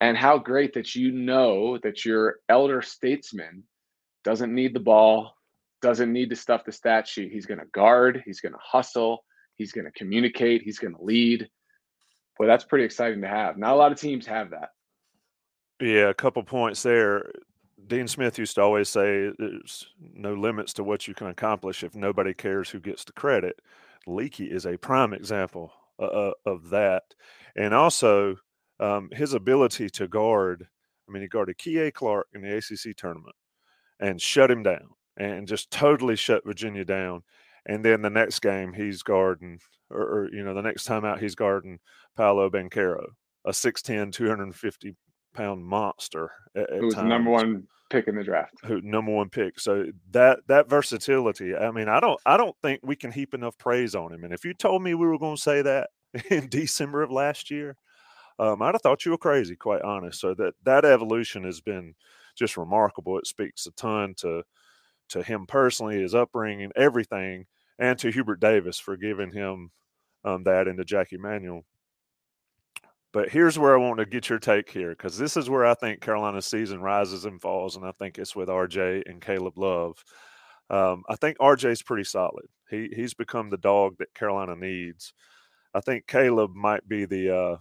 and 0.00 0.16
how 0.16 0.38
great 0.38 0.74
that 0.74 0.94
you 0.94 1.12
know 1.12 1.78
that 1.78 2.04
your 2.04 2.36
elder 2.48 2.82
statesman 2.82 3.64
doesn't 4.24 4.54
need 4.54 4.74
the 4.74 4.80
ball, 4.80 5.34
doesn't 5.82 6.12
need 6.12 6.30
to 6.30 6.36
stuff 6.36 6.64
the 6.64 6.72
stat 6.72 7.08
sheet. 7.08 7.32
He's 7.32 7.46
going 7.46 7.60
to 7.60 7.66
guard, 7.66 8.22
he's 8.24 8.40
going 8.40 8.52
to 8.52 8.58
hustle, 8.62 9.24
he's 9.56 9.72
going 9.72 9.84
to 9.84 9.92
communicate, 9.92 10.62
he's 10.62 10.78
going 10.78 10.94
to 10.94 11.02
lead. 11.02 11.48
Boy, 12.38 12.46
that's 12.46 12.64
pretty 12.64 12.84
exciting 12.84 13.22
to 13.22 13.28
have. 13.28 13.56
Not 13.56 13.72
a 13.72 13.76
lot 13.76 13.92
of 13.92 14.00
teams 14.00 14.26
have 14.26 14.50
that. 14.50 14.70
Yeah, 15.80 16.08
a 16.08 16.14
couple 16.14 16.42
points 16.42 16.82
there. 16.82 17.30
Dean 17.86 18.08
Smith 18.08 18.38
used 18.38 18.56
to 18.56 18.62
always 18.62 18.88
say 18.88 19.30
there's 19.38 19.86
no 20.14 20.34
limits 20.34 20.72
to 20.74 20.84
what 20.84 21.06
you 21.06 21.14
can 21.14 21.28
accomplish 21.28 21.84
if 21.84 21.94
nobody 21.94 22.34
cares 22.34 22.70
who 22.70 22.80
gets 22.80 23.04
the 23.04 23.12
credit. 23.12 23.60
Leaky 24.06 24.46
is 24.46 24.66
a 24.66 24.76
prime 24.76 25.12
example 25.12 25.72
uh, 25.98 26.04
uh 26.04 26.32
of 26.44 26.70
that. 26.70 27.14
And 27.54 27.72
also 27.74 28.36
um, 28.80 29.08
his 29.12 29.34
ability 29.34 29.90
to 29.90 30.08
guard. 30.08 30.66
I 31.08 31.12
mean, 31.12 31.22
he 31.22 31.28
guarded 31.28 31.58
Kihei 31.58 31.92
Clark 31.92 32.28
in 32.34 32.42
the 32.42 32.56
ACC 32.56 32.96
tournament 32.96 33.36
and 34.00 34.20
shut 34.20 34.50
him 34.50 34.62
down 34.62 34.88
and 35.16 35.46
just 35.46 35.70
totally 35.70 36.16
shut 36.16 36.44
Virginia 36.44 36.84
down. 36.84 37.22
And 37.66 37.84
then 37.84 38.02
the 38.02 38.10
next 38.10 38.40
game, 38.40 38.72
he's 38.72 39.02
guarding, 39.02 39.60
or, 39.90 40.02
or 40.02 40.28
you 40.32 40.44
know, 40.44 40.54
the 40.54 40.62
next 40.62 40.84
time 40.84 41.04
out, 41.04 41.20
he's 41.20 41.34
guarding 41.34 41.78
Paolo 42.16 42.50
Banchero, 42.50 43.06
a 43.44 43.50
6'10, 43.50 44.12
250 44.12 44.96
pound 45.34 45.64
monster. 45.64 46.30
At, 46.54 46.70
at 46.70 46.80
Who's 46.80 46.94
the 46.94 47.02
number 47.02 47.30
one 47.30 47.66
pick 47.90 48.08
in 48.08 48.16
the 48.16 48.24
draft? 48.24 48.54
Who 48.64 48.80
number 48.82 49.12
one 49.12 49.28
pick? 49.28 49.60
So 49.60 49.86
that 50.10 50.40
that 50.48 50.68
versatility. 50.68 51.54
I 51.54 51.70
mean, 51.70 51.88
I 51.88 52.00
don't 52.00 52.20
I 52.26 52.36
don't 52.36 52.56
think 52.62 52.80
we 52.82 52.96
can 52.96 53.12
heap 53.12 53.34
enough 53.34 53.56
praise 53.58 53.94
on 53.94 54.12
him. 54.12 54.24
And 54.24 54.32
if 54.32 54.44
you 54.44 54.54
told 54.54 54.82
me 54.82 54.94
we 54.94 55.06
were 55.06 55.18
going 55.18 55.36
to 55.36 55.42
say 55.42 55.62
that 55.62 55.90
in 56.30 56.48
December 56.48 57.02
of 57.02 57.10
last 57.10 57.50
year, 57.50 57.76
um, 58.38 58.62
I'd 58.62 58.74
have 58.74 58.82
thought 58.82 59.04
you 59.04 59.12
were 59.12 59.18
crazy, 59.18 59.56
quite 59.56 59.82
honest. 59.82 60.20
So 60.20 60.34
that 60.34 60.54
that 60.64 60.84
evolution 60.84 61.44
has 61.44 61.60
been 61.60 61.94
just 62.36 62.56
remarkable. 62.56 63.18
It 63.18 63.26
speaks 63.26 63.66
a 63.66 63.72
ton 63.72 64.14
to 64.18 64.42
to 65.10 65.22
him 65.22 65.46
personally, 65.46 66.00
his 66.00 66.14
upbringing, 66.14 66.72
everything, 66.76 67.46
and 67.78 67.98
to 67.98 68.10
Hubert 68.10 68.40
Davis 68.40 68.78
for 68.78 68.96
giving 68.96 69.32
him 69.32 69.70
um, 70.24 70.42
that, 70.44 70.68
and 70.68 70.78
to 70.78 70.84
Jackie 70.84 71.16
Manuel. 71.16 71.64
But 73.12 73.30
here's 73.30 73.58
where 73.58 73.74
I 73.74 73.78
want 73.78 73.98
to 73.98 74.04
get 74.04 74.28
your 74.28 74.38
take 74.38 74.68
here, 74.70 74.90
because 74.90 75.16
this 75.16 75.36
is 75.36 75.48
where 75.48 75.64
I 75.64 75.74
think 75.74 76.00
Carolina's 76.00 76.46
season 76.46 76.80
rises 76.80 77.24
and 77.24 77.40
falls, 77.40 77.76
and 77.76 77.86
I 77.86 77.92
think 77.92 78.18
it's 78.18 78.36
with 78.36 78.48
RJ 78.48 79.08
and 79.08 79.22
Caleb 79.22 79.56
Love. 79.56 80.04
Um, 80.68 81.04
I 81.08 81.16
think 81.16 81.38
RJ's 81.38 81.82
pretty 81.82 82.04
solid. 82.04 82.46
He 82.68 82.90
he's 82.94 83.14
become 83.14 83.48
the 83.48 83.56
dog 83.56 83.96
that 83.98 84.12
Carolina 84.14 84.56
needs. 84.56 85.14
I 85.72 85.80
think 85.80 86.06
Caleb 86.06 86.54
might 86.54 86.86
be 86.88 87.04
the 87.06 87.34
uh, 87.34 87.56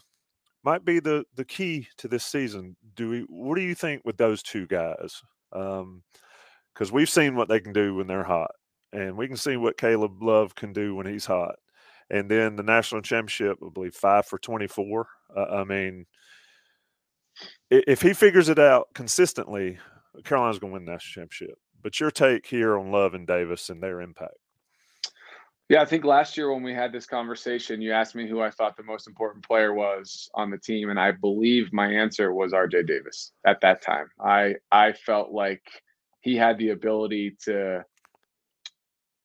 might 0.65 0.83
be 0.83 0.99
the 0.99 1.23
the 1.35 1.45
key 1.45 1.87
to 1.97 2.07
this 2.07 2.25
season. 2.25 2.75
Do 2.95 3.09
we? 3.09 3.19
What 3.29 3.55
do 3.55 3.61
you 3.61 3.75
think 3.75 4.01
with 4.03 4.17
those 4.17 4.41
two 4.41 4.65
guys? 4.67 5.21
Because 5.51 5.79
um, 5.79 6.91
we've 6.91 7.09
seen 7.09 7.35
what 7.35 7.47
they 7.47 7.59
can 7.59 7.71
do 7.71 7.95
when 7.95 8.07
they're 8.07 8.23
hot, 8.23 8.51
and 8.91 9.15
we 9.15 9.27
can 9.27 9.37
see 9.37 9.55
what 9.55 9.77
Caleb 9.77 10.21
Love 10.21 10.55
can 10.55 10.73
do 10.73 10.95
when 10.95 11.05
he's 11.05 11.25
hot. 11.25 11.55
And 12.09 12.29
then 12.29 12.55
the 12.55 12.63
national 12.63 13.01
championship, 13.01 13.57
I 13.63 13.69
believe 13.73 13.95
five 13.95 14.25
for 14.25 14.39
twenty 14.39 14.67
four. 14.67 15.07
Uh, 15.35 15.45
I 15.45 15.63
mean, 15.63 16.05
if 17.69 18.01
he 18.01 18.13
figures 18.13 18.49
it 18.49 18.59
out 18.59 18.87
consistently, 18.93 19.77
Carolina's 20.23 20.59
going 20.59 20.71
to 20.71 20.73
win 20.75 20.85
the 20.85 20.91
national 20.91 21.23
championship. 21.23 21.57
But 21.81 21.99
your 21.99 22.11
take 22.11 22.45
here 22.47 22.77
on 22.77 22.91
Love 22.91 23.13
and 23.13 23.27
Davis 23.27 23.69
and 23.69 23.81
their 23.81 24.01
impact? 24.01 24.33
Yeah, 25.67 25.81
I 25.81 25.85
think 25.85 26.05
last 26.05 26.37
year 26.37 26.53
when 26.53 26.61
we 26.61 26.75
had 26.75 26.91
this 26.91 27.07
conversation, 27.07 27.81
you 27.81 27.91
asked 27.91 28.13
me 28.13 28.29
who 28.29 28.39
I 28.39 28.51
thought 28.51 28.77
the 28.77 28.83
most 28.83 29.07
important 29.07 29.43
player 29.43 29.73
was 29.73 30.29
on 30.35 30.51
the 30.51 30.59
team, 30.59 30.91
and 30.91 30.99
I 30.99 31.11
believe 31.11 31.73
my 31.73 31.87
answer 31.87 32.31
was 32.31 32.53
RJ 32.53 32.85
Davis 32.85 33.31
at 33.47 33.61
that 33.61 33.81
time. 33.81 34.07
I 34.23 34.55
I 34.71 34.93
felt 34.93 35.31
like 35.31 35.63
he 36.21 36.35
had 36.35 36.59
the 36.59 36.69
ability 36.69 37.37
to 37.45 37.83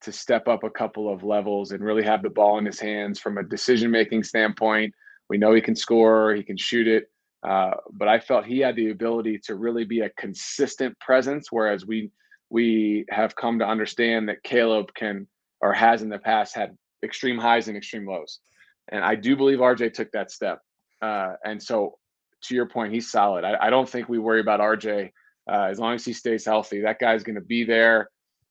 to 0.02 0.12
step 0.12 0.48
up 0.48 0.64
a 0.64 0.70
couple 0.70 1.12
of 1.12 1.22
levels 1.22 1.72
and 1.72 1.84
really 1.84 2.02
have 2.02 2.22
the 2.22 2.30
ball 2.30 2.56
in 2.56 2.64
his 2.64 2.80
hands 2.80 3.20
from 3.20 3.36
a 3.36 3.42
decision 3.42 3.90
making 3.90 4.22
standpoint. 4.22 4.94
We 5.28 5.36
know 5.36 5.52
he 5.52 5.60
can 5.60 5.76
score, 5.76 6.34
he 6.34 6.42
can 6.42 6.56
shoot 6.56 6.88
it, 6.88 7.10
uh, 7.46 7.72
but 7.92 8.08
I 8.08 8.18
felt 8.18 8.46
he 8.46 8.60
had 8.60 8.76
the 8.76 8.90
ability 8.90 9.40
to 9.44 9.56
really 9.56 9.84
be 9.84 10.00
a 10.00 10.10
consistent 10.10 10.98
presence. 11.00 11.48
Whereas 11.50 11.84
we 11.84 12.10
we 12.48 13.04
have 13.10 13.36
come 13.36 13.58
to 13.58 13.66
understand 13.66 14.30
that 14.30 14.42
Caleb 14.42 14.94
can 14.94 15.26
or 15.60 15.72
has 15.72 16.02
in 16.02 16.08
the 16.08 16.18
past 16.18 16.54
had 16.54 16.76
extreme 17.02 17.38
highs 17.38 17.68
and 17.68 17.76
extreme 17.76 18.06
lows. 18.06 18.40
And 18.88 19.04
I 19.04 19.14
do 19.14 19.36
believe 19.36 19.58
RJ 19.58 19.94
took 19.94 20.10
that 20.12 20.30
step. 20.30 20.60
Uh, 21.00 21.34
and 21.44 21.62
so, 21.62 21.96
to 22.42 22.54
your 22.54 22.66
point, 22.66 22.92
he's 22.92 23.10
solid. 23.10 23.44
I, 23.44 23.66
I 23.66 23.70
don't 23.70 23.88
think 23.88 24.08
we 24.08 24.18
worry 24.18 24.40
about 24.40 24.60
RJ 24.60 25.10
uh, 25.50 25.64
as 25.70 25.78
long 25.78 25.94
as 25.94 26.04
he 26.04 26.12
stays 26.12 26.44
healthy. 26.44 26.80
That 26.80 26.98
guy's 26.98 27.22
going 27.22 27.34
to 27.36 27.40
be 27.42 27.64
there, 27.64 28.08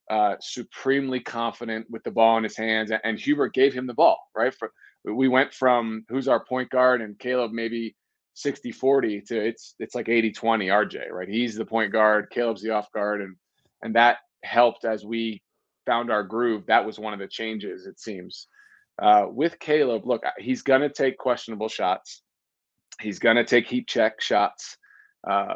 uh, 0.09 0.35
supremely 0.39 1.19
confident 1.19 1.87
with 1.89 2.03
the 2.03 2.11
ball 2.11 2.37
in 2.37 2.43
his 2.43 2.57
hands. 2.57 2.91
And 3.03 3.19
Hubert 3.19 3.53
gave 3.53 3.73
him 3.73 3.87
the 3.87 3.93
ball, 3.93 4.19
right? 4.35 4.53
For, 4.53 4.71
we 5.03 5.27
went 5.27 5.53
from 5.53 6.05
who's 6.09 6.27
our 6.27 6.43
point 6.43 6.69
guard 6.69 7.01
and 7.01 7.17
Caleb 7.17 7.51
maybe 7.51 7.95
60 8.33 8.71
40 8.71 9.21
to 9.21 9.47
it's 9.47 9.75
it's 9.79 9.95
like 9.95 10.07
80 10.07 10.31
20 10.31 10.67
RJ, 10.67 11.09
right? 11.09 11.27
He's 11.27 11.55
the 11.55 11.65
point 11.65 11.91
guard, 11.91 12.29
Caleb's 12.29 12.61
the 12.61 12.71
off 12.71 12.91
guard. 12.91 13.21
And 13.21 13.35
and 13.81 13.95
that 13.95 14.17
helped 14.43 14.85
as 14.85 15.05
we 15.05 15.41
found 15.89 16.11
our 16.11 16.23
groove, 16.23 16.67
that 16.67 16.85
was 16.85 16.99
one 16.99 17.13
of 17.13 17.19
the 17.19 17.27
changes, 17.27 17.87
it 17.87 17.99
seems. 17.99 18.47
Uh, 19.01 19.25
with 19.27 19.57
Caleb, 19.59 20.05
look, 20.05 20.21
he's 20.37 20.61
going 20.61 20.81
to 20.81 20.89
take 20.89 21.17
questionable 21.17 21.67
shots. 21.69 22.21
He's 23.01 23.17
going 23.17 23.37
to 23.37 23.43
take 23.43 23.67
heat 23.67 23.87
check 23.87 24.21
shots. 24.21 24.77
Uh, 25.27 25.55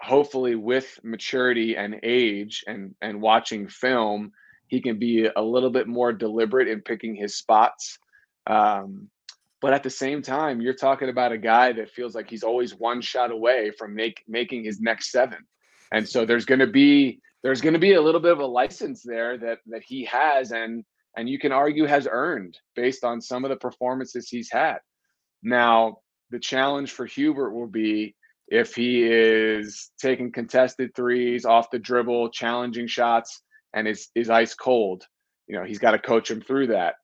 hopefully, 0.00 0.54
with 0.54 0.98
maturity 1.02 1.76
and 1.76 2.00
age 2.02 2.64
and, 2.66 2.94
and 3.02 3.20
watching 3.20 3.68
film, 3.68 4.32
he 4.68 4.80
can 4.80 4.98
be 4.98 5.28
a 5.36 5.42
little 5.42 5.70
bit 5.70 5.86
more 5.86 6.12
deliberate 6.12 6.68
in 6.68 6.80
picking 6.80 7.14
his 7.14 7.36
spots. 7.36 7.98
Um, 8.46 9.10
but 9.60 9.74
at 9.74 9.82
the 9.82 9.90
same 9.90 10.22
time, 10.22 10.62
you're 10.62 10.72
talking 10.72 11.10
about 11.10 11.32
a 11.32 11.38
guy 11.38 11.72
that 11.72 11.90
feels 11.90 12.14
like 12.14 12.30
he's 12.30 12.44
always 12.44 12.74
one 12.74 13.02
shot 13.02 13.32
away 13.32 13.72
from 13.76 13.94
make, 13.94 14.22
making 14.26 14.64
his 14.64 14.80
next 14.80 15.10
seven. 15.10 15.40
And 15.92 16.08
so 16.08 16.24
there's 16.24 16.46
going 16.46 16.60
to 16.60 16.66
be 16.66 17.20
there's 17.42 17.60
going 17.60 17.74
to 17.74 17.78
be 17.80 17.94
a 17.94 18.02
little 18.02 18.20
bit 18.20 18.32
of 18.32 18.40
a 18.40 18.46
license 18.46 19.02
there 19.04 19.38
that 19.38 19.58
that 19.66 19.82
he 19.86 20.04
has 20.06 20.52
and 20.52 20.84
and 21.16 21.28
you 21.28 21.38
can 21.38 21.52
argue 21.52 21.84
has 21.84 22.06
earned 22.10 22.56
based 22.76 23.04
on 23.04 23.20
some 23.20 23.44
of 23.44 23.50
the 23.50 23.56
performances 23.56 24.28
he's 24.28 24.50
had. 24.52 24.78
Now, 25.42 25.98
the 26.30 26.38
challenge 26.38 26.92
for 26.92 27.06
Hubert 27.06 27.52
will 27.52 27.66
be 27.66 28.14
if 28.48 28.74
he 28.74 29.02
is 29.02 29.90
taking 30.00 30.32
contested 30.32 30.94
threes 30.94 31.44
off 31.44 31.70
the 31.70 31.78
dribble, 31.78 32.30
challenging 32.30 32.86
shots, 32.86 33.42
and 33.74 33.86
is 33.86 34.08
is 34.14 34.30
ice 34.30 34.54
cold. 34.54 35.04
You 35.46 35.56
know, 35.56 35.64
he's 35.64 35.78
got 35.78 35.92
to 35.92 35.98
coach 35.98 36.30
him 36.30 36.40
through 36.40 36.68
that. 36.68 36.94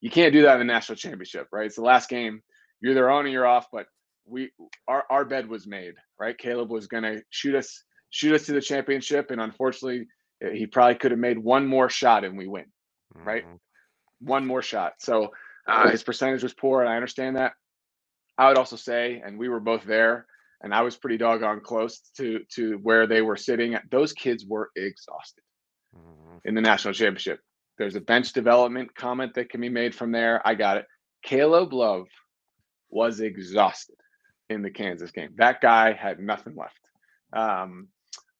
You 0.00 0.10
can't 0.10 0.32
do 0.32 0.42
that 0.42 0.60
in 0.60 0.66
the 0.66 0.72
national 0.72 0.96
championship, 0.96 1.48
right? 1.52 1.66
It's 1.66 1.76
the 1.76 1.82
last 1.82 2.08
game. 2.08 2.42
You're 2.80 2.92
either 2.92 3.10
on 3.10 3.24
or 3.24 3.28
you're 3.28 3.46
off, 3.46 3.66
but 3.72 3.86
we 4.26 4.50
our, 4.86 5.04
our 5.10 5.24
bed 5.24 5.48
was 5.48 5.66
made, 5.66 5.94
right? 6.18 6.36
Caleb 6.36 6.70
was 6.70 6.86
gonna 6.86 7.20
shoot 7.30 7.54
us 7.54 7.82
shoot 8.10 8.34
us 8.34 8.46
to 8.46 8.52
the 8.52 8.60
championship. 8.60 9.30
And 9.30 9.40
unfortunately, 9.40 10.06
eh, 10.42 10.52
he 10.52 10.66
probably 10.66 10.96
could 10.96 11.10
have 11.10 11.20
made 11.20 11.38
one 11.38 11.66
more 11.66 11.88
shot 11.88 12.24
and 12.24 12.36
we 12.36 12.46
win, 12.46 12.66
mm-hmm. 13.16 13.28
right? 13.28 13.44
One 14.20 14.46
more 14.46 14.62
shot. 14.62 14.94
So 14.98 15.32
uh, 15.66 15.90
his 15.90 16.02
percentage 16.02 16.42
was 16.42 16.54
poor, 16.54 16.80
and 16.80 16.88
I 16.88 16.96
understand 16.96 17.36
that. 17.36 17.52
I 18.38 18.48
would 18.48 18.58
also 18.58 18.76
say, 18.76 19.22
and 19.24 19.38
we 19.38 19.48
were 19.48 19.60
both 19.60 19.84
there, 19.84 20.26
and 20.62 20.74
I 20.74 20.82
was 20.82 20.96
pretty 20.96 21.16
doggone 21.16 21.60
close 21.60 22.00
to 22.16 22.40
to 22.54 22.78
where 22.82 23.06
they 23.06 23.22
were 23.22 23.36
sitting. 23.36 23.76
Those 23.90 24.12
kids 24.12 24.44
were 24.46 24.70
exhausted 24.76 25.42
mm-hmm. 25.96 26.38
in 26.44 26.54
the 26.54 26.60
national 26.60 26.94
championship. 26.94 27.40
There's 27.78 27.96
a 27.96 28.00
bench 28.00 28.32
development 28.32 28.94
comment 28.94 29.34
that 29.34 29.50
can 29.50 29.60
be 29.60 29.68
made 29.68 29.94
from 29.94 30.12
there. 30.12 30.40
I 30.46 30.54
got 30.54 30.78
it. 30.78 30.86
Caleb 31.22 31.72
Love 31.72 32.06
was 32.88 33.20
exhausted 33.20 33.96
in 34.48 34.62
the 34.62 34.70
Kansas 34.70 35.10
game. 35.10 35.30
That 35.36 35.60
guy 35.60 35.92
had 35.92 36.20
nothing 36.20 36.54
left. 36.56 36.78
Um, 37.32 37.88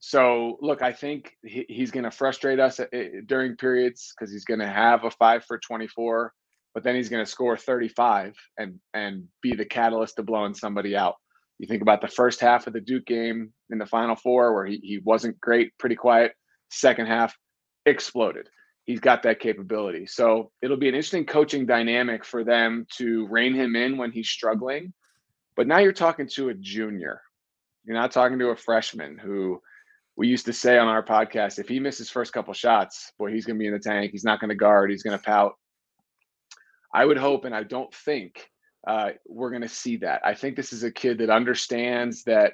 so 0.07 0.57
look, 0.61 0.83
I 0.83 0.93
think 0.93 1.33
he, 1.45 1.67
he's 1.69 1.91
going 1.91 2.05
to 2.05 2.13
frustrate 2.13 2.61
us 2.61 2.79
at, 2.79 2.95
at, 2.95 3.27
during 3.27 3.57
periods 3.57 4.15
because 4.17 4.33
he's 4.33 4.45
going 4.45 4.61
to 4.61 4.69
have 4.69 5.03
a 5.03 5.11
five 5.11 5.45
for 5.45 5.59
24, 5.59 6.33
but 6.75 6.85
then 6.85 6.95
he's 6.95 7.09
going 7.09 7.25
to 7.25 7.29
score 7.29 7.57
35 7.57 8.37
and 8.57 8.79
and 8.95 9.25
be 9.43 9.57
the 9.57 9.65
catalyst 9.65 10.15
to 10.15 10.23
blowing 10.23 10.55
somebody 10.55 10.95
out. 10.95 11.17
You 11.59 11.67
think 11.67 11.83
about 11.83 12.03
the 12.03 12.07
first 12.07 12.39
half 12.39 12.69
of 12.69 12.73
the 12.73 12.81
Duke 12.81 13.05
game 13.05 13.53
in 13.71 13.79
the 13.79 13.87
Final 13.87 14.15
Four 14.15 14.55
where 14.55 14.65
he, 14.65 14.77
he 14.77 14.99
wasn't 14.99 15.41
great, 15.41 15.77
pretty 15.77 15.97
quiet. 15.97 16.35
Second 16.71 17.07
half 17.07 17.37
exploded. 17.85 18.49
He's 18.85 19.01
got 19.01 19.25
that 19.25 19.41
capability. 19.41 20.07
So 20.07 20.53
it'll 20.63 20.77
be 20.77 20.89
an 20.89 20.95
interesting 20.95 21.27
coaching 21.27 21.67
dynamic 21.67 22.25
for 22.25 22.45
them 22.45 22.87
to 22.99 23.27
rein 23.27 23.57
him 23.57 23.75
in 23.75 23.97
when 23.97 24.13
he's 24.13 24.29
struggling. 24.29 24.95
But 25.57 25.67
now 25.67 25.79
you're 25.79 25.91
talking 25.91 26.29
to 26.35 26.51
a 26.51 26.55
junior. 26.55 27.23
You're 27.85 27.97
not 27.97 28.13
talking 28.13 28.39
to 28.39 28.51
a 28.51 28.57
freshman 28.57 29.19
who– 29.19 29.61
we 30.17 30.29
used 30.29 30.47
to 30.47 30.53
say 30.53 30.79
on 30.79 30.89
our 30.89 31.05
podcast, 31.05 31.59
if 31.59 31.69
he 31.69 31.79
misses 31.79 32.11
first 32.11 32.33
couple 32.33 32.55
shots, 32.55 33.13
boy, 33.19 33.31
he's 33.33 33.45
going 33.45 33.59
to 33.59 33.63
be 33.63 33.67
in 33.67 33.75
the 33.75 33.79
tank. 33.79 34.13
He's 34.13 34.25
not 34.25 34.41
going 34.41 34.49
to 34.49 34.55
guard. 34.55 34.91
He's 34.91 35.03
going 35.03 35.19
to 35.19 35.25
pout. 35.25 35.53
I 36.95 37.05
would 37.05 37.19
hope, 37.19 37.45
and 37.45 37.55
I 37.55 37.63
don't 37.63 37.93
think 37.93 38.51
uh, 38.87 39.11
we're 39.27 39.51
going 39.51 39.63
to 39.63 39.69
see 39.69 39.99
that. 39.99 40.23
I 40.25 40.35
think 40.35 40.57
this 40.57 40.73
is 40.73 40.85
a 40.85 40.91
kid 40.91 41.19
that 41.19 41.31
understands 41.31 42.25
that. 42.25 42.53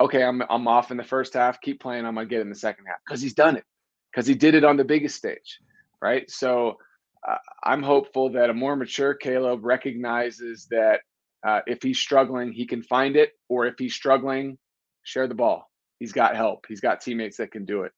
Okay, 0.00 0.24
I'm 0.24 0.42
I'm 0.50 0.66
off 0.66 0.90
in 0.90 0.96
the 0.96 1.04
first 1.04 1.34
half. 1.34 1.60
Keep 1.60 1.80
playing. 1.80 2.04
I'm 2.04 2.16
gonna 2.16 2.26
get 2.26 2.40
in 2.40 2.48
the 2.48 2.56
second 2.56 2.86
half 2.86 2.98
because 3.06 3.22
he's 3.22 3.34
done 3.34 3.56
it. 3.56 3.64
Because 4.10 4.26
he 4.26 4.34
did 4.34 4.54
it 4.54 4.64
on 4.64 4.76
the 4.76 4.84
biggest 4.84 5.16
stage, 5.16 5.60
right? 6.02 6.28
So 6.28 6.78
uh, 7.26 7.36
I'm 7.62 7.82
hopeful 7.82 8.32
that 8.32 8.50
a 8.50 8.54
more 8.54 8.74
mature 8.74 9.14
Caleb 9.14 9.64
recognizes 9.64 10.66
that 10.70 11.00
Uh, 11.44 11.60
if 11.66 11.82
he's 11.82 11.98
struggling, 11.98 12.52
he 12.52 12.66
can 12.66 12.82
find 12.82 13.16
it, 13.16 13.30
or 13.48 13.66
if 13.66 13.74
he's 13.78 13.94
struggling, 13.94 14.56
share 15.02 15.28
the 15.28 15.34
ball. 15.34 15.70
He's 15.98 16.12
got 16.12 16.36
help. 16.36 16.64
He's 16.68 16.80
got 16.80 17.00
teammates 17.00 17.36
that 17.38 17.52
can 17.52 17.64
do 17.64 17.82
it. 17.82 17.92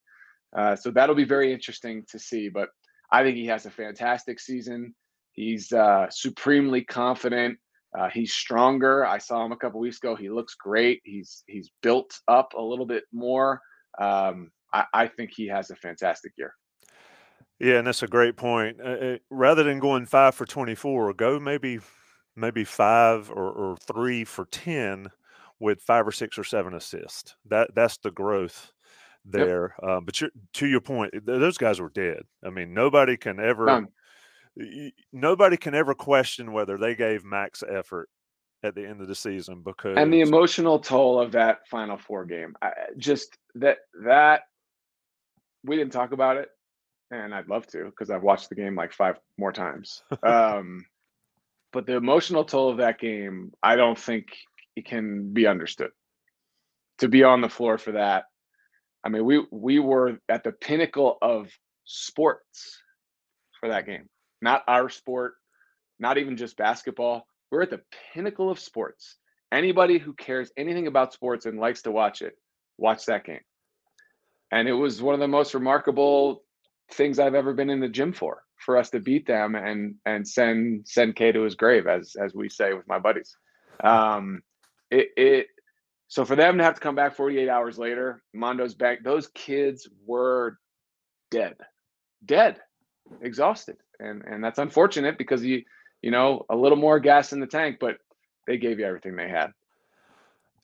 Uh, 0.57 0.77
so 0.77 0.91
that'll 0.91 1.15
be 1.15 1.25
very 1.25 1.53
interesting 1.53 2.05
to 2.11 2.19
see. 2.19 2.49
But 2.49 2.69
I 3.11 3.23
think 3.23 3.37
he 3.37 3.47
has 3.47 3.67
a 3.67 3.71
fantastic 3.71 4.41
season. 4.41 4.95
He's 5.33 5.73
uh, 5.73 6.07
supremely 6.11 6.85
confident. 6.85 7.59
Uh, 7.97 8.09
he's 8.13 8.33
stronger. 8.33 9.07
I 9.07 9.19
saw 9.19 9.45
him 9.45 9.53
a 9.53 9.57
couple 9.57 9.81
weeks 9.81 9.99
ago. 9.99 10.17
He 10.17 10.29
looks 10.29 10.55
great. 10.55 11.01
He's 11.05 11.45
he's 11.47 11.71
built 11.83 12.19
up 12.29 12.53
a 12.57 12.63
little 12.63 12.87
bit 12.87 13.05
more. 13.13 13.61
Um, 13.99 14.51
I, 14.73 14.85
I, 14.93 15.09
think 15.09 15.31
he 15.35 15.47
has 15.49 15.71
a 15.71 15.77
fantastic 15.77 16.33
year. 16.37 16.53
Yeah, 17.59 17.79
and 17.79 17.87
that's 17.87 18.03
a 18.03 18.09
great 18.09 18.37
point. 18.37 18.79
Uh, 18.85 18.91
it, 18.91 19.23
rather 19.31 19.63
than 19.63 19.79
going 19.79 20.05
five 20.05 20.35
for 20.35 20.45
twenty-four, 20.45 21.15
go 21.15 21.41
maybe 21.41 21.79
maybe 22.35 22.65
five 22.65 23.31
or, 23.31 23.51
or 23.51 23.77
three 23.79 24.25
for 24.25 24.45
ten 24.47 25.11
with 25.59 25.81
five 25.83 26.07
or 26.07 26.13
six 26.13 26.39
or 26.39 26.45
seven 26.45 26.75
assists. 26.75 27.35
That 27.47 27.75
that's 27.75 27.99
the 27.99 28.11
growth 28.11 28.73
there. 29.25 29.75
Yep. 29.83 29.91
Um, 29.91 30.05
but 30.05 30.21
to 30.55 30.67
your 30.67 30.81
point, 30.81 31.13
those 31.25 31.59
guys 31.59 31.81
were 31.81 31.91
dead. 31.91 32.23
I 32.45 32.51
mean, 32.51 32.75
nobody 32.75 33.17
can 33.17 33.41
ever 33.41 33.67
None 33.67 33.89
nobody 35.13 35.57
can 35.57 35.75
ever 35.75 35.95
question 35.95 36.53
whether 36.53 36.79
they 36.79 36.95
gave 36.95 37.25
max 37.25 37.63
effort 37.69 38.09
at 38.63 38.75
the 38.75 38.87
end 38.87 39.01
of 39.01 39.09
the 39.09 39.15
season 39.15 39.63
because 39.63 39.97
and 39.99 40.13
the 40.13 40.23
emotional 40.23 40.79
toll 40.79 41.21
of 41.21 41.33
that 41.33 41.59
final 41.69 41.99
four 41.99 42.25
game 42.25 42.55
I, 42.63 42.73
just 42.97 43.37
that 43.57 43.79
that 44.05 44.43
we 45.63 45.77
didn't 45.77 45.93
talk 45.93 46.13
about 46.13 46.39
it 46.39 46.49
and 47.11 47.35
i'd 47.35 47.49
love 47.49 47.67
to 47.69 47.85
because 47.85 48.11
i've 48.11 48.23
watched 48.23 48.49
the 48.49 48.55
game 48.55 48.75
like 48.75 48.93
five 48.93 49.19
more 49.37 49.53
times 49.53 50.03
um 50.23 50.87
but 51.73 51.87
the 51.87 51.97
emotional 51.97 52.45
toll 52.45 52.71
of 52.71 52.79
that 52.79 52.99
game 52.99 53.53
i 53.63 53.77
don't 53.77 53.99
think 53.99 54.29
can 54.83 55.33
be 55.33 55.47
understood 55.47 55.91
to 56.99 57.09
be 57.09 57.25
on 57.25 57.41
the 57.41 57.49
floor 57.49 57.79
for 57.79 57.93
that 57.93 58.25
i 59.05 59.09
mean 59.09 59.25
we 59.25 59.45
we 59.51 59.79
were 59.79 60.19
at 60.29 60.45
the 60.45 60.53
pinnacle 60.53 61.19
of 61.23 61.51
sports 61.85 62.81
for 63.61 63.69
that 63.69 63.87
game 63.87 64.09
not 64.43 64.63
our 64.69 64.89
sport, 64.89 65.35
not 65.99 66.19
even 66.19 66.37
just 66.37 66.57
basketball. 66.57 67.27
We're 67.51 67.63
at 67.63 67.71
the 67.71 67.83
pinnacle 68.13 68.51
of 68.51 68.59
sports. 68.59 69.17
Anybody 69.53 69.99
who 69.99 70.13
cares 70.13 70.51
anything 70.57 70.87
about 70.87 71.13
sports 71.13 71.47
and 71.47 71.59
likes 71.59 71.83
to 71.83 71.93
watch 71.93 72.23
it, 72.23 72.35
watch 72.77 73.07
that 73.07 73.25
game. 73.25 73.41
And 74.51 74.69
it 74.69 74.73
was 74.73 75.03
one 75.03 75.15
of 75.15 75.21
the 75.21 75.29
most 75.29 75.55
remarkable 75.55 76.43
things 76.93 77.19
I've 77.19 77.35
ever 77.35 77.55
been 77.55 77.71
in 77.71 77.81
the 77.81 77.89
gym 77.89 78.13
for, 78.13 78.43
for 78.65 78.77
us 78.77 78.91
to 78.91 79.01
beat 79.01 79.27
them 79.27 79.55
and 79.55 79.97
and 80.05 80.27
send 80.27 80.87
send 80.87 81.17
K 81.17 81.33
to 81.33 81.43
his 81.43 81.55
grave, 81.55 81.87
as 81.87 82.17
as 82.21 82.35
we 82.35 82.49
say 82.49 82.73
with 82.73 82.87
my 82.87 82.99
buddies. 82.99 83.37
Um, 83.83 84.43
it, 84.91 85.09
it 85.17 85.47
so 86.09 86.25
for 86.25 86.37
them 86.37 86.59
to 86.59 86.65
have 86.65 86.75
to 86.75 86.81
come 86.81 86.95
back 86.95 87.17
48 87.17 87.49
hours 87.49 87.79
later, 87.79 88.23
Mondo's 88.35 88.75
back. 88.75 89.03
Those 89.03 89.27
kids 89.29 89.89
were 90.07 90.59
dead, 91.31 91.57
dead, 92.25 92.61
exhausted 93.21 93.77
and 94.01 94.23
and 94.25 94.43
that's 94.43 94.59
unfortunate 94.59 95.19
because 95.19 95.45
you 95.45 95.63
you 96.03 96.11
know 96.11 96.45
a 96.51 96.57
little 96.57 96.79
more 96.79 97.01
gas 97.01 97.33
in 97.33 97.41
the 97.41 97.47
tank, 97.47 97.79
but 97.81 97.97
they 98.47 98.59
gave 98.59 98.79
you 98.79 98.85
everything 98.85 99.17
they 99.17 99.29
had. 99.29 99.53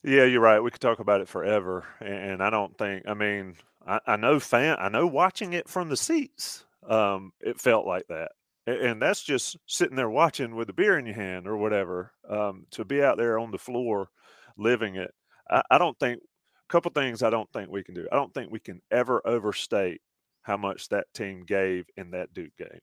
Yeah, 0.05 0.25
you're 0.25 0.41
right. 0.41 0.61
We 0.61 0.70
could 0.70 0.81
talk 0.81 0.99
about 0.99 1.20
it 1.20 1.29
forever, 1.29 1.85
and 2.01 2.43
I 2.43 2.51
don't 2.51 2.77
think. 2.77 3.05
I 3.07 3.14
mean, 3.14 3.57
I, 3.87 4.01
I 4.07 4.16
know 4.16 4.41
fan. 4.41 4.77
I 4.79 4.89
know 4.89 5.07
watching 5.07 5.53
it 5.53 5.68
from 5.68 5.89
the 5.89 5.97
seats, 5.97 6.64
um, 6.89 7.33
it 7.41 7.61
felt 7.61 7.87
like 7.87 8.09
that, 8.09 8.33
and 8.67 9.03
that's 9.03 9.23
just 9.23 9.57
sitting 9.67 9.97
there 9.97 10.11
watching 10.11 10.55
with 10.55 10.71
a 10.71 10.73
beer 10.73 10.99
in 10.99 11.07
your 11.07 11.15
hand 11.15 11.47
or 11.47 11.57
whatever. 11.57 12.13
Um, 12.29 12.67
to 12.73 12.85
be 12.85 13.03
out 13.03 13.17
there 13.17 13.39
on 13.39 13.51
the 13.51 13.59
floor, 13.59 14.09
living 14.57 14.97
it, 14.97 15.13
I, 15.51 15.63
I 15.71 15.79
don't 15.79 15.99
think. 15.99 16.21
A 16.69 16.73
couple 16.73 16.91
things 16.93 17.23
I 17.23 17.29
don't 17.29 17.53
think 17.53 17.69
we 17.69 17.85
can 17.85 17.95
do. 17.95 18.09
I 18.11 18.17
don't 18.17 18.33
think 18.33 18.51
we 18.51 18.59
can 18.59 18.81
ever 18.91 19.21
overstate 19.27 20.01
how 20.41 20.57
much 20.57 20.89
that 20.89 21.05
team 21.13 21.45
gave 21.45 21.85
in 21.99 22.13
that 22.13 22.33
Duke 22.33 22.57
game 22.57 22.81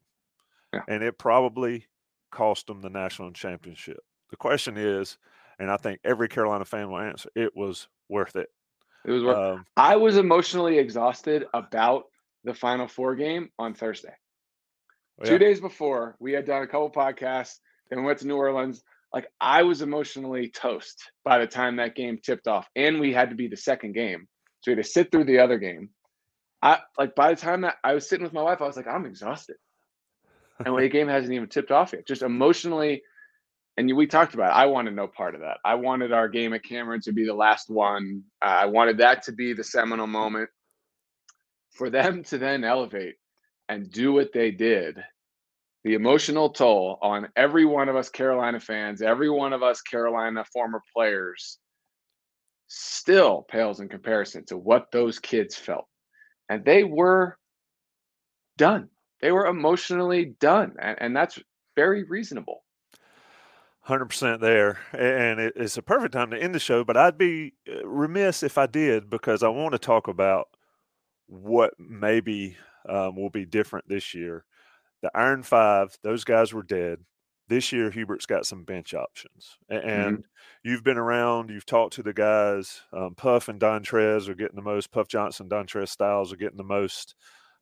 yeah. 0.73 0.81
and 0.87 1.03
it 1.03 1.17
probably 1.17 1.85
cost 2.31 2.67
them 2.67 2.81
the 2.81 2.89
national 2.89 3.31
championship. 3.31 3.99
The 4.29 4.37
question 4.37 4.77
is, 4.77 5.17
and 5.59 5.71
I 5.71 5.77
think 5.77 5.99
every 6.03 6.29
Carolina 6.29 6.65
fan 6.65 6.89
will 6.89 6.99
answer, 6.99 7.29
it 7.35 7.55
was 7.55 7.87
worth 8.07 8.35
it. 8.35 8.49
It 9.05 9.11
was 9.11 9.23
worth. 9.23 9.37
Um, 9.37 9.65
I 9.77 9.95
was 9.95 10.17
emotionally 10.17 10.77
exhausted 10.77 11.45
about 11.53 12.05
the 12.43 12.53
Final 12.53 12.87
Four 12.87 13.15
game 13.15 13.49
on 13.57 13.73
Thursday. 13.73 14.13
Oh, 15.19 15.25
yeah. 15.25 15.31
Two 15.31 15.37
days 15.37 15.59
before, 15.59 16.15
we 16.19 16.31
had 16.31 16.45
done 16.45 16.63
a 16.63 16.67
couple 16.67 16.89
podcasts, 16.91 17.59
and 17.91 17.99
we 17.99 18.05
went 18.05 18.19
to 18.19 18.27
New 18.27 18.37
Orleans. 18.37 18.83
Like 19.13 19.27
I 19.41 19.63
was 19.63 19.81
emotionally 19.81 20.49
toast 20.49 21.11
by 21.25 21.39
the 21.39 21.47
time 21.47 21.77
that 21.77 21.95
game 21.95 22.19
tipped 22.23 22.47
off, 22.47 22.67
and 22.75 22.99
we 22.99 23.11
had 23.11 23.29
to 23.31 23.35
be 23.35 23.47
the 23.47 23.57
second 23.57 23.93
game, 23.93 24.27
so 24.61 24.71
we 24.71 24.75
had 24.75 24.83
to 24.83 24.89
sit 24.89 25.11
through 25.11 25.25
the 25.25 25.39
other 25.39 25.57
game. 25.57 25.89
I 26.61 26.79
like 26.97 27.15
by 27.15 27.33
the 27.33 27.41
time 27.41 27.61
that 27.61 27.77
I 27.83 27.93
was 27.93 28.07
sitting 28.07 28.23
with 28.23 28.33
my 28.33 28.43
wife, 28.43 28.61
I 28.61 28.67
was 28.67 28.77
like, 28.77 28.87
I'm 28.87 29.05
exhausted 29.05 29.55
and 30.65 30.77
the 30.77 30.89
game 30.89 31.07
hasn't 31.07 31.33
even 31.33 31.47
tipped 31.47 31.71
off 31.71 31.93
yet. 31.93 32.07
Just 32.07 32.21
emotionally, 32.21 33.01
and 33.77 33.95
we 33.95 34.07
talked 34.07 34.33
about. 34.33 34.51
It, 34.51 34.59
I 34.59 34.65
wanted 34.65 34.95
no 34.95 35.07
part 35.07 35.35
of 35.35 35.41
that. 35.41 35.57
I 35.63 35.75
wanted 35.75 36.11
our 36.11 36.27
game 36.27 36.53
at 36.53 36.63
Cameron 36.63 37.01
to 37.01 37.11
be 37.11 37.25
the 37.25 37.33
last 37.33 37.69
one. 37.69 38.23
Uh, 38.41 38.45
I 38.45 38.65
wanted 38.65 38.97
that 38.97 39.23
to 39.23 39.31
be 39.31 39.53
the 39.53 39.63
seminal 39.63 40.07
moment 40.07 40.49
for 41.71 41.89
them 41.89 42.23
to 42.23 42.37
then 42.37 42.63
elevate 42.63 43.15
and 43.69 43.91
do 43.91 44.11
what 44.11 44.33
they 44.33 44.51
did. 44.51 44.97
The 45.85 45.93
emotional 45.93 46.49
toll 46.49 46.99
on 47.01 47.29
every 47.37 47.63
one 47.63 47.87
of 47.87 47.95
us 47.95 48.09
Carolina 48.09 48.59
fans, 48.59 49.01
every 49.01 49.29
one 49.29 49.53
of 49.53 49.63
us 49.63 49.81
Carolina 49.81 50.43
former 50.51 50.83
players, 50.93 51.59
still 52.67 53.45
pales 53.49 53.79
in 53.79 53.87
comparison 53.87 54.45
to 54.47 54.57
what 54.57 54.91
those 54.91 55.19
kids 55.19 55.55
felt. 55.55 55.87
And 56.49 56.65
they 56.65 56.83
were 56.83 57.37
done 58.57 58.89
they 59.21 59.31
were 59.31 59.47
emotionally 59.47 60.35
done, 60.39 60.75
and, 60.79 60.97
and 60.99 61.15
that's 61.15 61.39
very 61.75 62.03
reasonable. 62.03 62.63
Hundred 63.81 64.05
percent 64.05 64.41
there, 64.41 64.79
and 64.93 65.39
it's 65.39 65.77
a 65.77 65.81
perfect 65.81 66.13
time 66.13 66.29
to 66.31 66.41
end 66.41 66.53
the 66.53 66.59
show. 66.59 66.83
But 66.83 66.95
I'd 66.95 67.17
be 67.17 67.53
uh, 67.67 67.87
remiss 67.87 68.43
if 68.43 68.57
I 68.57 68.67
did 68.67 69.09
because 69.09 69.41
I 69.41 69.47
want 69.47 69.71
to 69.71 69.79
talk 69.79 70.07
about 70.07 70.49
what 71.25 71.73
maybe 71.79 72.55
um, 72.87 73.15
will 73.15 73.29
be 73.29 73.45
different 73.45 73.87
this 73.87 74.13
year. 74.13 74.45
The 75.01 75.11
Iron 75.15 75.43
Five; 75.43 75.97
those 76.03 76.23
guys 76.23 76.53
were 76.53 76.63
dead. 76.63 76.99
This 77.47 77.71
year, 77.71 77.89
Hubert's 77.89 78.27
got 78.27 78.45
some 78.45 78.63
bench 78.63 78.93
options, 78.93 79.57
and 79.69 80.17
mm-hmm. 80.17 80.21
you've 80.63 80.83
been 80.83 80.97
around. 80.97 81.49
You've 81.49 81.65
talked 81.65 81.93
to 81.95 82.03
the 82.03 82.13
guys. 82.13 82.81
Um, 82.93 83.15
Puff 83.15 83.47
and 83.47 83.59
Dontrez 83.59 84.29
are 84.29 84.35
getting 84.35 84.55
the 84.55 84.61
most. 84.61 84.91
Puff 84.91 85.07
Johnson, 85.07 85.49
Dontrez 85.49 85.89
Styles 85.89 86.31
are 86.31 86.37
getting 86.37 86.57
the 86.57 86.63
most 86.63 87.15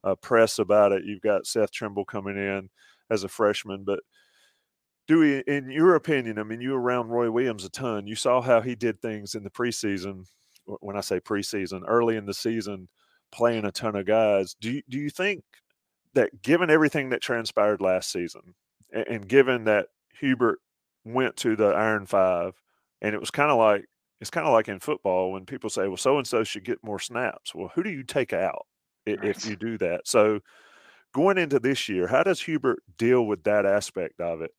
uh, 0.03 0.15
press 0.15 0.59
about 0.59 0.91
it. 0.91 1.05
You've 1.05 1.21
got 1.21 1.47
Seth 1.47 1.71
Trimble 1.71 2.05
coming 2.05 2.37
in 2.37 2.69
as 3.09 3.23
a 3.23 3.29
freshman, 3.29 3.85
but 3.85 3.99
Dewey, 5.07 5.41
in 5.47 5.71
your 5.71 5.95
opinion, 5.95 6.37
I 6.37 6.43
mean, 6.43 6.59
you 6.59 6.71
were 6.71 6.81
around 6.81 7.07
Roy 7.07 7.31
Williams 7.31 7.63
a 7.63 7.69
ton. 7.69 8.07
You 8.07 8.15
saw 8.15 8.41
how 8.41 8.59
he 8.59 8.75
did 8.75 9.01
things 9.01 9.35
in 9.35 9.43
the 9.43 9.49
preseason. 9.49 10.25
When 10.65 10.97
I 10.97 11.01
say 11.01 11.21
preseason, 11.21 11.83
early 11.87 12.17
in 12.17 12.25
the 12.25 12.33
season, 12.33 12.89
playing 13.31 13.65
a 13.65 13.71
ton 13.71 13.95
of 13.95 14.05
guys. 14.05 14.55
Do 14.59 14.71
you, 14.71 14.81
do 14.89 14.97
you 14.97 15.09
think 15.09 15.43
that 16.13 16.41
given 16.41 16.69
everything 16.69 17.09
that 17.09 17.21
transpired 17.21 17.81
last 17.81 18.11
season, 18.11 18.55
and, 18.91 19.07
and 19.07 19.27
given 19.27 19.65
that 19.65 19.87
Hubert 20.19 20.59
went 21.05 21.35
to 21.37 21.55
the 21.55 21.67
Iron 21.67 22.05
Five, 22.05 22.53
and 23.01 23.13
it 23.13 23.19
was 23.19 23.31
kind 23.31 23.51
of 23.51 23.57
like 23.57 23.85
it's 24.19 24.31
kind 24.31 24.47
of 24.47 24.53
like 24.53 24.67
in 24.67 24.79
football 24.79 25.31
when 25.31 25.45
people 25.45 25.69
say, 25.69 25.87
"Well, 25.87 25.97
so 25.97 26.17
and 26.17 26.27
so 26.27 26.43
should 26.43 26.63
get 26.65 26.83
more 26.83 26.99
snaps." 26.99 27.53
Well, 27.53 27.71
who 27.75 27.83
do 27.83 27.89
you 27.89 28.03
take 28.03 28.33
out? 28.33 28.65
right. 29.15 29.29
if 29.29 29.45
you 29.45 29.55
do 29.55 29.77
that. 29.79 30.07
So 30.07 30.39
going 31.13 31.37
into 31.37 31.59
this 31.59 31.87
year, 31.87 32.07
how 32.07 32.23
does 32.23 32.41
Hubert 32.41 32.79
deal 32.97 33.25
with 33.25 33.43
that 33.43 33.65
aspect 33.65 34.19
of 34.19 34.41
it 34.41 34.51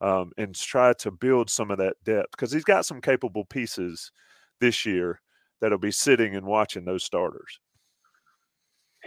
um, 0.00 0.32
and 0.36 0.54
try 0.54 0.92
to 0.94 1.10
build 1.10 1.50
some 1.50 1.70
of 1.70 1.78
that 1.78 1.96
depth? 2.04 2.32
Because 2.32 2.52
he's 2.52 2.64
got 2.64 2.86
some 2.86 3.00
capable 3.00 3.44
pieces 3.44 4.12
this 4.60 4.84
year 4.84 5.20
that'll 5.60 5.78
be 5.78 5.90
sitting 5.90 6.36
and 6.36 6.46
watching 6.46 6.84
those 6.84 7.04
starters. 7.04 7.60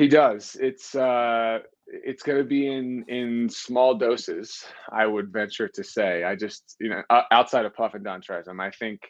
He 0.01 0.07
does. 0.07 0.57
It's 0.59 0.95
uh, 0.95 1.59
it's 1.85 2.23
going 2.23 2.39
to 2.39 2.43
be 2.43 2.65
in 2.65 3.05
in 3.07 3.47
small 3.49 3.93
doses. 3.93 4.65
I 4.91 5.05
would 5.05 5.31
venture 5.31 5.67
to 5.67 5.83
say. 5.83 6.23
I 6.23 6.35
just 6.35 6.75
you 6.79 6.89
know 6.89 7.03
outside 7.29 7.65
of 7.65 7.75
Puff 7.75 7.93
and 7.93 8.03
Dontrez, 8.03 8.47
I 8.47 8.71
think 8.71 9.01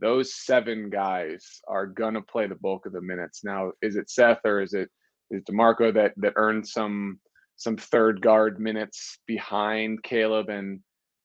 those 0.00 0.34
seven 0.34 0.90
guys 0.90 1.60
are 1.68 1.86
going 1.86 2.14
to 2.14 2.20
play 2.22 2.48
the 2.48 2.56
bulk 2.56 2.86
of 2.86 2.92
the 2.92 3.00
minutes. 3.00 3.44
Now, 3.44 3.70
is 3.80 3.94
it 3.94 4.10
Seth 4.10 4.40
or 4.44 4.60
is 4.60 4.74
it 4.74 4.90
is 5.30 5.44
D'Marco 5.44 5.92
that 5.92 6.14
that 6.16 6.32
earned 6.34 6.66
some 6.66 7.20
some 7.54 7.76
third 7.76 8.20
guard 8.20 8.58
minutes 8.58 9.20
behind 9.28 10.02
Caleb 10.02 10.48
and 10.48 10.80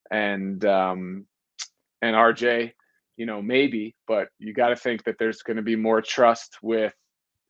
and 0.08 0.64
um, 0.64 1.26
and 2.00 2.14
RJ. 2.14 2.70
You 3.16 3.26
know, 3.26 3.42
maybe, 3.42 3.96
but 4.06 4.28
you 4.38 4.54
got 4.54 4.68
to 4.68 4.76
think 4.76 5.02
that 5.02 5.16
there's 5.18 5.42
going 5.42 5.56
to 5.56 5.64
be 5.64 5.74
more 5.74 6.00
trust 6.00 6.58
with 6.62 6.94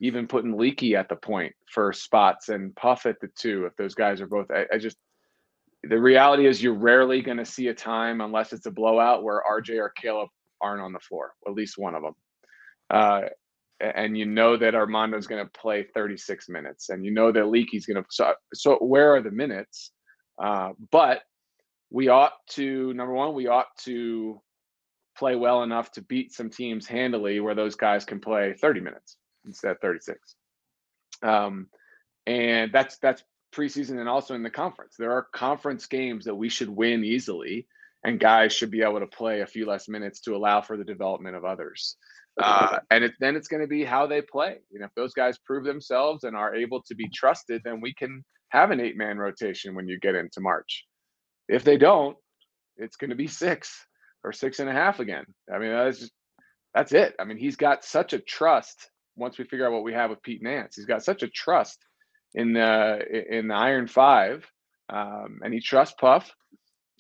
even 0.01 0.26
putting 0.26 0.57
Leaky 0.57 0.94
at 0.94 1.09
the 1.09 1.16
point 1.16 1.55
for 1.72 1.92
spots 1.92 2.49
and 2.49 2.74
Puff 2.76 3.07
at 3.07 3.20
the 3.20 3.28
two. 3.28 3.64
If 3.66 3.76
those 3.76 3.94
guys 3.94 4.20
are 4.20 4.26
both, 4.26 4.51
I, 4.51 4.66
I 4.72 4.78
just 4.78 4.97
the 5.82 6.01
reality 6.01 6.47
is 6.47 6.62
you're 6.62 6.74
rarely 6.74 7.22
going 7.22 7.36
to 7.36 7.44
see 7.44 7.68
a 7.68 7.74
time 7.74 8.20
unless 8.20 8.53
it's 8.53 8.66
a 8.66 8.70
blowout 8.70 9.22
where 9.22 9.42
RJ 9.49 9.78
or 9.78 9.90
Caleb 9.90 10.28
aren't 10.61 10.82
on 10.82 10.92
the 10.92 10.99
floor, 10.99 11.34
at 11.47 11.55
least 11.55 11.78
one 11.78 11.94
of 11.94 12.03
them. 12.03 12.14
Uh, 12.90 13.22
and 13.80 14.16
you 14.16 14.24
know 14.24 14.57
that 14.57 14.74
Armando's 14.74 15.26
going 15.26 15.44
to 15.44 15.51
play 15.53 15.86
36 15.94 16.49
minutes, 16.49 16.88
and 16.88 17.05
you 17.05 17.11
know 17.11 17.30
that 17.30 17.49
Leaky's 17.49 17.86
going 17.86 18.03
to. 18.03 18.09
So, 18.11 18.32
so 18.55 18.76
where 18.76 19.14
are 19.14 19.20
the 19.20 19.30
minutes? 19.30 19.92
Uh, 20.42 20.70
but 20.90 21.22
we 21.90 22.09
ought 22.09 22.32
to 22.51 22.94
number 22.94 23.12
one, 23.12 23.34
we 23.34 23.49
ought 23.49 23.76
to 23.84 24.40
play 25.16 25.36
well 25.36 25.62
enough 25.62 25.90
to 25.92 26.03
beat 26.03 26.32
some 26.32 26.49
teams 26.49 26.86
handily, 26.86 27.38
where 27.40 27.55
those 27.55 27.74
guys 27.74 28.05
can 28.05 28.18
play 28.18 28.55
30 28.55 28.80
minutes 28.80 29.18
instead 29.47 29.72
of 29.72 29.80
36. 29.80 30.34
Um, 31.22 31.68
and 32.26 32.72
that's 32.72 32.99
that's 32.99 33.22
preseason 33.55 33.99
and 33.99 34.09
also 34.09 34.34
in 34.34 34.42
the 34.42 34.51
conference. 34.51 34.97
There 34.99 35.12
are 35.12 35.26
conference 35.32 35.86
games 35.86 36.24
that 36.26 36.34
we 36.34 36.49
should 36.49 36.68
win 36.68 37.05
easily, 37.05 37.66
and 38.05 38.20
guys 38.20 38.53
should 38.53 38.70
be 38.70 38.82
able 38.82 39.01
to 39.01 39.07
play 39.07 39.40
a 39.40 39.47
few 39.47 39.66
less 39.66 39.88
minutes 39.88 40.20
to 40.22 40.36
allow 40.36 40.61
for 40.61 40.76
the 40.76 40.84
development 40.84 41.36
of 41.36 41.44
others. 41.44 41.97
Uh, 42.38 42.78
and 42.90 43.03
it, 43.03 43.12
then 43.18 43.34
it's 43.34 43.49
going 43.49 43.62
to 43.62 43.66
be 43.66 43.82
how 43.82 44.07
they 44.07 44.20
play. 44.20 44.59
You 44.70 44.80
know, 44.80 44.86
if 44.86 44.94
those 44.94 45.14
guys 45.14 45.38
prove 45.38 45.64
themselves 45.64 46.24
and 46.24 46.36
are 46.36 46.55
able 46.55 46.82
to 46.82 46.94
be 46.94 47.09
trusted, 47.09 47.62
then 47.64 47.80
we 47.80 47.94
can 47.94 48.24
have 48.51 48.70
an 48.70 48.80
eight 48.80 48.97
man 48.97 49.16
rotation 49.16 49.74
when 49.74 49.88
you 49.88 49.99
get 49.99 50.14
into 50.14 50.40
March. 50.40 50.84
If 51.49 51.64
they 51.64 51.78
don't, 51.78 52.16
it's 52.76 52.97
going 52.97 53.11
to 53.11 53.16
be 53.16 53.26
six 53.26 53.86
or 54.22 54.32
six 54.32 54.59
and 54.59 54.68
a 54.68 54.72
half 54.72 55.01
again. 55.01 55.24
I 55.53 55.59
mean, 55.59 55.70
that's 55.70 56.01
just, 56.01 56.12
that's 56.74 56.92
it. 56.92 57.14
I 57.18 57.24
mean, 57.24 57.38
he's 57.38 57.57
got 57.57 57.84
such 57.84 58.12
a 58.12 58.18
trust 58.18 58.90
once 59.17 59.39
we 59.39 59.45
figure 59.45 59.67
out 59.67 59.73
what 59.73 59.83
we 59.83 59.95
have 59.95 60.11
with 60.11 60.23
Pete 60.23 60.43
Nance. 60.43 60.77
He's 60.77 60.87
got 60.87 61.05
such 61.05 61.23
a 61.23 61.29
trust 61.29 61.79
in 62.35 62.53
the 62.53 63.37
in 63.37 63.49
the 63.49 63.55
Iron 63.55 63.87
Five, 63.87 64.47
um, 64.89 65.41
and 65.43 65.53
he 65.53 65.61
trusts 65.61 65.97
Puff. 65.99 66.31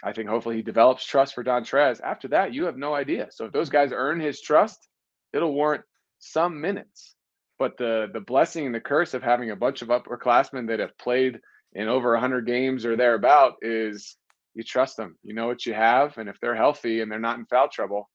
I 0.02 0.12
think 0.12 0.28
hopefully 0.28 0.56
he 0.56 0.62
develops 0.62 1.06
trust 1.06 1.34
for 1.34 1.44
Dontrez. 1.44 2.00
After 2.02 2.28
that, 2.28 2.52
you 2.52 2.66
have 2.66 2.76
no 2.76 2.94
idea. 2.94 3.28
So 3.30 3.46
if 3.46 3.52
those 3.52 3.70
guys 3.70 3.90
earn 3.92 4.20
his 4.20 4.40
trust, 4.40 4.88
it'll 5.32 5.54
warrant 5.54 5.84
some 6.18 6.60
minutes. 6.60 7.14
But 7.58 7.78
the 7.78 8.08
the 8.12 8.20
blessing 8.20 8.66
and 8.66 8.74
the 8.74 8.80
curse 8.80 9.14
of 9.14 9.22
having 9.22 9.50
a 9.50 9.56
bunch 9.56 9.82
of 9.82 9.88
upperclassmen 9.88 10.68
that 10.68 10.80
have 10.80 10.98
played 10.98 11.40
in 11.72 11.88
over 11.88 12.12
100 12.12 12.46
games 12.46 12.86
or 12.86 12.96
thereabout 12.96 13.54
is 13.62 14.16
you 14.54 14.62
trust 14.62 14.96
them. 14.96 15.18
You 15.22 15.34
know 15.34 15.46
what 15.46 15.66
you 15.66 15.74
have, 15.74 16.16
and 16.18 16.28
if 16.28 16.40
they're 16.40 16.56
healthy 16.56 17.00
and 17.00 17.10
they're 17.10 17.18
not 17.18 17.38
in 17.38 17.46
foul 17.46 17.68
trouble, 17.68 18.08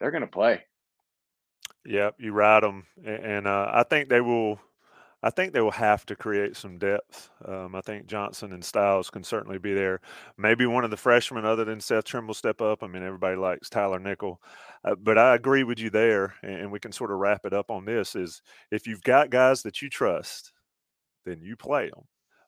they're 0.00 0.10
going 0.10 0.22
to 0.22 0.26
play. 0.26 0.62
Yep, 1.86 2.16
you 2.18 2.32
ride 2.32 2.62
them, 2.62 2.86
and 3.04 3.46
uh, 3.46 3.70
I 3.72 3.82
think 3.82 4.08
they 4.08 4.20
will 4.22 4.58
I 5.22 5.30
think 5.30 5.52
they 5.52 5.60
will 5.62 5.70
have 5.70 6.04
to 6.06 6.16
create 6.16 6.56
some 6.56 6.78
depth. 6.78 7.30
Um, 7.46 7.74
I 7.74 7.80
think 7.80 8.06
Johnson 8.06 8.52
and 8.52 8.64
Styles 8.64 9.10
can 9.10 9.24
certainly 9.24 9.58
be 9.58 9.72
there. 9.74 10.00
Maybe 10.38 10.66
one 10.66 10.84
of 10.84 10.90
the 10.90 10.98
freshmen, 10.98 11.46
other 11.46 11.64
than 11.64 11.80
Seth 11.80 12.04
Trimble, 12.04 12.34
step 12.34 12.60
up. 12.60 12.82
I 12.82 12.86
mean, 12.88 13.02
everybody 13.02 13.36
likes 13.36 13.70
Tyler 13.70 13.98
Nickel, 13.98 14.40
uh, 14.84 14.94
but 14.96 15.18
I 15.18 15.34
agree 15.34 15.64
with 15.64 15.78
you 15.78 15.90
there, 15.90 16.34
and, 16.42 16.56
and 16.56 16.72
we 16.72 16.80
can 16.80 16.92
sort 16.92 17.10
of 17.10 17.18
wrap 17.18 17.42
it 17.44 17.52
up 17.54 17.70
on 17.70 17.84
this: 17.84 18.14
is 18.16 18.42
if 18.70 18.86
you've 18.86 19.02
got 19.02 19.30
guys 19.30 19.62
that 19.62 19.82
you 19.82 19.90
trust, 19.90 20.52
then 21.26 21.40
you 21.42 21.56
play 21.56 21.90
them, 21.90 22.04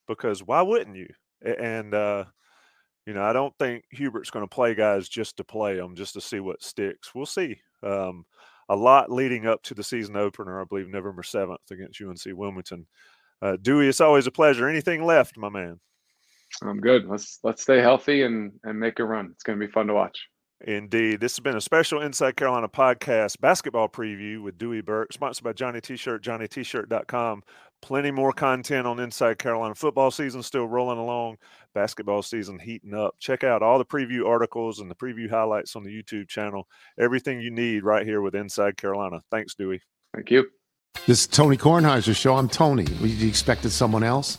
because 0.09 0.43
why 0.43 0.63
wouldn't 0.63 0.97
you? 0.97 1.09
And 1.43 1.95
uh, 1.95 2.25
you 3.07 3.15
know, 3.15 3.23
I 3.23 3.33
don't 3.33 3.55
think 3.59 3.85
Hubert's 3.93 4.31
going 4.31 4.45
to 4.47 4.55
play 4.55 4.75
guys 4.75 5.09
just 5.09 5.37
to 5.37 5.45
play 5.45 5.77
them, 5.77 5.95
just 5.95 6.15
to 6.15 6.21
see 6.21 6.41
what 6.41 6.63
sticks. 6.63 7.15
We'll 7.15 7.27
see. 7.27 7.59
Um, 7.83 8.25
a 8.69 8.77
lot 8.77 9.11
leading 9.11 9.47
up 9.47 9.63
to 9.65 9.75
the 9.75 9.85
season 9.85 10.17
opener, 10.17 10.61
I 10.61 10.65
believe 10.65 10.89
November 10.89 11.23
7th 11.23 11.71
against 11.71 12.01
UNC 12.01 12.37
Wilmington. 12.37 12.87
Uh, 13.43 13.57
Dewey, 13.61 13.89
it's 13.89 14.01
always 14.01 14.27
a 14.27 14.31
pleasure. 14.31 14.69
Anything 14.69 15.05
left, 15.05 15.37
my 15.37 15.49
man? 15.49 15.79
I'm 16.63 16.81
good. 16.81 17.07
Let's 17.07 17.41
let's 17.43 17.63
stay 17.63 17.81
healthy 17.81 18.23
and 18.23 18.53
and 18.65 18.79
make 18.79 18.99
a 18.99 19.05
run. 19.05 19.31
It's 19.33 19.43
going 19.43 19.59
to 19.59 19.67
be 19.67 19.71
fun 19.71 19.89
to 19.89 19.95
watch. 19.95 20.19
Indeed. 20.63 21.21
This 21.21 21.33
has 21.33 21.41
been 21.41 21.57
a 21.57 21.61
special 21.61 22.01
Inside 22.01 22.37
Carolina 22.37 22.69
podcast 22.69 23.41
basketball 23.41 23.89
preview 23.89 24.43
with 24.43 24.57
Dewey 24.57 24.81
Burke, 24.81 25.13
sponsored 25.13 25.45
by 25.45 25.53
Johnny 25.53 25.83
T-Shirt, 25.83 26.23
johnnytshirt.com. 26.23 27.43
Plenty 27.83 28.11
more 28.11 28.33
content 28.33 28.87
on 28.87 28.99
Inside 28.99 29.39
Carolina. 29.39 29.75
Football 29.75 30.11
season 30.11 30.43
still 30.43 30.67
rolling 30.67 30.99
along, 30.99 31.37
basketball 31.75 32.23
season 32.23 32.59
heating 32.59 32.95
up. 32.95 33.15
Check 33.21 33.45
out 33.45 33.63
all 33.63 33.79
the 33.79 33.85
preview 33.85 34.27
articles 34.27 34.81
and 34.81 34.91
the 34.91 34.95
preview 34.95 35.31
highlights 35.31 35.77
on 35.77 35.85
the 35.85 35.91
YouTube 35.91 36.29
channel. 36.29 36.67
Everything 36.99 37.41
you 37.41 37.51
need 37.51 37.85
right 37.85 38.05
here 38.05 38.23
with 38.23 38.35
Inside 38.35 38.77
Carolina. 38.77 39.21
Thanks, 39.31 39.55
Dewey. 39.55 39.81
Thank 40.15 40.31
you. 40.31 40.49
This 41.07 41.21
is 41.21 41.27
Tony 41.27 41.57
Kornheiser 41.57 42.17
show. 42.17 42.37
I'm 42.37 42.49
Tony. 42.49 42.85
You 43.01 43.29
expected 43.29 43.71
someone 43.71 44.03
else? 44.03 44.39